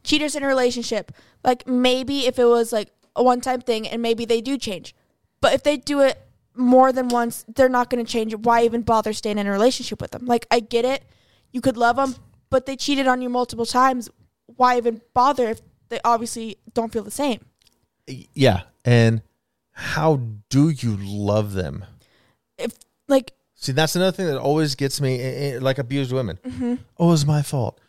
cheaters 0.03 0.35
in 0.35 0.43
a 0.43 0.47
relationship. 0.47 1.11
Like 1.43 1.67
maybe 1.67 2.27
if 2.27 2.37
it 2.37 2.45
was 2.45 2.71
like 2.71 2.91
a 3.17 3.23
one 3.23 3.41
time 3.41 3.59
thing 3.59 3.87
and 3.87 4.01
maybe 4.01 4.23
they 4.23 4.39
do 4.39 4.57
change, 4.57 4.95
but 5.41 5.53
if 5.53 5.63
they 5.63 5.75
do 5.75 5.99
it 6.01 6.21
more 6.55 6.91
than 6.91 7.09
once, 7.09 7.45
they're 7.53 7.69
not 7.69 7.89
going 7.89 8.03
to 8.03 8.09
change. 8.09 8.33
Why 8.33 8.63
even 8.63 8.81
bother 8.81 9.13
staying 9.13 9.37
in 9.37 9.47
a 9.47 9.51
relationship 9.51 10.01
with 10.01 10.11
them? 10.11 10.25
Like 10.25 10.47
I 10.49 10.61
get 10.61 10.85
it, 10.85 11.03
you 11.51 11.61
could 11.61 11.77
love 11.77 11.97
them, 11.97 12.15
but 12.49 12.65
they 12.65 12.75
cheated 12.75 13.07
on 13.07 13.21
you 13.21 13.29
multiple 13.29 13.65
times. 13.65 14.09
Why 14.45 14.77
even 14.77 15.01
bother 15.13 15.49
if 15.49 15.61
they 15.89 15.99
obviously 16.05 16.57
don't 16.73 16.93
feel 16.93 17.03
the 17.03 17.11
same? 17.11 17.41
Yeah, 18.07 18.61
and 18.85 19.21
how 19.71 20.21
do 20.49 20.69
you 20.69 20.97
love 20.97 21.53
them? 21.53 21.85
If 22.57 22.73
like 23.07 23.33
See, 23.59 23.71
that's 23.71 23.95
another 23.95 24.11
thing 24.11 24.27
that 24.27 24.37
always 24.37 24.75
gets 24.75 25.01
me, 25.01 25.19
eh, 25.19 25.55
eh, 25.55 25.59
like 25.59 25.79
abused 25.79 26.11
women. 26.11 26.39
Oh, 26.97 27.11
it's 27.11 27.25
my 27.25 27.41
fault. 27.41 27.79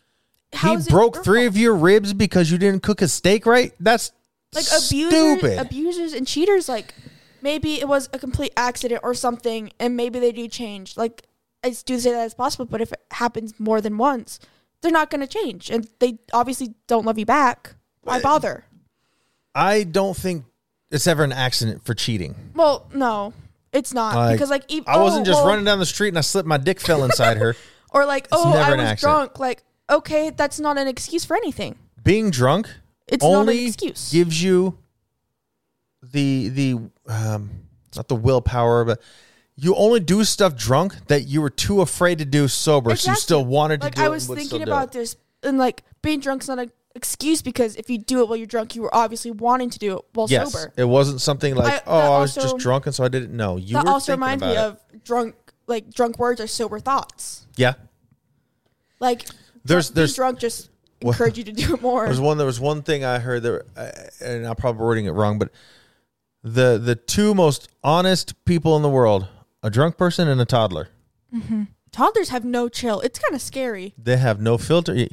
how 0.54 0.78
he 0.78 0.90
broke 0.90 1.22
three 1.22 1.42
fault? 1.42 1.48
of 1.48 1.56
your 1.58 1.74
ribs 1.74 2.14
because 2.14 2.50
you 2.50 2.56
didn't 2.56 2.82
cook 2.82 3.02
a 3.02 3.08
steak 3.08 3.44
right. 3.44 3.74
That's 3.78 4.12
like 4.54 4.66
abusers, 4.66 5.12
stupid. 5.12 5.58
abusers 5.58 6.12
and 6.12 6.26
cheaters. 6.26 6.68
Like 6.68 6.94
maybe 7.42 7.80
it 7.80 7.88
was 7.88 8.08
a 8.12 8.18
complete 8.18 8.52
accident 8.56 9.00
or 9.04 9.14
something, 9.14 9.70
and 9.78 9.96
maybe 9.96 10.18
they 10.18 10.32
do 10.32 10.48
change. 10.48 10.96
Like 10.96 11.26
I 11.64 11.74
do 11.84 11.98
say 11.98 12.12
that 12.12 12.24
as 12.24 12.34
possible, 12.34 12.64
but 12.64 12.80
if 12.80 12.92
it 12.92 13.02
happens 13.12 13.58
more 13.58 13.80
than 13.80 13.98
once, 13.98 14.38
they're 14.80 14.92
not 14.92 15.10
going 15.10 15.20
to 15.20 15.26
change, 15.26 15.70
and 15.70 15.88
they 15.98 16.18
obviously 16.32 16.74
don't 16.86 17.04
love 17.04 17.18
you 17.18 17.26
back. 17.26 17.74
Why 18.02 18.20
bother? 18.20 18.64
I 19.54 19.82
don't 19.82 20.16
think 20.16 20.44
it's 20.90 21.06
ever 21.06 21.24
an 21.24 21.32
accident 21.32 21.84
for 21.84 21.94
cheating. 21.94 22.34
Well, 22.54 22.88
no, 22.94 23.34
it's 23.72 23.92
not 23.92 24.14
Like, 24.14 24.36
because 24.36 24.50
like 24.50 24.64
even, 24.68 24.84
I 24.88 24.98
wasn't 24.98 25.22
oh, 25.22 25.30
just 25.30 25.40
well, 25.40 25.48
running 25.48 25.64
down 25.64 25.78
the 25.78 25.86
street 25.86 26.08
and 26.08 26.18
I 26.18 26.22
slipped 26.22 26.48
my 26.48 26.58
dick 26.58 26.80
fell 26.80 27.04
inside 27.04 27.36
her. 27.38 27.56
or 27.90 28.06
like 28.06 28.28
oh 28.32 28.52
never 28.52 28.70
I 28.70 28.72
an 28.72 28.78
was 28.78 28.88
accident. 28.88 29.14
drunk. 29.14 29.38
Like 29.38 29.64
okay, 29.90 30.30
that's 30.30 30.60
not 30.60 30.78
an 30.78 30.86
excuse 30.86 31.24
for 31.24 31.36
anything. 31.36 31.76
Being 32.02 32.30
drunk 32.30 32.70
It's 33.08 33.22
not 33.24 33.30
an 33.30 33.36
only 33.36 33.66
excuse. 33.66 34.10
gives 34.12 34.42
you 34.42 34.78
the 36.02 36.48
the 36.48 36.74
um 37.12 37.50
not 37.96 38.08
the 38.08 38.14
willpower, 38.14 38.84
but 38.84 39.00
you 39.56 39.74
only 39.74 40.00
do 40.00 40.22
stuff 40.24 40.54
drunk 40.56 41.06
that 41.08 41.22
you 41.22 41.40
were 41.42 41.50
too 41.50 41.80
afraid 41.80 42.18
to 42.18 42.24
do 42.24 42.46
sober, 42.48 42.90
so 42.90 42.92
you 42.92 43.12
Exactly. 43.14 43.20
still 43.20 43.44
wanted 43.44 43.80
to 43.80 43.86
like 43.86 43.94
do 43.96 44.02
I 44.02 44.08
was 44.08 44.26
thinking 44.26 44.58
do 44.58 44.62
about 44.64 44.88
it. 44.88 44.92
this, 44.92 45.16
and 45.42 45.58
like 45.58 45.82
being 46.02 46.20
drunk's 46.20 46.46
not 46.48 46.58
an 46.60 46.70
excuse 46.94 47.42
because 47.42 47.74
if 47.76 47.90
you 47.90 47.98
do 47.98 48.20
it 48.20 48.28
while 48.28 48.36
you're 48.36 48.46
drunk, 48.46 48.76
you 48.76 48.82
were 48.82 48.94
obviously 48.94 49.30
wanting 49.32 49.70
to 49.70 49.78
do 49.78 49.96
it 49.96 50.04
while 50.14 50.26
Yes, 50.30 50.52
sober. 50.52 50.72
it 50.76 50.84
wasn't 50.84 51.20
something 51.20 51.54
like 51.56 51.72
I- 51.72 51.82
oh 51.86 51.98
that 51.98 52.04
I 52.10 52.18
was 52.20 52.36
also- 52.38 52.50
just 52.50 52.58
drunk 52.62 52.86
and 52.86 52.94
so 52.94 53.02
I 53.04 53.08
didn't 53.08 53.36
know. 53.36 53.56
You 53.56 53.74
that 53.74 53.84
were 53.84 53.90
also 53.90 54.12
thinking 54.12 54.20
reminds 54.20 54.42
about 54.42 54.50
me 54.50 54.96
it. 54.96 54.98
of 54.98 55.04
drunk, 55.04 55.34
like 55.66 55.90
drunk 55.92 56.18
words 56.18 56.40
are 56.40 56.46
sober 56.46 56.78
thoughts. 56.78 57.46
yeah. 57.56 57.74
Like 59.00 59.26
There's- 59.64 59.86
drunk- 59.88 59.94
being 59.94 59.94
there's- 59.94 60.14
drunk 60.14 60.38
just 60.38 60.70
Well, 61.02 61.12
encourage 61.12 61.38
you 61.38 61.44
to 61.44 61.52
do 61.52 61.74
it 61.74 61.82
more. 61.82 62.04
There's 62.06 62.20
one. 62.20 62.38
There 62.38 62.46
was 62.46 62.60
one 62.60 62.82
thing 62.82 63.04
I 63.04 63.18
heard 63.18 63.42
there, 63.42 63.64
and 64.20 64.46
I'm 64.46 64.56
probably 64.56 64.82
wording 64.82 65.04
it 65.06 65.10
wrong, 65.12 65.38
but 65.38 65.50
the 66.42 66.78
the 66.78 66.94
two 66.96 67.34
most 67.34 67.68
honest 67.84 68.44
people 68.44 68.76
in 68.76 68.82
the 68.82 68.88
world: 68.88 69.28
a 69.62 69.70
drunk 69.70 69.96
person 69.96 70.28
and 70.28 70.40
a 70.40 70.44
toddler. 70.44 70.88
Mm-hmm. 71.34 71.64
Toddlers 71.92 72.28
have 72.30 72.44
no 72.44 72.68
chill. 72.68 73.00
It's 73.00 73.18
kind 73.18 73.34
of 73.34 73.40
scary. 73.40 73.94
They 73.96 74.16
have 74.16 74.40
no 74.40 74.58
filter. 74.58 75.06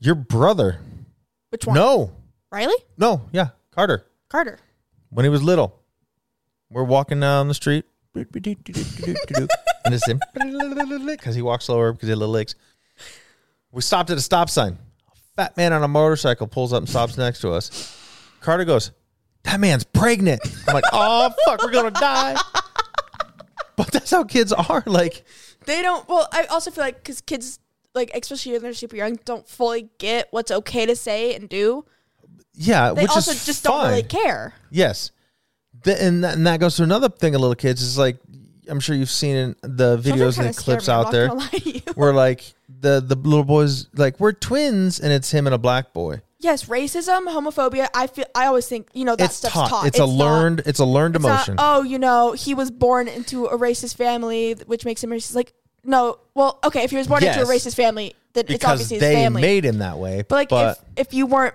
Your 0.00 0.14
brother, 0.14 0.80
Which 1.50 1.66
one? 1.66 1.74
no, 1.74 2.12
Riley, 2.50 2.76
no, 2.96 3.22
yeah, 3.32 3.48
Carter. 3.72 4.04
Carter. 4.28 4.58
When 5.10 5.24
he 5.24 5.28
was 5.30 5.42
little, 5.42 5.80
we're 6.70 6.84
walking 6.84 7.20
down 7.20 7.48
the 7.48 7.54
street, 7.54 7.84
and 8.14 8.26
it's 9.86 10.06
him 10.06 10.20
because 11.06 11.34
he 11.34 11.42
walks 11.42 11.64
slower 11.66 11.92
because 11.92 12.06
he 12.06 12.10
had 12.10 12.18
little 12.18 12.32
legs. 12.34 12.54
We 13.72 13.82
stopped 13.82 14.10
at 14.10 14.18
a 14.18 14.20
stop 14.22 14.48
sign. 14.50 14.78
Fat 15.38 15.56
man 15.56 15.72
on 15.72 15.84
a 15.84 15.88
motorcycle 15.88 16.48
pulls 16.48 16.72
up 16.72 16.80
and 16.80 16.88
stops 16.88 17.16
next 17.16 17.40
to 17.42 17.52
us. 17.52 17.96
Carter 18.40 18.64
goes, 18.64 18.90
"That 19.44 19.60
man's 19.60 19.84
pregnant." 19.84 20.40
I'm 20.66 20.74
like, 20.74 20.82
"Oh 20.92 21.32
fuck, 21.44 21.62
we're 21.62 21.70
gonna 21.70 21.92
die." 21.92 22.36
But 23.76 23.92
that's 23.92 24.10
how 24.10 24.24
kids 24.24 24.52
are. 24.52 24.82
Like, 24.86 25.24
They 25.64 25.80
don't. 25.82 26.08
Well, 26.08 26.26
I 26.32 26.46
also 26.46 26.72
feel 26.72 26.82
like 26.82 26.96
because 26.96 27.20
kids, 27.20 27.60
like 27.94 28.10
especially 28.20 28.50
when 28.54 28.62
they're 28.62 28.74
super 28.74 28.96
young, 28.96 29.16
don't 29.24 29.48
fully 29.48 29.88
get 29.98 30.26
what's 30.32 30.50
okay 30.50 30.84
to 30.86 30.96
say 30.96 31.36
and 31.36 31.48
do. 31.48 31.84
yeah, 32.54 32.92
They 32.92 33.02
which 33.02 33.10
also 33.12 33.30
is 33.30 33.46
just 33.46 33.62
fine. 33.62 33.72
don't 33.82 33.88
really 33.90 34.02
care. 34.02 34.54
Yes, 34.72 35.12
and 35.86 36.24
that, 36.24 36.34
and 36.34 36.44
that 36.48 36.58
goes 36.58 36.74
to 36.78 36.82
another 36.82 37.08
thing. 37.08 37.36
A 37.36 37.38
little 37.38 37.54
kids 37.54 37.80
is 37.80 37.96
like, 37.96 38.16
I'm 38.68 38.80
sure 38.80 38.94
you've 38.96 39.10
seen 39.10 39.36
in 39.36 39.56
the 39.62 39.96
videos 39.98 40.38
and 40.38 40.48
the 40.48 40.60
clips 40.60 40.88
out 40.88 41.10
there 41.10 41.28
gonna 41.28 41.40
lie 41.40 41.48
to 41.48 41.70
you. 41.70 41.80
where 41.94 42.12
like 42.12 42.44
the 42.68 43.00
the 43.00 43.16
little 43.16 43.44
boys 43.44 43.88
like 43.94 44.20
we're 44.20 44.32
twins 44.32 45.00
and 45.00 45.12
it's 45.12 45.30
him 45.30 45.46
and 45.46 45.54
a 45.54 45.58
black 45.58 45.92
boy. 45.92 46.20
Yes, 46.40 46.66
racism, 46.66 47.26
homophobia. 47.26 47.88
I 47.94 48.06
feel. 48.06 48.24
I 48.34 48.46
always 48.46 48.68
think 48.68 48.88
you 48.92 49.04
know 49.04 49.16
that 49.16 49.24
it's 49.24 49.34
stuff's 49.36 49.54
taught. 49.54 49.70
taught. 49.70 49.86
It's, 49.88 49.98
a 49.98 50.06
not- 50.06 50.08
learned. 50.10 50.62
it's 50.66 50.78
a 50.78 50.84
learned 50.84 51.16
it's 51.16 51.24
not, 51.24 51.48
emotion. 51.48 51.56
oh, 51.58 51.82
you 51.82 51.98
know, 51.98 52.32
he 52.32 52.54
was 52.54 52.70
born 52.70 53.08
into 53.08 53.46
a 53.46 53.58
racist 53.58 53.96
family, 53.96 54.52
which 54.66 54.84
makes 54.84 55.02
him 55.02 55.10
racist. 55.10 55.34
Like, 55.34 55.52
no. 55.82 56.20
Well, 56.34 56.60
okay, 56.62 56.84
if 56.84 56.92
he 56.92 56.96
was 56.96 57.08
born 57.08 57.24
into 57.24 57.40
a 57.42 57.46
Yes. 57.46 57.66
racist 57.66 57.74
family, 57.74 58.14
then 58.34 58.42
it's 58.44 58.52
because 58.52 58.70
obviously 58.70 58.96
his 58.96 59.00
they 59.00 59.14
family. 59.14 59.42
made 59.42 59.64
him 59.64 59.78
that 59.78 59.98
way. 59.98 60.22
but 60.28 60.50
like, 60.52 60.76
if 60.96 61.08
if 61.08 61.14
you 61.14 61.26
weren't 61.26 61.54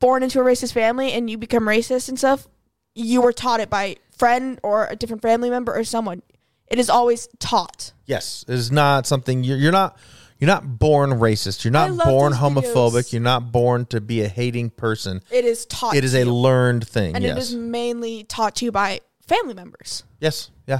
born 0.00 0.24
into 0.24 0.40
a 0.40 0.44
racist 0.44 0.72
family 0.72 1.12
and 1.12 1.30
you 1.30 1.38
become 1.38 1.62
racist 1.64 2.08
and 2.08 2.18
stuff, 2.18 2.48
you 2.96 3.20
were 3.20 3.32
taught 3.32 3.60
it 3.60 3.70
by 3.70 3.94
friend 4.16 4.58
or 4.64 4.86
a 4.90 4.96
different 4.96 5.22
family 5.22 5.48
member 5.48 5.72
or 5.72 5.84
someone. 5.84 6.22
It 6.70 6.78
is 6.78 6.90
always 6.90 7.28
taught. 7.38 7.92
yes, 8.06 8.44
it's 8.48 8.70
not 8.70 9.06
something 9.06 9.42
you're, 9.44 9.58
you're 9.58 9.72
not. 9.72 9.96
You're 10.40 10.46
not 10.46 10.78
born 10.78 11.10
racist. 11.10 11.64
You're 11.64 11.72
not 11.72 11.98
born 12.06 12.32
homophobic. 12.32 12.92
videos. 12.92 13.12
You're 13.12 13.22
not 13.22 13.50
born 13.50 13.86
to 13.86 14.00
be 14.00 14.22
a 14.22 14.28
hating 14.28 14.70
person. 14.70 15.20
It 15.32 15.44
is 15.44 15.66
taught. 15.66 15.96
It 15.96 16.04
is 16.04 16.14
a 16.14 16.22
learned 16.24 16.86
thing. 16.86 17.16
and 17.16 17.24
yes. 17.24 17.36
it 17.36 17.40
is 17.40 17.54
mainly 17.56 18.22
taught 18.22 18.54
to 18.56 18.64
you 18.64 18.70
by 18.70 19.00
family 19.26 19.54
members. 19.54 20.04
Yes. 20.20 20.52
Yeah. 20.68 20.78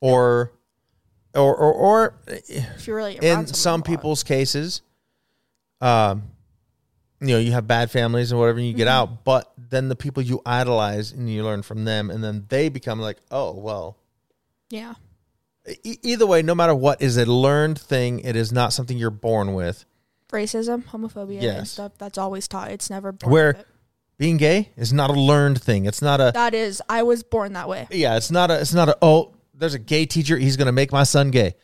Or, 0.00 0.52
or, 1.34 1.56
or, 1.56 1.72
or 1.72 2.14
If 2.26 2.86
you're 2.86 2.96
really 2.96 3.16
in 3.22 3.46
some 3.46 3.82
people's 3.82 4.22
cases, 4.22 4.82
um, 5.80 6.24
you 7.22 7.28
know, 7.28 7.38
you 7.38 7.52
have 7.52 7.66
bad 7.66 7.90
families 7.90 8.30
and 8.30 8.38
whatever, 8.38 8.58
and 8.58 8.66
you 8.68 8.74
get 8.74 8.88
Mm-hmm. 8.88 9.12
out, 9.12 9.24
but 9.24 9.52
then 9.56 9.88
the 9.88 9.96
people 9.96 10.22
you 10.22 10.42
idolize 10.44 11.12
and 11.12 11.30
you 11.30 11.44
learn 11.44 11.62
from 11.62 11.86
them, 11.86 12.10
and 12.10 12.22
then 12.22 12.44
they 12.50 12.68
become 12.68 13.00
like, 13.00 13.16
oh, 13.30 13.52
well. 13.52 13.96
Yeah. 14.74 14.94
E- 15.84 15.98
either 16.02 16.26
way, 16.26 16.42
no 16.42 16.54
matter 16.54 16.74
what, 16.74 17.00
is 17.00 17.16
a 17.16 17.24
learned 17.24 17.78
thing. 17.80 18.20
It 18.20 18.36
is 18.36 18.52
not 18.52 18.72
something 18.72 18.98
you're 18.98 19.10
born 19.10 19.54
with. 19.54 19.84
racism, 20.30 20.84
homophobia, 20.86 21.34
and 21.34 21.42
Yes. 21.42 21.70
stuff. 21.70 21.92
That's 21.96 22.18
always 22.18 22.48
taught. 22.48 22.70
It's 22.72 22.90
never 22.90 23.12
born 23.12 23.32
Where 23.32 23.64
being 24.18 24.36
gay 24.36 24.70
is 24.76 24.92
not 24.92 25.08
a 25.10 25.12
learned 25.12 25.62
thing. 25.62 25.86
It's 25.86 26.02
not 26.02 26.20
a 26.20 26.32
that 26.34 26.54
is. 26.54 26.82
I 26.88 27.04
was 27.04 27.22
born 27.22 27.52
that 27.52 27.68
way. 27.68 27.86
yeah. 27.90 28.16
It's 28.16 28.30
not 28.32 28.50
a. 28.50 28.60
It's 28.60 28.74
not 28.74 28.88
a. 28.88 28.98
Oh, 29.00 29.32
there's 29.54 29.74
a 29.74 29.78
gay 29.78 30.06
teacher. 30.06 30.36
He's 30.36 30.56
gonna 30.56 30.72
make 30.72 30.90
my 30.92 31.04
son 31.04 31.30
gay. 31.30 31.54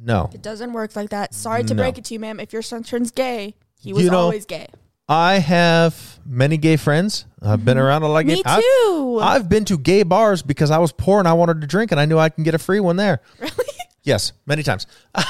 No, 0.00 0.30
It 0.32 0.40
doesn't 0.42 0.72
work 0.72 0.94
like 0.96 1.10
that. 1.10 1.34
Sorry 1.34 1.62
to 1.64 1.74
No. 1.74 1.82
break 1.82 1.98
it 1.98 2.04
to 2.06 2.14
you, 2.14 2.20
ma'am. 2.20 2.38
If 2.40 2.52
your 2.52 2.62
son 2.62 2.82
turns 2.84 3.10
gay, 3.12 3.54
he 3.80 3.92
was 3.92 4.04
You 4.04 4.10
know, 4.10 4.18
always 4.20 4.46
gay. 4.46 4.68
I 5.08 5.34
have 5.34 6.20
many 6.24 6.56
gay 6.56 6.76
friends. 6.76 7.26
I've 7.40 7.64
been 7.64 7.76
mm-hmm. 7.76 7.86
around 7.86 8.02
a 8.02 8.08
lot 8.08 8.20
of 8.20 8.26
gay. 8.26 8.34
Me 8.34 8.42
I've- 8.44 8.62
too. 8.62 9.18
I've 9.20 9.48
been 9.48 9.64
to 9.66 9.78
gay 9.78 10.02
bars 10.02 10.42
because 10.42 10.70
I 10.70 10.78
was 10.78 10.92
poor 10.92 11.18
and 11.18 11.28
I 11.28 11.32
wanted 11.32 11.60
to 11.60 11.66
drink 11.66 11.92
and 11.92 12.00
I 12.00 12.04
knew 12.04 12.18
I 12.18 12.28
can 12.28 12.44
get 12.44 12.54
a 12.54 12.58
free 12.58 12.80
one 12.80 12.96
there. 12.96 13.20
really? 13.38 13.52
Yes, 14.02 14.32
many 14.46 14.62
times. 14.62 14.86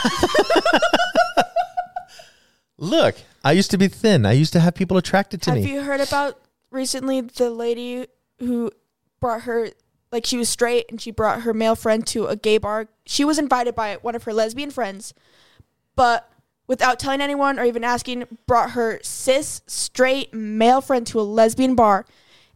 Look, 2.79 3.17
I 3.45 3.53
used 3.53 3.71
to 3.73 3.79
be 3.79 3.89
thin. 3.89 4.27
I 4.27 4.33
used 4.33 4.53
to 4.55 4.61
have 4.61 4.75
people 4.75 4.97
attracted 4.97 5.43
to 5.43 5.53
me. 5.53 5.61
Have 5.61 5.71
me. 5.71 5.75
you 5.75 5.83
heard 5.83 6.01
about 6.01 6.39
recently 6.71 7.21
the 7.21 7.51
lady 7.51 8.07
who 8.39 8.71
brought 9.21 9.43
her 9.43 9.71
like 10.11 10.27
she 10.27 10.37
was 10.37 10.49
straight 10.49 10.87
and 10.91 11.01
she 11.01 11.11
brought 11.11 11.43
her 11.43 11.55
male 11.55 11.77
friend 11.77 12.07
to 12.09 12.27
a 12.27 12.37
gay 12.37 12.59
bar. 12.59 12.89
She 13.07 13.25
was 13.25 13.39
invited 13.39 13.75
by 13.75 13.97
one 13.97 14.15
of 14.15 14.25
her 14.25 14.33
lesbian 14.33 14.71
friends, 14.71 15.15
but 15.95 16.32
without 16.73 16.99
telling 16.99 17.21
anyone 17.21 17.59
or 17.59 17.65
even 17.67 17.85
asking, 17.85 18.25
brought 18.47 18.71
her 18.71 18.99
cis 19.03 19.61
straight 19.67 20.33
male 20.33 20.81
friend 20.81 21.07
to 21.07 21.21
a 21.21 21.23
lesbian 21.23 21.75
bar, 21.75 22.07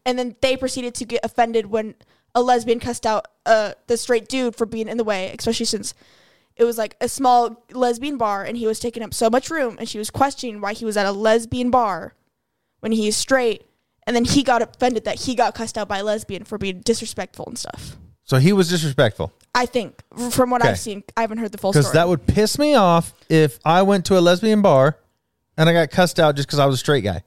and 0.06 0.18
then 0.18 0.36
they 0.40 0.56
proceeded 0.56 0.94
to 0.94 1.04
get 1.04 1.20
offended 1.22 1.66
when 1.66 1.94
a 2.34 2.40
lesbian 2.40 2.80
cussed 2.80 3.04
out 3.04 3.28
uh, 3.44 3.72
the 3.88 3.98
straight 3.98 4.26
dude 4.26 4.56
for 4.56 4.64
being 4.64 4.88
in 4.88 4.96
the 4.96 5.04
way, 5.04 5.34
especially 5.38 5.66
since 5.66 5.92
it 6.56 6.64
was 6.64 6.78
like 6.78 6.96
a 6.98 7.10
small 7.10 7.62
lesbian 7.70 8.16
bar 8.16 8.42
and 8.42 8.56
he 8.56 8.66
was 8.66 8.80
taking 8.80 9.02
up 9.02 9.12
so 9.12 9.28
much 9.28 9.50
room, 9.50 9.76
and 9.78 9.86
she 9.86 9.98
was 9.98 10.08
questioning 10.08 10.62
why 10.62 10.72
he 10.72 10.86
was 10.86 10.96
at 10.96 11.04
a 11.04 11.12
lesbian 11.12 11.70
bar 11.70 12.14
when 12.80 12.92
he's 12.92 13.18
straight. 13.18 13.66
And 14.06 14.16
then 14.16 14.24
he 14.24 14.42
got 14.42 14.62
offended 14.62 15.04
that 15.04 15.20
he 15.20 15.34
got 15.34 15.54
cussed 15.54 15.76
out 15.76 15.88
by 15.88 15.98
a 15.98 16.04
lesbian 16.04 16.44
for 16.44 16.56
being 16.56 16.80
disrespectful 16.80 17.44
and 17.48 17.58
stuff. 17.58 17.98
so 18.22 18.38
he 18.38 18.54
was 18.54 18.70
disrespectful 18.70 19.34
I 19.56 19.66
think, 19.66 20.00
from 20.30 20.50
what 20.50 20.60
Okay. 20.60 20.70
I've 20.70 20.78
seen, 20.78 21.02
I 21.16 21.22
haven't 21.22 21.38
heard 21.38 21.50
the 21.50 21.58
full 21.58 21.72
story. 21.72 21.82
because 21.82 21.92
that 21.94 22.08
would 22.08 22.26
piss 22.26 22.58
me 22.58 22.74
off 22.74 23.14
if 23.28 23.58
I 23.64 23.82
went 23.82 24.04
to 24.06 24.18
a 24.18 24.20
lesbian 24.20 24.60
bar 24.62 24.98
and 25.56 25.68
I 25.68 25.72
got 25.72 25.90
cussed 25.90 26.20
out 26.20 26.36
just 26.36 26.46
because 26.46 26.58
I 26.58 26.66
was 26.66 26.74
a 26.74 26.78
straight 26.78 27.02
guy. 27.02 27.22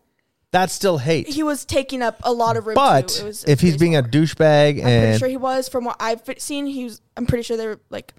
That's 0.52 0.74
still 0.74 0.98
hate. 0.98 1.28
he 1.28 1.44
was 1.44 1.66
taking 1.66 2.02
up 2.02 2.20
a 2.24 2.32
lot 2.32 2.56
of 2.58 2.66
room. 2.68 2.76
But 2.76 3.10
too. 3.10 3.24
It 3.24 3.28
was, 3.28 3.44
if 3.46 3.60
he's 3.62 3.78
being 3.78 3.96
a 3.96 4.02
douchebag. 4.02 4.78
I'm 4.78 4.82
pretty 4.82 4.90
and 4.90 5.20
sure 5.20 5.28
he 5.28 5.38
was. 5.38 5.70
From 5.70 5.86
what 5.86 5.96
I've 6.00 6.22
seen, 6.40 6.66
he 6.66 6.86
was. 6.86 7.02
I'm 7.18 7.26
pretty 7.28 7.44
sure 7.44 7.58
they're 7.58 7.80
like. 7.90 8.14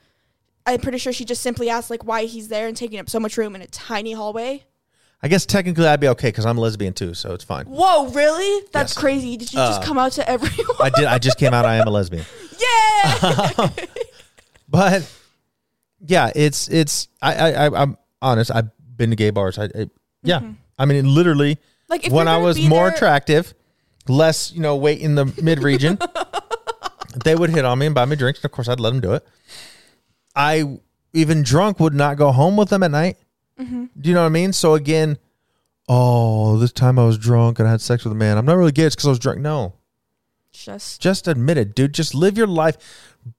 I'm 0.67 0.79
pretty 0.81 0.99
sure 0.99 1.13
she 1.13 1.25
just 1.25 1.43
simply 1.43 1.71
asked 1.71 1.91
like 1.91 2.05
why 2.05 2.27
he's 2.27 2.47
there 2.49 2.69
and 2.69 2.77
taking 2.77 3.01
up 3.01 3.09
so 3.11 3.19
much 3.19 3.37
room 3.37 3.57
in 3.57 3.63
a 3.63 3.67
tiny 3.67 4.13
hallway. 4.13 4.65
I 5.23 5.29
guess 5.29 5.45
technically 5.45 5.87
I'd 5.87 6.01
be 6.01 6.09
okay 6.09 6.29
because 6.29 6.47
I'm 6.47 6.57
a 6.57 6.61
lesbian 6.63 6.95
too, 6.95 7.13
so 7.15 7.35
it's 7.35 7.45
fine. 7.45 7.67
Whoa, 7.67 8.09
really? 8.09 8.67
That's 8.73 8.93
Yes. 8.93 8.99
crazy. 8.99 9.37
Did 9.37 9.53
you 9.53 9.61
Uh, 9.61 9.69
just 9.69 9.83
come 9.83 9.99
out 9.99 10.13
to 10.13 10.27
everyone? 10.29 10.77
I 10.81 10.89
did. 10.91 11.05
I 11.05 11.19
just 11.19 11.37
came 11.39 11.53
out. 11.53 11.65
I 11.67 11.77
am 11.77 11.87
a 11.87 11.91
lesbian. 11.91 12.25
yeah. 12.59 13.69
But 14.69 15.11
yeah, 16.07 16.31
it's 16.35 16.69
it's. 16.69 17.09
I 17.21 17.35
I 17.35 17.67
I- 17.67 17.83
I'm 17.83 17.97
honest. 18.23 18.51
I've 18.55 18.71
been 18.97 19.11
to 19.11 19.17
gay 19.17 19.31
bars. 19.31 19.59
I, 19.59 19.65
I 19.65 19.91
yeah. 20.23 20.41
I 20.79 20.85
mean, 20.87 21.13
literally, 21.13 21.59
like 21.89 22.07
if 22.07 22.13
when 22.13 22.27
you're 22.27 22.33
I 22.33 22.37
gonna 22.37 22.45
was 22.47 22.57
be 22.57 22.69
more 22.69 22.87
there- 22.87 22.95
attractive, 22.95 23.53
less 24.09 24.53
you 24.53 24.61
know 24.61 24.77
weight 24.77 25.01
in 25.01 25.17
the 25.17 25.27
mid 25.43 25.61
region, 25.63 25.99
they 27.25 27.35
would 27.35 27.51
hit 27.51 27.65
on 27.65 27.79
me 27.81 27.87
and 27.87 27.95
buy 27.95 28.05
me 28.05 28.15
drinks. 28.17 28.39
And 28.41 28.45
of 28.45 28.53
course, 28.53 28.69
I'd 28.69 28.79
let 28.81 28.91
them 28.91 29.01
do 29.01 29.13
it. 29.15 29.27
I 30.37 30.79
even 31.13 31.43
drunk 31.43 31.81
would 31.81 31.95
not 31.95 32.17
go 32.17 32.31
home 32.31 32.57
with 32.57 32.69
them 32.69 32.85
at 32.85 32.93
night. 32.93 33.17
Mm-hmm. 33.61 33.85
Do 34.01 34.09
you 34.09 34.15
know 34.15 34.23
what 34.23 34.27
I 34.27 34.31
mean? 34.31 34.53
So 34.53 34.75
again, 34.75 35.19
oh, 35.89 36.57
this 36.59 36.73
time 36.73 36.99
I 36.99 37.05
was 37.05 37.19
drunk 37.19 37.59
and 37.59 37.69
I 37.69 37.71
had 37.73 37.81
sex 37.81 38.05
with 38.05 38.13
a 38.13 38.17
man. 38.17 38.39
I'm 38.39 38.47
not 38.47 38.57
really 38.57 38.73
gay. 38.73 38.85
It's 38.85 38.95
because 38.95 39.07
I 39.07 39.11
was 39.11 39.19
drunk. 39.19 39.41
No, 39.41 39.75
Just 40.51 41.01
just 41.01 41.29
admit 41.29 41.59
it, 41.59 41.75
dude. 41.75 41.95
Just 41.95 42.15
live 42.15 42.37
your 42.37 42.47
life. 42.47 42.77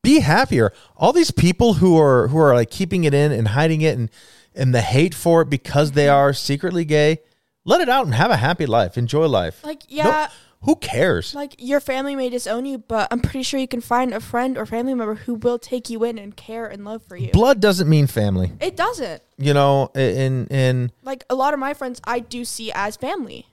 Be 0.04 0.20
happier. 0.20 0.72
All 0.96 1.12
these 1.14 1.32
people 1.32 1.76
who 1.76 2.00
are 2.00 2.28
who 2.28 2.38
are 2.38 2.54
like 2.54 2.70
keeping 2.70 3.04
it 3.04 3.14
in 3.14 3.32
and 3.32 3.50
hiding 3.50 3.82
it 3.82 3.98
and 3.98 4.10
and 4.54 4.76
the 4.76 4.82
hate 4.82 5.16
for 5.16 5.42
it 5.42 5.50
because 5.50 5.94
they 5.94 6.08
are 6.10 6.34
secretly 6.34 6.86
gay, 6.86 7.20
let 7.66 7.82
it 7.82 7.90
out 7.90 8.06
and 8.06 8.14
have 8.16 8.32
a 8.32 8.38
happy 8.38 8.66
life. 8.66 8.98
Enjoy 8.98 9.26
life. 9.28 9.64
like 9.64 9.84
No- 9.90 9.96
yeah. 9.98 10.30
Who 10.64 10.76
cares? 10.76 11.34
Like 11.34 11.56
your 11.58 11.80
family 11.80 12.16
may 12.16 12.30
disown 12.30 12.66
you, 12.66 12.78
but 12.78 13.08
I'm 13.12 13.20
pretty 13.20 13.44
sure 13.44 13.60
you 13.60 13.68
can 13.68 13.82
find 13.82 14.14
a 14.14 14.20
friend 14.20 14.58
or 14.58 14.66
family 14.66 14.94
member 14.94 15.16
who 15.16 15.36
will 15.36 15.58
take 15.60 15.90
you 15.90 16.04
in 16.04 16.18
and 16.20 16.36
care 16.36 16.66
and 16.68 16.86
love 16.86 17.02
for 17.04 17.16
you. 17.16 17.32
Blood 17.32 17.60
doesn't 17.60 17.90
mean 17.90 18.08
family. 18.08 18.52
It 18.62 18.76
doesn't. 18.78 19.22
You 19.38 19.54
know, 19.54 19.90
in 19.96 20.48
in 20.48 20.92
Like 21.04 21.24
a 21.30 21.36
lot 21.36 21.54
of 21.54 21.60
my 21.60 21.74
friends, 21.74 22.00
I 22.06 22.20
do 22.20 22.46
see 22.46 22.72
as 22.74 22.96
family. 22.96 23.48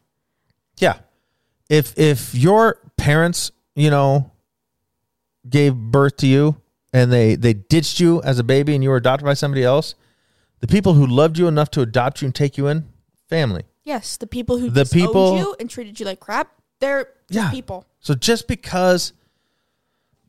yeah. 0.78 0.98
If 1.70 1.98
if 1.98 2.34
your 2.34 2.78
parents, 2.96 3.52
you 3.74 3.90
know, 3.90 4.30
gave 5.48 5.74
birth 5.74 6.16
to 6.18 6.26
you 6.26 6.56
and 6.92 7.12
they 7.12 7.34
they 7.36 7.52
ditched 7.54 8.00
you 8.00 8.22
as 8.22 8.38
a 8.38 8.44
baby 8.44 8.74
and 8.74 8.82
you 8.82 8.90
were 8.90 8.96
adopted 8.96 9.24
by 9.24 9.34
somebody 9.34 9.64
else, 9.64 9.94
the 10.60 10.66
people 10.66 10.94
who 10.94 11.06
loved 11.06 11.38
you 11.38 11.46
enough 11.46 11.70
to 11.72 11.80
adopt 11.82 12.20
you 12.22 12.26
and 12.26 12.34
take 12.34 12.56
you 12.58 12.66
in, 12.68 12.88
family. 13.28 13.64
Yes, 13.84 14.16
the 14.16 14.26
people 14.26 14.58
who 14.58 14.68
The 14.70 14.84
disowned 14.84 15.06
people- 15.08 15.38
you 15.38 15.56
and 15.60 15.68
treated 15.70 15.98
you 16.00 16.06
like 16.06 16.20
crap, 16.20 16.50
they're 16.80 17.08
Yeah. 17.28 17.50
people. 17.50 17.84
So 18.00 18.14
just 18.14 18.46
because 18.48 19.12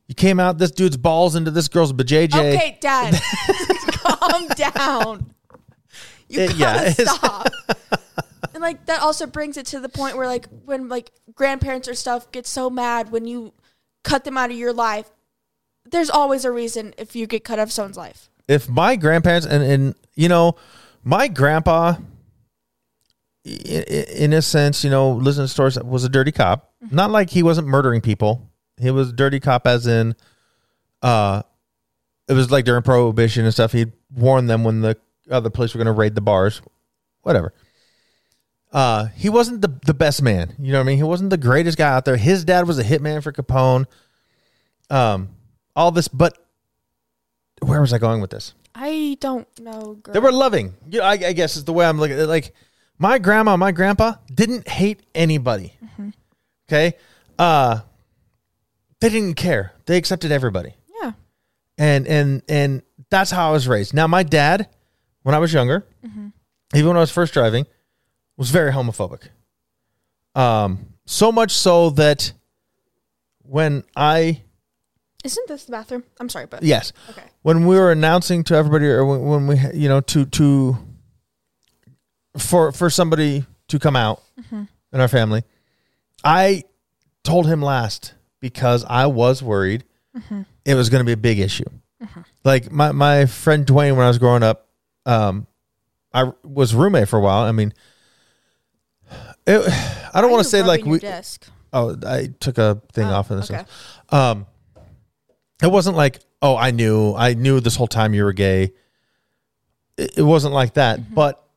you 0.08 0.14
came 0.14 0.40
out 0.40 0.58
this 0.58 0.70
dude's 0.72 0.96
balls 0.96 1.36
into 1.36 1.50
this 1.50 1.68
girl's 1.68 1.92
bajayjay, 1.92 2.54
Okay, 2.54 2.78
Dad, 2.80 3.14
calm 3.92 4.48
down. 4.48 5.34
You 6.28 6.40
It- 6.42 6.58
gotta 6.58 6.94
yeah, 6.98 7.14
stop. 7.14 7.48
and 8.54 8.60
like 8.62 8.86
that 8.86 9.00
also 9.02 9.26
brings 9.26 9.56
it 9.56 9.66
to 9.66 9.80
the 9.80 9.88
point 9.88 10.16
where 10.16 10.26
like 10.26 10.46
when 10.64 10.88
like 10.88 11.10
grandparents 11.34 11.88
or 11.88 11.94
stuff 11.94 12.30
get 12.32 12.46
so 12.46 12.68
mad 12.70 13.10
when 13.12 13.26
you 13.26 13.52
cut 14.04 14.24
them 14.24 14.36
out 14.36 14.50
of 14.50 14.56
your 14.56 14.72
life. 14.72 15.10
There's 15.90 16.10
always 16.10 16.44
a 16.44 16.52
reason 16.52 16.94
if 16.98 17.16
you 17.16 17.26
get 17.26 17.42
cut 17.44 17.58
out 17.58 17.64
of 17.64 17.72
someone's 17.72 17.96
life. 17.96 18.28
if 18.48 18.68
my 18.68 18.96
grandparents 18.96 19.46
and 19.46 19.62
and 19.62 19.94
you 20.14 20.28
know 20.28 20.56
my 21.02 21.26
grandpa 21.28 21.94
in 23.44 24.32
a 24.34 24.42
sense 24.42 24.84
you 24.84 24.90
know 24.90 25.12
listening 25.12 25.46
to 25.46 25.48
stories 25.48 25.78
was 25.82 26.04
a 26.04 26.08
dirty 26.08 26.32
cop 26.32 26.72
not 26.90 27.10
like 27.10 27.30
he 27.30 27.42
wasn't 27.42 27.66
murdering 27.66 28.00
people 28.02 28.50
he 28.78 28.90
was 28.90 29.08
a 29.10 29.12
dirty 29.12 29.40
cop 29.40 29.66
as 29.66 29.86
in 29.86 30.14
uh 31.02 31.42
it 32.28 32.34
was 32.34 32.50
like 32.50 32.66
during 32.66 32.82
prohibition 32.82 33.44
and 33.44 33.54
stuff 33.54 33.72
he'd 33.72 33.92
warn 34.14 34.46
them 34.46 34.62
when 34.62 34.82
the 34.82 34.96
other 35.30 35.48
police 35.48 35.72
were 35.72 35.78
going 35.78 35.86
to 35.86 35.98
raid 35.98 36.14
the 36.14 36.20
bars 36.20 36.60
whatever 37.22 37.54
uh 38.72 39.06
he 39.16 39.30
wasn't 39.30 39.60
the 39.62 39.74
the 39.86 39.94
best 39.94 40.20
man 40.20 40.54
you 40.58 40.70
know 40.70 40.78
what 40.78 40.84
i 40.84 40.86
mean 40.86 40.98
he 40.98 41.02
wasn't 41.02 41.30
the 41.30 41.38
greatest 41.38 41.78
guy 41.78 41.88
out 41.88 42.04
there 42.04 42.16
his 42.18 42.44
dad 42.44 42.66
was 42.66 42.78
a 42.78 42.84
hitman 42.84 43.22
for 43.22 43.32
capone 43.32 43.86
um 44.90 45.30
all 45.74 45.90
this 45.90 46.08
but 46.08 46.36
where 47.62 47.80
was 47.80 47.94
i 47.94 47.98
going 47.98 48.20
with 48.20 48.30
this 48.30 48.52
I 48.72 49.16
don't 49.20 49.48
know. 49.58 49.98
Girl. 50.00 50.14
they 50.14 50.20
were 50.20 50.30
loving. 50.30 50.74
You 50.88 51.00
know, 51.00 51.04
I, 51.04 51.12
I 51.12 51.32
guess 51.32 51.56
is 51.56 51.64
the 51.64 51.72
way 51.72 51.84
I'm 51.84 51.98
looking 51.98 52.16
at 52.16 52.22
it. 52.22 52.26
Like, 52.28 52.54
My 53.02 53.18
grandma, 53.18 53.56
my 53.56 53.72
grandpa 53.72 54.14
didn't 54.32 54.68
hate 54.68 55.00
anybody. 55.14 55.72
Okay? 56.68 56.94
Uh 57.38 57.80
they 59.00 59.08
didn't 59.08 59.34
care. 59.34 59.72
They 59.86 59.96
accepted 59.96 60.30
everybody. 60.30 60.74
Yeah. 61.02 61.12
And 61.78 62.06
and 62.06 62.42
and 62.48 62.82
that's 63.08 63.30
how 63.30 63.48
I 63.48 63.52
was 63.52 63.66
raised. 63.66 63.94
Now 63.94 64.06
my 64.06 64.22
dad, 64.22 64.68
when 65.22 65.34
I 65.34 65.38
was 65.38 65.52
younger, 65.52 65.84
even 66.74 66.86
when 66.88 66.96
I 66.96 67.00
was 67.00 67.10
first 67.10 67.32
driving, 67.32 67.66
was 68.36 68.50
very 68.50 68.70
homophobic. 68.70 69.22
Um 70.34 70.86
so 71.06 71.32
much 71.32 71.50
so 71.52 71.90
that 71.90 72.32
when 73.42 73.82
I 73.96 74.42
Isn't 75.24 75.48
this 75.48 75.64
the 75.64 75.72
bathroom? 75.72 76.04
I'm 76.20 76.28
sorry, 76.28 76.46
but 76.46 76.62
yes, 76.62 76.92
Okay. 77.08 77.22
when 77.42 77.66
we 77.66 77.76
were 77.76 77.90
announcing 77.90 78.44
to 78.44 78.54
everybody 78.54 78.86
or 78.86 79.04
when, 79.06 79.24
when 79.24 79.46
we 79.46 79.56
you 79.74 79.88
know 79.88 80.00
to 80.02 80.26
to 80.26 80.76
for 82.38 82.72
for 82.72 82.88
somebody 82.90 83.44
to 83.68 83.78
come 83.78 83.96
out 83.96 84.22
in 84.52 84.68
our 85.00 85.08
family 85.08 85.42
i 86.24 86.62
told 87.24 87.46
him 87.46 87.60
last 87.62 88.14
because 88.40 88.84
i 88.88 89.06
was 89.06 89.42
worried 89.42 89.84
it 90.64 90.74
was 90.74 90.88
going 90.90 91.00
to 91.00 91.04
be 91.06 91.12
a 91.12 91.16
big 91.16 91.38
issue 91.38 91.64
like 92.44 92.70
my 92.70 92.92
my 92.92 93.26
friend 93.26 93.66
dwayne 93.66 93.96
when 93.96 94.04
i 94.04 94.08
was 94.08 94.18
growing 94.18 94.42
up 94.42 94.68
um 95.06 95.46
i 96.12 96.30
was 96.44 96.74
roommate 96.74 97.08
for 97.08 97.18
a 97.18 97.22
while 97.22 97.42
i 97.44 97.52
mean 97.52 97.72
it, 99.46 99.60
i 100.14 100.20
don't 100.20 100.30
want 100.30 100.42
to 100.42 100.48
say 100.48 100.62
like 100.62 100.84
we 100.84 100.98
desk. 100.98 101.46
Oh, 101.72 101.96
I 102.04 102.30
took 102.40 102.58
a 102.58 102.80
thing 102.92 103.06
Oh, 103.06 103.12
off 103.14 103.30
of 103.30 103.36
this. 103.38 103.50
okay. 103.50 103.64
Um, 104.08 104.46
it 105.62 105.70
wasn't 105.70 105.96
like, 105.96 106.18
oh, 106.42 106.56
I 106.56 106.72
knew, 106.72 107.14
I 107.14 107.34
knew 107.34 107.60
this 107.60 107.76
whole 107.76 107.86
time 107.86 108.12
you 108.12 108.24
were 108.24 108.32
gay. 108.32 108.72
It, 109.96 110.18
it 110.18 110.22
wasn't 110.22 110.52
like 110.52 110.74
that, 110.74 110.98
Mm-hmm. 110.98 111.14
but 111.14 111.48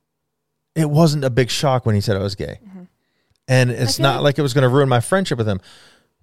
it 0.75 0.89
wasn't 0.89 1.23
a 1.23 1.29
big 1.29 1.49
shock 1.49 1.85
when 1.85 1.95
he 1.95 2.01
said 2.01 2.15
I 2.15 2.19
was 2.19 2.35
gay, 2.35 2.59
and 3.47 3.69
it's 3.71 3.93
Mm-hmm. 3.93 4.03
not 4.03 4.15
like- 4.17 4.23
like, 4.23 4.39
it 4.39 4.41
was 4.41 4.53
going 4.53 4.63
to 4.63 4.69
ruin 4.69 4.89
my 4.89 4.99
friendship 4.99 5.37
with 5.37 5.47
him. 5.47 5.59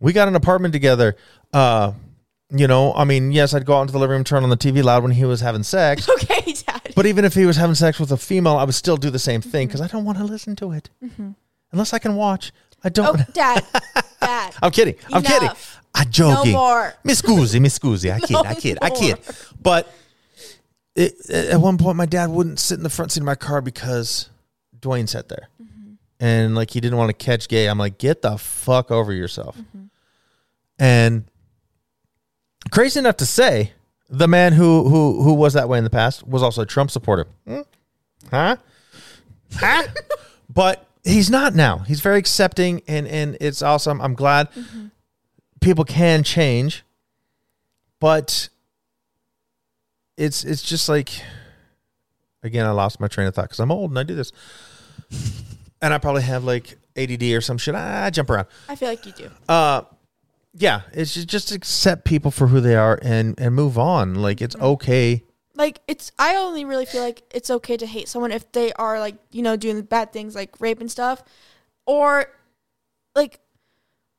We 0.01 0.13
got 0.13 0.29
an 0.29 0.35
apartment 0.35 0.73
together. 0.73 1.17
Uh, 1.53 1.93
you 2.53 2.67
know, 2.67 2.93
I 2.95 3.05
mean, 3.05 3.31
yes, 3.33 3.55
I'd 3.55 3.65
go 3.67 3.77
out 3.77 3.83
into 3.83 3.93
the 3.93 3.99
living 3.99 4.15
room, 4.17 4.25
turn 4.25 4.43
on 4.43 4.49
the 4.51 4.57
TV 4.57 4.83
loud 4.83 5.03
when 5.03 5.13
he 5.13 5.25
was 5.25 5.41
having 5.41 5.63
sex. 5.63 6.09
Okay, 6.23 6.53
Dad. 6.67 6.93
But 6.97 7.07
even 7.07 7.25
if 7.25 7.35
he 7.35 7.47
was 7.47 7.57
having 7.57 7.75
sex 7.77 8.01
with 8.01 8.11
a 8.11 8.17
female, 8.17 8.57
I 8.57 8.65
would 8.65 8.75
still 8.75 8.97
do 8.97 9.11
the 9.11 9.19
same 9.19 9.41
thing 9.43 9.69
Mm-hmm. 9.69 9.69
because 9.69 9.81
I 9.83 9.87
don't 9.87 10.05
want 10.05 10.19
to 10.19 10.25
listen 10.25 10.57
to 10.57 10.73
it. 10.73 10.89
Unless 11.73 11.93
I 11.93 11.99
can 12.01 12.17
watch. 12.17 12.51
I 12.83 12.89
don't. 12.89 13.21
oh, 13.21 13.25
Dad. 13.33 13.65
Dad. 14.21 14.55
I'm 14.63 14.71
kidding. 14.73 14.95
I'm 15.13 15.23
kidding. 15.23 15.51
I'm 15.95 16.11
joking. 16.11 16.53
No 16.53 16.59
more. 16.59 16.95
Mi 17.05 17.13
scusi, 17.13 17.61
mi 17.61 17.69
scusi. 17.69 18.11
I 18.13 18.19
kid, 18.27 18.37
I 18.37 18.55
kid, 18.55 18.79
I 18.83 18.91
kid. 18.91 19.19
But 19.61 19.93
it, 20.97 21.13
at 21.31 21.61
one 21.61 21.77
point, 21.79 21.97
my 21.99 22.07
dad 22.07 22.31
wouldn't 22.31 22.59
sit 22.59 22.79
in 22.79 22.83
the 22.83 22.91
front 22.91 23.13
seat 23.13 23.21
of 23.21 23.27
my 23.27 23.35
car 23.35 23.61
because 23.61 24.30
Dwayne 24.81 25.09
sat 25.09 25.29
there, 25.29 25.49
and 26.19 26.55
like 26.55 26.71
he 26.71 26.81
didn't 26.81 26.99
want 26.99 27.09
to 27.09 27.25
catch 27.25 27.49
gay. 27.49 27.67
I'm 27.67 27.79
like, 27.79 27.99
get 27.99 28.23
the 28.23 28.39
fuck 28.39 28.91
over 28.91 29.13
yourself. 29.13 29.57
And 30.79 31.25
crazy 32.71 32.99
enough 32.99 33.17
to 33.19 33.27
say, 33.27 33.73
the 34.09 34.29
man 34.29 34.53
who 34.53 34.89
who 34.89 35.23
who 35.23 35.35
was 35.35 35.55
that 35.55 35.69
way 35.69 35.79
in 35.79 35.85
the 35.85 35.91
past 35.91 36.27
was 36.27 36.43
also 36.43 36.63
a 36.63 36.67
Trump 36.67 36.91
supporter. 36.91 37.27
Hmm? 37.47 37.61
Huh? 38.31 38.57
Huh? 39.55 39.83
but 40.49 40.87
he's 41.05 41.31
not 41.31 41.55
now. 41.55 41.79
He's 41.79 42.01
very 42.01 42.19
accepting, 42.19 42.83
and 42.89 43.07
and 43.07 43.37
it's 43.41 43.63
awesome. 43.63 44.01
I'm 44.01 44.15
glad 44.15 44.49
people 45.61 45.85
can 45.85 46.23
change, 46.23 46.85
but 48.01 48.49
it's 50.17 50.45
it's 50.45 50.63
just 50.63 50.89
like 50.89 51.23
again, 52.43 52.67
I 52.67 52.71
lost 52.71 53.01
my 53.01 53.09
train 53.09 53.27
of 53.27 53.35
thought 53.35 53.45
because 53.45 53.61
I'm 53.61 53.71
old 53.71 53.91
and 53.91 53.99
I 53.99 54.03
do 54.03 54.15
this, 54.15 54.33
and 55.83 55.95
I 55.95 55.99
probably 55.99 56.23
have 56.23 56.45
like 56.45 56.79
ADD 56.97 57.23
or 57.23 57.41
some 57.41 57.59
shit. 57.59 57.75
I 57.75 58.11
jump 58.11 58.31
around. 58.31 58.47
I 58.69 58.77
feel 58.77 58.89
like 58.89 59.07
you 59.07 59.13
do. 59.13 59.31
Uh, 59.49 59.83
yeah, 60.55 60.83
it's 60.93 61.15
just, 61.15 61.29
just 61.29 61.53
accept 61.53 62.05
people 62.05 62.31
for 62.31 62.49
who 62.49 62.61
they 62.61 62.75
are 62.75 62.99
and 63.03 63.39
and 63.39 63.55
move 63.55 63.79
on. 63.79 64.17
Like 64.17 64.41
it's 64.41 64.57
okay. 64.57 65.25
Like 65.55 65.81
it's 65.87 66.11
I 66.19 66.37
only 66.37 66.65
really 66.65 66.87
feel 66.87 67.03
like 67.03 67.23
it's 67.33 67.51
okay 67.51 67.77
to 67.77 67.87
hate 67.87 68.09
someone 68.09 68.33
if 68.33 68.51
they 68.53 68.73
are 68.75 68.99
like, 68.99 69.17
you 69.31 69.43
know, 69.43 69.57
doing 69.57 69.83
bad 69.83 70.13
things 70.13 70.35
like 70.35 70.61
rape 70.61 70.81
and 70.81 70.91
stuff. 70.91 71.23
Or 71.87 72.27
like 73.15 73.41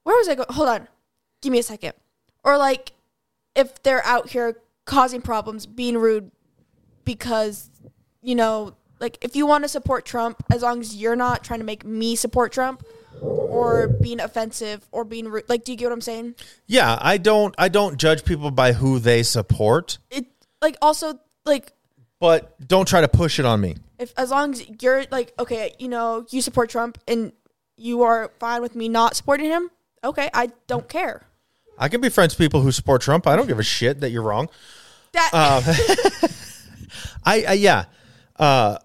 where 0.03 0.15
was 0.17 0.29
I 0.29 0.35
going? 0.35 0.47
Hold 0.51 0.69
on. 0.69 0.87
Give 1.41 1.51
me 1.51 1.59
a 1.59 1.63
second. 1.63 1.93
Or 2.43 2.57
like 2.57 2.93
if 3.55 3.83
they're 3.83 4.05
out 4.05 4.29
here 4.29 4.57
causing 4.85 5.21
problems, 5.21 5.65
being 5.65 5.97
rude 5.97 6.31
because 7.03 7.69
you 8.21 8.35
know, 8.35 8.75
like 9.01 9.17
if 9.21 9.35
you 9.35 9.45
want 9.45 9.63
to 9.65 9.67
support 9.67 10.05
Trump 10.05 10.41
as 10.49 10.61
long 10.61 10.79
as 10.79 10.95
you're 10.95 11.17
not 11.17 11.43
trying 11.43 11.59
to 11.59 11.65
make 11.65 11.83
me 11.83 12.15
support 12.15 12.53
Trump 12.53 12.83
or 13.21 13.87
being 13.87 14.19
offensive 14.19 14.87
or 14.91 15.03
being 15.03 15.27
rude. 15.27 15.43
Like 15.49 15.63
do 15.65 15.71
you 15.73 15.77
get 15.77 15.87
what 15.87 15.93
I'm 15.93 16.01
saying? 16.01 16.35
Yeah, 16.67 16.97
I 17.01 17.17
don't 17.17 17.53
I 17.57 17.67
don't 17.67 17.97
judge 17.97 18.23
people 18.23 18.49
by 18.51 18.71
who 18.73 18.99
they 18.99 19.23
support, 19.23 19.97
It 20.09 20.25
like 20.61 20.77
also 20.81 21.19
like 21.45 21.73
but 22.19 22.55
don't 22.65 22.87
try 22.87 23.01
to 23.01 23.07
push 23.09 23.39
it 23.39 23.45
on 23.45 23.59
me. 23.59 23.75
if 23.99 24.13
as 24.15 24.29
long 24.31 24.53
as 24.53 24.63
you're 24.81 25.03
like 25.11 25.33
okay 25.39 25.73
you 25.79 25.87
know 25.89 26.25
you 26.29 26.39
support 26.41 26.69
trump 26.69 26.99
and 27.07 27.31
you 27.77 28.03
are 28.03 28.31
fine 28.39 28.61
with 28.61 28.75
me 28.75 28.87
not 28.87 29.15
supporting 29.15 29.47
him 29.47 29.69
okay 30.03 30.29
i 30.33 30.51
don't 30.67 30.87
care 30.87 31.25
I 31.79 31.89
can 31.89 31.99
be 31.99 32.09
friends 32.09 32.33
with 32.37 32.45
people 32.45 32.61
who 32.61 32.71
support 32.71 33.01
Trump. 33.01 33.25
I 33.25 33.35
don't 33.35 33.47
give 33.47 33.57
a 33.57 33.63
shit 33.63 34.01
that 34.01 34.11
you're 34.11 34.21
wrong. 34.21 34.49
that 35.13 35.29
Uh, 35.33 35.61
I, 37.25 37.43
I 37.43 37.53
yeah, 37.53 37.85
uh, 38.37 38.77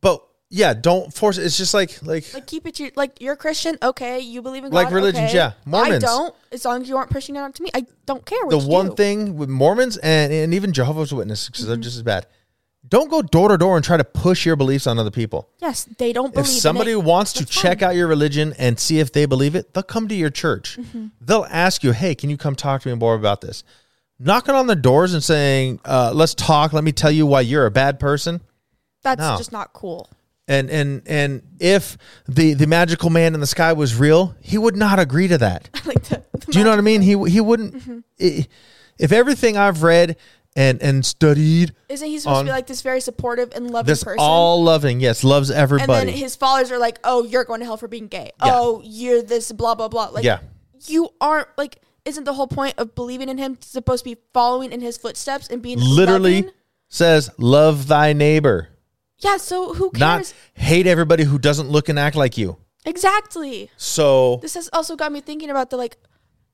but 0.00 0.22
yeah, 0.54 0.74
don't 0.74 1.12
force 1.14 1.38
it. 1.38 1.44
It's 1.44 1.56
just 1.56 1.72
like 1.72 2.02
like 2.02 2.32
like 2.34 2.46
keep 2.46 2.66
it 2.66 2.74
to 2.74 2.90
like 2.94 3.20
you're 3.22 3.32
a 3.32 3.36
christian 3.38 3.78
okay 3.82 4.20
you 4.20 4.42
believe 4.42 4.64
in 4.64 4.70
god 4.70 4.76
Like 4.76 4.90
religions, 4.92 5.30
okay. 5.30 5.36
yeah. 5.36 5.52
Mormons. 5.64 6.04
i 6.04 6.06
don't 6.06 6.34
as 6.52 6.64
long 6.66 6.82
as 6.82 6.88
you 6.90 6.96
aren't 6.98 7.10
pushing 7.10 7.36
it 7.36 7.38
on 7.38 7.52
to 7.54 7.62
me 7.62 7.70
i 7.74 7.86
don't 8.04 8.26
care 8.26 8.44
what 8.44 8.50
the 8.50 8.58
one 8.68 8.88
do. 8.90 8.94
thing 8.94 9.36
with 9.38 9.48
Mormons 9.48 9.96
and, 9.96 10.30
and 10.32 10.52
even 10.52 10.72
Jehovah's 10.74 11.12
Witnesses 11.14 11.46
because 11.48 11.62
Mm-hmm. 11.62 11.68
they're 11.68 11.76
just 11.78 11.96
as 11.96 12.02
bad. 12.02 12.26
Don't 12.86 13.08
go 13.08 13.22
door 13.22 13.48
to 13.48 13.56
door 13.56 13.76
and 13.76 13.84
try 13.84 13.96
to 13.96 14.04
push 14.04 14.44
your 14.44 14.56
beliefs 14.56 14.86
on 14.86 14.98
other 14.98 15.10
people. 15.10 15.48
yes 15.62 15.84
they 15.96 16.12
don't 16.12 16.34
believe 16.34 16.46
If 16.46 16.52
somebody 16.52 16.94
wants 16.96 17.32
to 17.34 17.46
check 17.46 17.80
fine. 17.80 17.88
out 17.90 17.94
your 17.96 18.06
religion 18.08 18.52
and 18.58 18.78
see 18.78 18.98
if 18.98 19.10
they 19.12 19.24
believe 19.24 19.54
it, 19.54 19.72
they'll 19.72 19.82
come 19.84 20.06
to 20.08 20.14
your 20.14 20.28
church. 20.30 20.76
Mm-hmm. 20.78 21.06
They'll 21.22 21.46
ask 21.48 21.82
you, 21.82 21.92
"Hey, 21.92 22.14
can 22.14 22.28
you 22.28 22.36
come 22.36 22.54
talk 22.56 22.82
to 22.82 22.88
me 22.90 22.94
more 22.96 23.14
about 23.14 23.40
this?" 23.40 23.64
Knocking 24.18 24.54
on 24.54 24.66
the 24.66 24.76
doors 24.76 25.14
and 25.14 25.24
saying, 25.24 25.80
uh, 25.86 26.12
"Let's 26.14 26.34
talk. 26.34 26.72
Let 26.74 26.84
me 26.84 26.92
tell 26.92 27.10
you 27.10 27.24
why 27.24 27.40
you're 27.40 27.64
a 27.66 27.70
bad 27.70 27.98
person." 27.98 28.42
That's 29.02 29.20
no. 29.20 29.36
just 29.36 29.52
not 29.52 29.72
cool 29.72 30.08
And 30.48 30.70
and 30.70 31.02
and 31.06 31.42
if 31.60 31.96
the 32.26 32.54
the 32.54 32.66
magical 32.66 33.10
man 33.10 33.34
in 33.34 33.40
the 33.40 33.46
sky 33.46 33.72
was 33.72 33.94
real, 33.96 34.34
he 34.40 34.58
would 34.58 34.76
not 34.76 34.98
agree 34.98 35.28
to 35.28 35.38
that. 35.38 35.70
like 35.86 36.02
the, 36.04 36.22
the 36.32 36.52
Do 36.52 36.58
you 36.58 36.64
know 36.64 36.70
what 36.70 36.78
I 36.78 36.82
mean? 36.82 37.00
He 37.02 37.16
he 37.30 37.40
wouldn't. 37.40 37.74
Mm-hmm. 37.74 38.40
if 38.98 39.12
everything 39.12 39.56
I've 39.56 39.82
read 39.82 40.16
and 40.56 40.82
and 40.82 41.06
studied, 41.06 41.74
isn't 41.88 42.06
he 42.06 42.18
supposed 42.18 42.38
on 42.38 42.44
to 42.44 42.48
be 42.50 42.52
like 42.52 42.66
this 42.66 42.82
very 42.82 43.00
supportive 43.00 43.52
and 43.54 43.70
loving 43.70 43.86
this 43.86 44.04
person 44.04 44.18
all 44.20 44.62
loving, 44.62 45.00
yes, 45.00 45.24
loves 45.24 45.50
everybody. 45.50 45.92
and 45.92 46.08
then 46.08 46.16
his 46.16 46.36
followers 46.36 46.70
are 46.70 46.78
like 46.78 46.98
oh 47.04 47.24
you're 47.24 47.44
going 47.44 47.60
to 47.60 47.66
hell 47.66 47.76
for 47.76 47.88
being 47.88 48.08
gay 48.08 48.32
Yeah. 48.44 48.52
oh 48.52 48.82
you're 48.84 49.22
this 49.22 49.50
blah 49.52 49.74
blah 49.74 49.88
blah 49.88 50.08
like 50.08 50.24
yeah, 50.24 50.40
you 50.86 51.08
aren't 51.20 51.48
like 51.56 51.78
isn't 52.04 52.24
the 52.24 52.34
whole 52.34 52.48
point 52.48 52.74
of 52.78 52.94
believing 52.94 53.28
in 53.28 53.38
him 53.38 53.56
supposed 53.60 54.04
to 54.04 54.10
be 54.10 54.20
following 54.34 54.72
in 54.72 54.80
his 54.80 54.98
footsteps 54.98 55.48
and 55.48 55.62
being 55.62 55.78
literally 55.80 56.42
loving? 56.42 56.50
says, 56.88 57.30
"Love 57.38 57.86
thy 57.86 58.12
neighbor." 58.12 58.68
Yeah 59.22 59.36
so 59.36 59.72
who 59.74 59.90
not 59.94 60.18
cares 60.18 60.34
hate 60.54 60.86
everybody 60.86 61.24
who 61.24 61.38
doesn't 61.38 61.68
look 61.68 61.88
and 61.88 61.98
act 61.98 62.16
like 62.16 62.36
you. 62.36 62.56
exactly 62.84 63.70
So 63.76 64.36
this 64.42 64.54
has 64.54 64.68
also 64.72 64.96
got 64.96 65.12
me 65.12 65.20
thinking 65.20 65.50
about 65.50 65.70
the 65.70 65.76
like 65.76 65.96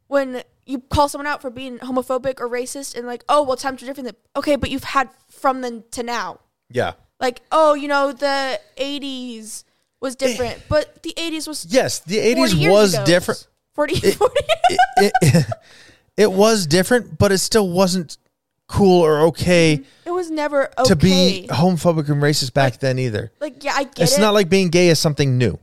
when 0.07 0.43
you 0.67 0.81
call 0.81 1.09
someone 1.09 1.27
out 1.27 1.41
for 1.43 1.51
being 1.51 1.79
homophobic 1.79 2.41
or 2.41 2.49
racist 2.49 2.97
and 2.97 3.07
like 3.07 3.25
oh 3.29 3.43
well 3.43 3.57
times 3.57 3.83
are 3.83 3.87
different 3.87 4.17
okay 4.37 4.57
but 4.57 4.71
you've 4.71 4.85
had 4.85 5.09
from 5.31 5.61
then 5.63 5.85
to 5.93 6.03
now 6.03 6.39
yeah, 6.71 6.93
like 7.19 7.41
oh 7.51 7.75
you 7.75 7.89
know 7.89 8.13
the 8.13 8.61
80s 8.77 9.65
was 10.01 10.15
eh. 10.15 10.27
different 10.27 10.63
but 10.69 11.03
the 11.03 11.15
80s 11.17 11.49
was 11.49 11.65
yes, 11.67 12.01
the 12.01 12.17
'80s 12.19 12.71
was 12.71 12.95
ago. 12.95 13.05
different. 13.07 13.47
40, 13.75 13.95
40 14.11 14.35
It, 14.71 15.13
it, 15.23 15.47
it 16.17 16.33
was 16.33 16.67
different, 16.67 17.17
but 17.17 17.31
it 17.31 17.39
still 17.39 17.71
wasn't 17.71 18.19
cool 18.67 19.03
or 19.03 19.21
okay 19.21 19.75
it 19.75 19.87
was 20.19 20.31
never 20.31 20.69
okay 20.79 20.89
to 20.89 20.97
be 20.97 21.47
homophobic 21.51 22.09
and 22.11 22.21
racist 22.23 22.53
back 22.53 22.79
then 22.79 22.99
either. 22.99 23.31
like 23.41 23.63
yeah 23.65 23.73
i 23.77 23.85
get 23.85 24.01
It's 24.01 24.19
it 24.19 24.21
not 24.21 24.35
like 24.35 24.49
being 24.49 24.69
gay 24.69 24.89
is 24.89 24.99
something 24.99 25.39
new. 25.39 25.59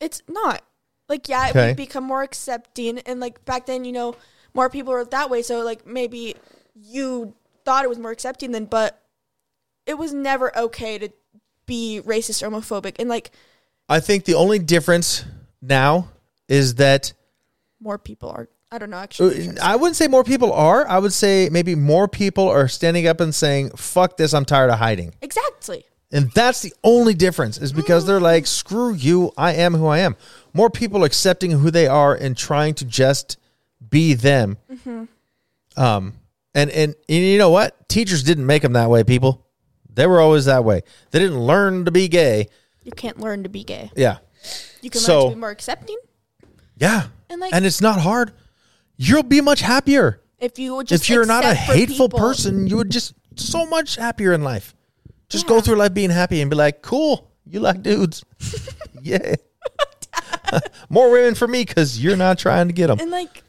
It's 0.00 0.20
not. 0.28 0.62
Like 1.08 1.28
yeah, 1.28 1.48
Okay. 1.50 1.68
we've 1.68 1.76
become 1.76 2.04
more 2.04 2.22
accepting 2.22 2.98
and 3.00 3.20
like 3.20 3.44
back 3.44 3.66
then, 3.66 3.84
you 3.84 3.92
know, 3.92 4.16
more 4.54 4.68
people 4.70 4.92
were 4.92 5.04
that 5.04 5.28
way, 5.30 5.42
so 5.42 5.60
like 5.62 5.86
maybe 5.86 6.34
you 6.74 7.34
thought 7.64 7.84
it 7.84 7.88
was 7.88 7.98
more 7.98 8.10
accepting 8.10 8.50
then, 8.52 8.64
but 8.64 9.00
it 9.86 9.94
was 9.98 10.12
never 10.12 10.56
okay 10.66 10.98
to 10.98 11.08
be 11.66 12.00
racist 12.04 12.42
or 12.42 12.50
homophobic 12.50 12.96
and 12.98 13.08
like 13.08 13.30
I 13.88 14.00
think 14.00 14.24
the 14.24 14.34
only 14.34 14.58
difference 14.58 15.24
now 15.62 16.08
is 16.48 16.74
that 16.76 17.12
more 17.80 17.98
people 17.98 18.28
are 18.30 18.48
I 18.74 18.78
don't 18.78 18.90
know 18.90 18.96
uh, 18.96 19.02
actually. 19.04 19.56
I 19.62 19.76
wouldn't 19.76 19.94
say 19.94 20.08
more 20.08 20.24
people 20.24 20.52
are. 20.52 20.84
I 20.88 20.98
would 20.98 21.12
say 21.12 21.48
maybe 21.48 21.76
more 21.76 22.08
people 22.08 22.48
are 22.48 22.66
standing 22.66 23.06
up 23.06 23.20
and 23.20 23.32
saying, 23.32 23.70
"Fuck 23.76 24.16
this! 24.16 24.34
I'm 24.34 24.44
tired 24.44 24.70
of 24.70 24.80
hiding." 24.80 25.14
exactly. 25.22 25.84
And 26.10 26.30
that's 26.32 26.60
the 26.60 26.72
only 26.84 27.14
difference 27.14 27.58
is 27.58 27.72
because 27.72 28.06
they're 28.06 28.20
like, 28.20 28.46
screw 28.46 28.94
you, 28.94 29.32
I 29.36 29.54
am 29.54 29.74
who 29.74 29.86
I 29.88 29.98
am. 29.98 30.14
More 30.52 30.70
people 30.70 31.02
accepting 31.02 31.50
who 31.50 31.72
they 31.72 31.88
are 31.88 32.14
and 32.14 32.36
trying 32.36 32.74
to 32.74 32.84
just 32.84 33.36
be 33.90 34.14
them. 34.14 34.56
Um, 35.76 36.14
and, 36.54 36.70
and 36.70 36.94
and 37.08 37.24
you 37.24 37.36
know 37.38 37.50
what? 37.50 37.88
Teachers 37.88 38.22
didn't 38.22 38.46
make 38.46 38.62
them 38.62 38.74
that 38.74 38.90
way, 38.90 39.02
people. 39.02 39.44
They 39.92 40.06
were 40.06 40.20
always 40.20 40.44
that 40.44 40.64
way. 40.64 40.82
They 41.10 41.18
didn't 41.18 41.40
learn 41.40 41.84
to 41.86 41.90
be 41.90 42.06
gay. 42.06 42.48
You 42.84 42.92
can't 42.92 43.18
learn 43.18 43.42
to 43.42 43.48
be 43.48 43.64
gay. 43.64 43.90
Yeah. 43.96 44.18
You 44.82 44.90
can 44.90 45.00
So- 45.00 45.20
learn 45.22 45.30
to 45.30 45.36
be 45.36 45.40
more 45.40 45.50
accepting. 45.50 45.96
Yeah. 46.76 47.06
And, 47.28 47.40
like- 47.40 47.52
and 47.54 47.66
it's 47.66 47.80
not 47.80 48.00
hard. 48.00 48.32
You'll 49.06 49.22
be 49.22 49.40
much 49.40 49.60
happier. 49.60 50.20
If 50.38 50.58
you 50.58 50.74
would 50.76 50.86
just 50.88 51.04
if 51.04 51.10
you're 51.10 51.26
not 51.26 51.44
a 51.44 51.54
hateful 51.54 52.08
people- 52.08 52.18
person, 52.18 52.66
you 52.66 52.76
would 52.76 52.90
just 52.90 53.14
so 53.36 53.66
much 53.66 53.96
happier 53.96 54.32
in 54.32 54.42
life. 54.42 54.74
Just 55.28 55.46
go 55.46 55.60
through 55.60 55.76
life 55.76 55.94
being 55.94 56.10
happy 56.10 56.40
and 56.40 56.50
be 56.50 56.56
like, 56.56 56.82
cool, 56.82 57.30
you 57.46 57.60
like 57.60 57.82
dudes. 57.82 58.24
yeah. 59.02 59.34
More 60.88 61.10
women 61.10 61.34
for 61.34 61.48
me 61.48 61.64
because 61.64 62.02
you're 62.02 62.16
not 62.16 62.38
trying 62.38 62.68
to 62.68 62.72
get 62.74 62.86
them. 62.88 63.00
And 63.00 63.10
like 63.10 63.42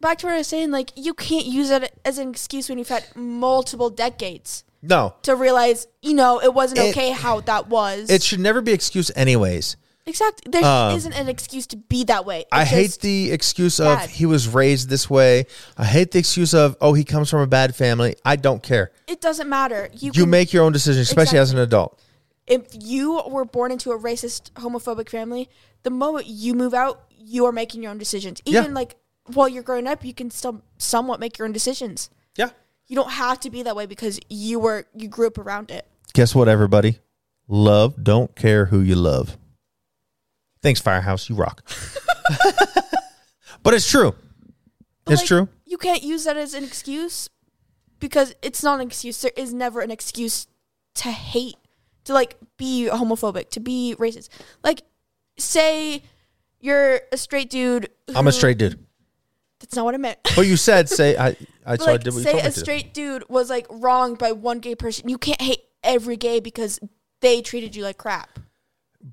back 0.00 0.18
to 0.18 0.26
what 0.26 0.34
I 0.34 0.38
was 0.38 0.46
saying, 0.48 0.70
like 0.70 0.90
you 0.96 1.14
can't 1.14 1.46
use 1.46 1.70
it 1.70 1.98
as 2.04 2.18
an 2.18 2.28
excuse 2.30 2.68
when 2.68 2.78
you've 2.78 2.88
had 2.88 3.04
multiple 3.14 3.90
decades 3.90 4.64
No, 4.82 5.14
to 5.22 5.36
realize, 5.36 5.86
you 6.02 6.14
know, 6.14 6.40
it 6.42 6.52
wasn't 6.54 6.80
It- 6.80 6.90
okay 6.90 7.10
how 7.10 7.40
that 7.42 7.68
was. 7.68 8.10
it 8.10 8.22
should 8.22 8.40
never 8.40 8.60
be 8.60 8.72
excuse 8.72 9.10
anyways. 9.14 9.76
Exactly 10.06 10.50
there 10.50 10.64
Um, 10.64 10.94
not 10.94 11.14
an 11.16 11.28
excuse 11.28 11.66
to 11.68 11.76
be 11.76 12.04
that 12.04 12.24
way. 12.24 12.44
I 12.52 12.64
hate 12.64 12.98
the 13.00 13.32
excuse 13.32 13.80
of 13.80 13.86
bad. 13.98 14.10
he 14.10 14.26
was 14.26 14.48
raised 14.48 14.88
this 14.88 15.08
way. 15.10 15.46
I 15.76 15.84
hate 15.84 16.12
the 16.12 16.18
excuse 16.18 16.54
of 16.54 16.76
oh 16.80 16.94
he 16.94 17.04
comes 17.04 17.30
from 17.30 17.40
a 17.40 17.46
bad 17.46 17.74
family. 17.74 18.16
I 18.24 18.36
don't 18.36 18.62
care. 18.62 18.92
it 19.08 19.20
doesn't 19.20 19.48
matter. 19.48 19.88
You, 19.92 20.12
You 20.14 20.22
can- 20.22 20.30
make 20.30 20.52
your 20.52 20.64
own 20.64 20.72
decision, 20.72 21.02
especially 21.02 21.38
as 21.38 21.52
an 21.52 21.58
adult. 21.58 22.00
if 22.46 22.62
you 22.72 23.22
were 23.28 23.44
born 23.44 23.72
into 23.72 23.90
a 23.90 23.98
racist 23.98 24.52
homophobic 24.52 25.08
family, 25.08 25.48
the 25.82 25.90
moment 25.90 26.26
you 26.26 26.54
move 26.54 26.74
out, 26.74 27.02
you 27.18 27.44
are 27.46 27.52
making 27.52 27.82
your 27.82 27.90
own 27.90 27.98
decisions. 27.98 28.40
Yeah. 28.46 28.60
Even 28.60 28.74
like 28.74 28.96
while 29.26 29.48
you're 29.48 29.64
growing 29.64 29.86
up, 29.88 30.04
you 30.04 30.14
can 30.14 30.30
still 30.30 30.62
somewhat 30.78 31.18
make 31.18 31.38
your 31.38 31.46
own 31.46 31.52
decisions. 31.52 32.10
Yeah. 32.36 32.50
You 32.86 32.94
don't 32.94 33.10
have 33.10 33.40
to 33.40 33.50
be 33.50 33.64
that 33.64 33.74
way 33.74 33.86
because 33.86 34.20
you 34.28 34.60
were 34.60 34.86
you 34.94 35.08
grew 35.08 35.26
up 35.26 35.38
around 35.38 35.72
it. 35.72 35.86
Guess 36.14 36.34
what, 36.36 36.48
everybody? 36.48 36.98
Love 37.48 38.02
don't 38.02 38.34
care 38.36 38.66
who 38.66 38.80
you 38.80 38.94
love. 38.94 39.36
Thanks, 40.66 40.80
Firehouse. 40.80 41.28
You 41.28 41.36
rock. 41.36 41.62
but 43.62 43.72
it's 43.72 43.88
true. 43.88 44.16
But, 45.04 45.12
it's 45.12 45.22
like, 45.22 45.28
true. 45.28 45.48
You 45.64 45.78
can't 45.78 46.02
use 46.02 46.24
that 46.24 46.36
as 46.36 46.54
an 46.54 46.64
excuse 46.64 47.30
because 48.00 48.34
it's 48.42 48.64
not 48.64 48.80
an 48.80 48.88
excuse. 48.88 49.22
There 49.22 49.30
is 49.36 49.54
never 49.54 49.80
an 49.80 49.92
excuse 49.92 50.48
to 50.96 51.12
hate, 51.12 51.54
to 52.06 52.12
like 52.12 52.36
be 52.56 52.88
homophobic, 52.90 53.50
to 53.50 53.60
be 53.60 53.94
racist. 53.96 54.28
Like, 54.64 54.82
say 55.38 56.02
you're 56.58 57.02
a 57.12 57.16
straight 57.16 57.48
dude. 57.48 57.88
I'm 58.12 58.26
a 58.26 58.32
straight 58.32 58.58
dude. 58.58 58.84
That's 59.60 59.76
not 59.76 59.84
what 59.84 59.94
I 59.94 59.98
meant. 59.98 60.18
But 60.34 60.48
you 60.48 60.56
said 60.56 60.88
say 60.88 61.16
I 61.16 61.36
I, 61.64 61.76
so 61.76 61.92
I 61.92 61.96
did 61.96 62.12
what 62.12 62.24
say 62.24 62.40
a 62.40 62.50
straight 62.50 62.92
dude 62.92 63.22
was 63.28 63.50
like 63.50 63.68
wronged 63.70 64.18
by 64.18 64.32
one 64.32 64.58
gay 64.58 64.74
person. 64.74 65.08
You 65.08 65.16
can't 65.16 65.40
hate 65.40 65.60
every 65.84 66.16
gay 66.16 66.40
because 66.40 66.80
they 67.20 67.40
treated 67.40 67.76
you 67.76 67.84
like 67.84 67.98
crap. 67.98 68.40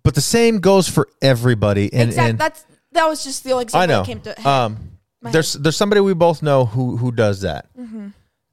But 0.01 0.15
the 0.15 0.21
same 0.21 0.59
goes 0.59 0.89
for 0.89 1.07
everybody. 1.21 1.91
And, 1.93 2.09
exactly. 2.09 2.29
and 2.31 2.39
That's 2.39 2.65
that 2.93 3.05
was 3.07 3.23
just 3.23 3.43
the 3.43 3.51
only 3.51 3.63
example 3.63 3.81
I 3.83 3.85
know. 3.85 3.99
that 4.01 4.05
came 4.07 4.21
to 4.21 4.33
head. 4.33 4.45
Um, 4.45 4.77
there's 5.21 5.53
there's 5.53 5.77
somebody 5.77 6.01
we 6.01 6.13
both 6.13 6.41
know 6.41 6.65
who 6.65 6.97
who 6.97 7.11
does 7.11 7.41
that. 7.41 7.67
Mm-hmm. 7.77 8.07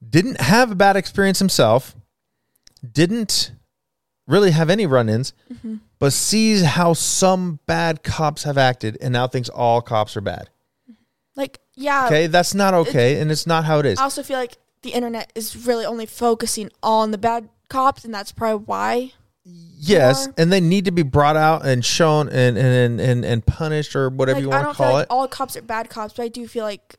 Didn't 0.07 0.39
have 0.41 0.71
a 0.71 0.75
bad 0.75 0.95
experience 0.95 1.39
himself. 1.39 1.95
Didn't 2.89 3.51
really 4.27 4.51
have 4.51 4.69
any 4.69 4.85
run-ins, 4.85 5.33
Mm-hmm. 5.53 5.75
but 5.99 6.13
sees 6.13 6.63
how 6.63 6.93
some 6.93 7.59
bad 7.65 8.01
cops 8.03 8.43
have 8.43 8.57
acted, 8.57 8.97
and 9.01 9.13
now 9.13 9.27
thinks 9.27 9.49
all 9.49 9.81
cops 9.81 10.15
are 10.17 10.21
bad. 10.21 10.49
like 11.35 11.59
yeah. 11.75 12.05
Okay, 12.07 12.27
that's 12.27 12.53
not 12.53 12.73
okay, 12.73 13.19
and 13.19 13.31
it's 13.31 13.45
not 13.45 13.65
how 13.65 13.79
it 13.79 13.85
is. 13.85 13.99
I 13.99 14.03
also 14.03 14.23
feel 14.23 14.37
like 14.37 14.57
the 14.81 14.91
internet 14.91 15.31
is 15.35 15.67
really 15.67 15.85
only 15.85 16.05
focusing 16.05 16.69
on 16.81 17.11
the 17.11 17.17
bad 17.17 17.49
cops, 17.69 18.03
and 18.05 18.13
that's 18.13 18.31
probably 18.31 18.65
why. 18.65 19.11
Yes, 19.43 20.27
more. 20.27 20.35
and 20.37 20.51
they 20.51 20.61
need 20.61 20.85
to 20.85 20.91
be 20.91 21.01
brought 21.03 21.35
out 21.35 21.65
and 21.65 21.83
shown 21.83 22.29
and 22.29 22.57
and 22.57 23.01
and, 23.01 23.25
and 23.25 23.45
punished 23.45 23.95
or 23.95 24.09
whatever 24.09 24.37
Like 24.37 24.43
you 24.43 24.49
want 24.49 24.67
to 24.69 24.73
call 24.75 24.93
like 24.93 25.03
it. 25.03 25.07
all 25.09 25.27
cops 25.27 25.57
are 25.57 25.61
bad 25.63 25.89
cops, 25.89 26.13
but 26.13 26.23
I 26.23 26.27
do 26.27 26.47
feel 26.47 26.63
like 26.63 26.97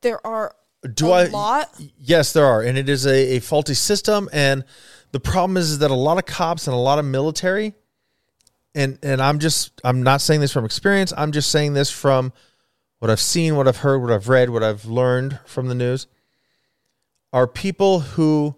there 0.00 0.24
are 0.26 0.54
Do 0.94 1.08
a 1.08 1.24
I? 1.24 1.24
lot. 1.26 1.70
Yes, 1.98 2.32
there 2.32 2.46
are, 2.46 2.62
and 2.62 2.78
it 2.78 2.88
is 2.88 3.06
a, 3.06 3.36
a 3.36 3.40
faulty 3.40 3.74
system. 3.74 4.28
And 4.32 4.64
the 5.12 5.20
problem 5.20 5.56
is, 5.58 5.72
is 5.72 5.78
that 5.80 5.90
a 5.90 5.94
lot 5.94 6.16
of 6.18 6.24
cops 6.26 6.66
and 6.66 6.74
a 6.74 6.78
lot 6.78 6.98
of 6.98 7.04
military, 7.04 7.74
and 8.74 8.98
and 9.02 9.20
I'm 9.20 9.38
just 9.38 9.78
I'm 9.84 10.02
not 10.02 10.22
saying 10.22 10.40
this 10.40 10.52
from 10.52 10.64
experience. 10.64 11.12
I'm 11.16 11.32
just 11.32 11.50
saying 11.50 11.74
this 11.74 11.90
from 11.90 12.32
what 13.00 13.10
I've 13.10 13.20
seen, 13.20 13.56
what 13.56 13.68
I've 13.68 13.78
heard, 13.78 14.00
what 14.00 14.10
I've 14.10 14.28
read, 14.30 14.48
what 14.48 14.62
I've 14.62 14.86
learned 14.86 15.38
from 15.44 15.68
the 15.68 15.74
news. 15.74 16.06
Are 17.34 17.46
people 17.46 18.00
who 18.00 18.54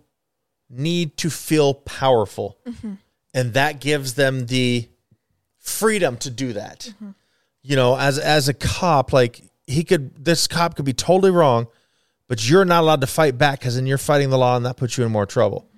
need 0.68 1.16
to 1.16 1.30
feel 1.30 1.74
powerful, 1.74 2.58
mm-hmm. 2.66 2.94
And 3.36 3.52
that 3.52 3.80
gives 3.80 4.14
them 4.14 4.46
the 4.46 4.88
freedom 5.58 6.16
to 6.16 6.30
do 6.30 6.54
that. 6.54 6.92
You 7.62 7.76
know, 7.76 7.96
as 7.96 8.18
as 8.18 8.48
a 8.48 8.54
cop, 8.54 9.12
like 9.12 9.42
he 9.66 9.84
could, 9.84 10.24
this 10.24 10.46
cop 10.46 10.74
could 10.74 10.84
be 10.84 10.92
totally 10.92 11.30
wrong, 11.30 11.66
but 12.28 12.48
you're 12.48 12.64
not 12.64 12.80
allowed 12.80 13.02
to 13.02 13.06
fight 13.06 13.36
back 13.36 13.60
because 13.60 13.76
then 13.76 13.86
you're 13.86 13.98
fighting 13.98 14.30
the 14.30 14.38
law, 14.38 14.56
and 14.56 14.64
that 14.64 14.76
puts 14.76 14.96
you 14.96 15.04
in 15.04 15.12
more 15.12 15.26
trouble. 15.26 15.68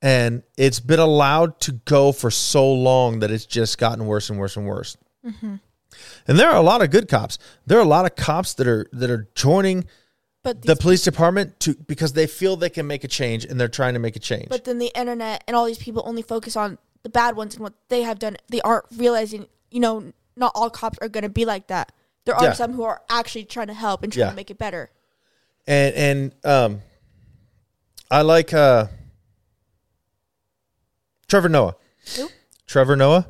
And 0.00 0.42
it's 0.56 0.80
been 0.80 1.00
allowed 1.00 1.60
to 1.60 1.72
go 1.72 2.12
for 2.12 2.30
so 2.30 2.72
long 2.72 3.20
that 3.20 3.30
it's 3.30 3.46
just 3.46 3.78
gotten 3.78 4.06
worse 4.06 4.30
and 4.30 4.38
worse 4.38 4.56
and 4.56 4.66
worse. 4.66 4.96
Mm-hmm. 5.24 5.56
And 6.26 6.38
there 6.38 6.50
are 6.50 6.56
a 6.56 6.62
lot 6.62 6.82
of 6.82 6.90
good 6.90 7.08
cops. 7.08 7.38
There 7.66 7.78
are 7.78 7.82
a 7.82 7.88
lot 7.88 8.04
of 8.04 8.16
cops 8.16 8.54
that 8.54 8.66
are 8.66 8.86
that 8.92 9.10
are 9.10 9.28
joining 9.34 9.84
But 10.44 10.62
the 10.62 10.76
police 10.76 11.02
department 11.02 11.58
to 11.60 11.74
because 11.74 12.12
they 12.12 12.26
feel 12.28 12.54
they 12.56 12.70
can 12.70 12.86
make 12.86 13.02
a 13.02 13.08
change 13.08 13.44
and 13.44 13.58
they're 13.58 13.66
trying 13.66 13.94
to 13.94 13.98
make 14.00 14.14
a 14.14 14.20
change. 14.20 14.48
but 14.50 14.64
then 14.64 14.78
the 14.78 14.92
internet 14.96 15.42
and 15.48 15.56
all 15.56 15.64
these 15.64 15.78
people 15.78 16.02
only 16.06 16.22
focus 16.22 16.54
on 16.54 16.78
the 17.02 17.08
bad 17.08 17.34
ones 17.34 17.54
and 17.54 17.62
what 17.62 17.72
they 17.88 18.02
have 18.02 18.18
done. 18.18 18.36
They 18.50 18.60
aren't 18.60 18.84
realizing, 18.96 19.46
you 19.70 19.80
know, 19.80 20.12
not 20.36 20.52
all 20.54 20.70
cops 20.70 20.98
are 21.00 21.08
going 21.08 21.22
to 21.24 21.28
be 21.30 21.44
like 21.44 21.66
that. 21.68 21.90
There 22.26 22.34
are 22.34 22.44
Yeah. 22.44 22.52
some 22.52 22.72
who 22.74 22.82
are 22.84 23.02
actually 23.10 23.44
trying 23.46 23.66
to 23.68 23.74
help 23.74 24.02
and 24.02 24.12
trying 24.12 24.26
Yeah. 24.26 24.30
to 24.30 24.36
make 24.36 24.50
it 24.50 24.58
better. 24.58 24.90
and 25.66 25.94
and 25.94 26.34
um 26.44 26.82
I 28.10 28.20
like 28.22 28.52
uh 28.52 28.86
Trevor 31.26 31.48
Noah. 31.48 31.76
Who? 32.16 32.28
Trevor 32.66 32.96
Noah. 32.96 33.26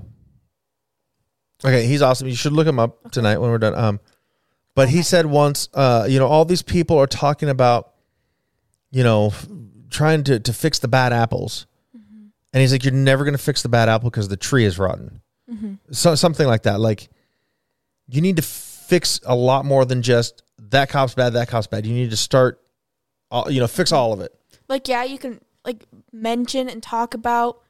Okay, 1.64 1.86
he's 1.86 2.02
awesome. 2.02 2.28
You 2.28 2.34
should 2.34 2.52
look 2.52 2.66
him 2.66 2.78
up 2.78 3.10
tonight 3.12 3.38
when 3.38 3.50
we're 3.50 3.58
done. 3.58 3.74
Um 3.74 4.00
but 4.74 4.88
he 4.88 5.02
said 5.02 5.26
once 5.26 5.68
uh 5.74 6.06
you 6.08 6.18
know 6.18 6.26
all 6.26 6.44
these 6.44 6.62
people 6.62 6.98
are 6.98 7.06
talking 7.06 7.48
about 7.48 7.92
you 8.90 9.02
know 9.02 9.26
f- 9.28 9.46
trying 9.90 10.24
to 10.24 10.40
to 10.40 10.52
fix 10.52 10.78
the 10.78 10.88
bad 10.88 11.12
apples. 11.12 11.66
Mm-hmm. 11.96 12.26
And 12.52 12.60
he's 12.60 12.72
like 12.72 12.84
you're 12.84 12.92
never 12.92 13.24
going 13.24 13.36
to 13.36 13.42
fix 13.42 13.62
the 13.62 13.68
bad 13.68 13.88
apple 13.88 14.10
because 14.10 14.28
the 14.28 14.36
tree 14.36 14.64
is 14.64 14.78
rotten. 14.78 15.20
Mm-hmm. 15.50 15.74
So 15.92 16.14
something 16.14 16.46
like 16.46 16.64
that. 16.64 16.80
Like 16.80 17.08
you 18.08 18.20
need 18.20 18.36
to 18.36 18.42
fix 18.42 19.20
a 19.24 19.34
lot 19.34 19.64
more 19.64 19.84
than 19.84 20.02
just 20.02 20.42
that 20.70 20.88
cop's 20.88 21.14
bad, 21.14 21.32
that 21.34 21.48
cop's 21.48 21.66
bad. 21.66 21.86
You 21.86 21.94
need 21.94 22.10
to 22.10 22.16
start, 22.16 22.60
all, 23.30 23.50
you 23.50 23.60
know, 23.60 23.66
fix 23.66 23.92
all 23.92 24.12
of 24.12 24.20
it. 24.20 24.34
Like, 24.68 24.88
yeah, 24.88 25.04
you 25.04 25.18
can 25.18 25.40
like 25.64 25.84
mention 26.12 26.68
and 26.68 26.82
talk 26.82 27.14
about 27.14 27.60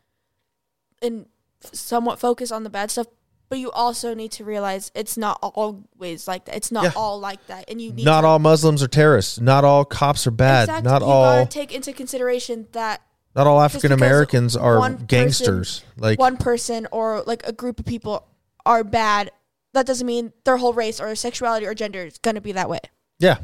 and 1.03 1.27
somewhat 1.61 2.19
focus 2.19 2.51
on 2.51 2.65
the 2.65 2.71
bad 2.71 2.91
stuff, 2.91 3.07
but 3.49 3.59
you 3.59 3.71
also 3.71 4.15
need 4.15 4.33
to 4.33 4.45
realize 4.45 4.91
it's 4.95 5.17
not 5.17 5.39
always 5.43 6.27
like 6.27 6.47
that. 6.47 6.57
It's 6.57 6.73
not 6.73 6.85
Yeah. 6.85 6.93
all 6.97 7.21
like 7.21 7.47
that, 7.47 7.65
and 7.69 7.81
you 7.81 7.93
need 7.93 8.05
Not 8.05 8.23
to, 8.23 8.27
all 8.27 8.39
Muslims 8.39 8.83
are 8.83 8.89
terrorists. 8.89 9.39
Not 9.41 9.65
all 9.65 9.85
cops 9.85 10.27
are 10.27 10.31
bad. 10.33 10.69
Exactly. 10.69 10.91
Not 10.91 11.03
you 11.03 11.09
all, 11.09 11.47
take 11.47 11.73
into 11.75 11.93
consideration 11.93 12.67
that 12.73 13.01
not 13.37 13.47
all 13.47 13.61
African 13.61 13.93
Americans 13.93 14.57
are 14.57 14.81
person- 14.81 15.05
gangsters. 15.07 15.85
like, 15.97 16.19
one 16.19 16.37
person 16.37 16.87
or 16.93 17.23
like 17.27 17.47
a 17.47 17.53
group 17.53 17.79
of 17.81 17.85
people 17.87 18.27
are 18.65 18.83
bad. 18.85 19.31
That 19.73 19.87
doesn't 19.87 20.07
mean 20.07 20.33
their 20.45 20.57
whole 20.57 20.73
race 20.73 21.01
or 21.01 21.15
sexuality 21.17 21.67
or 21.67 21.75
gender 21.75 22.05
is 22.07 22.19
gonna 22.19 22.41
be 22.41 22.53
that 22.53 22.69
way. 22.71 22.79
yeah, 23.19 23.39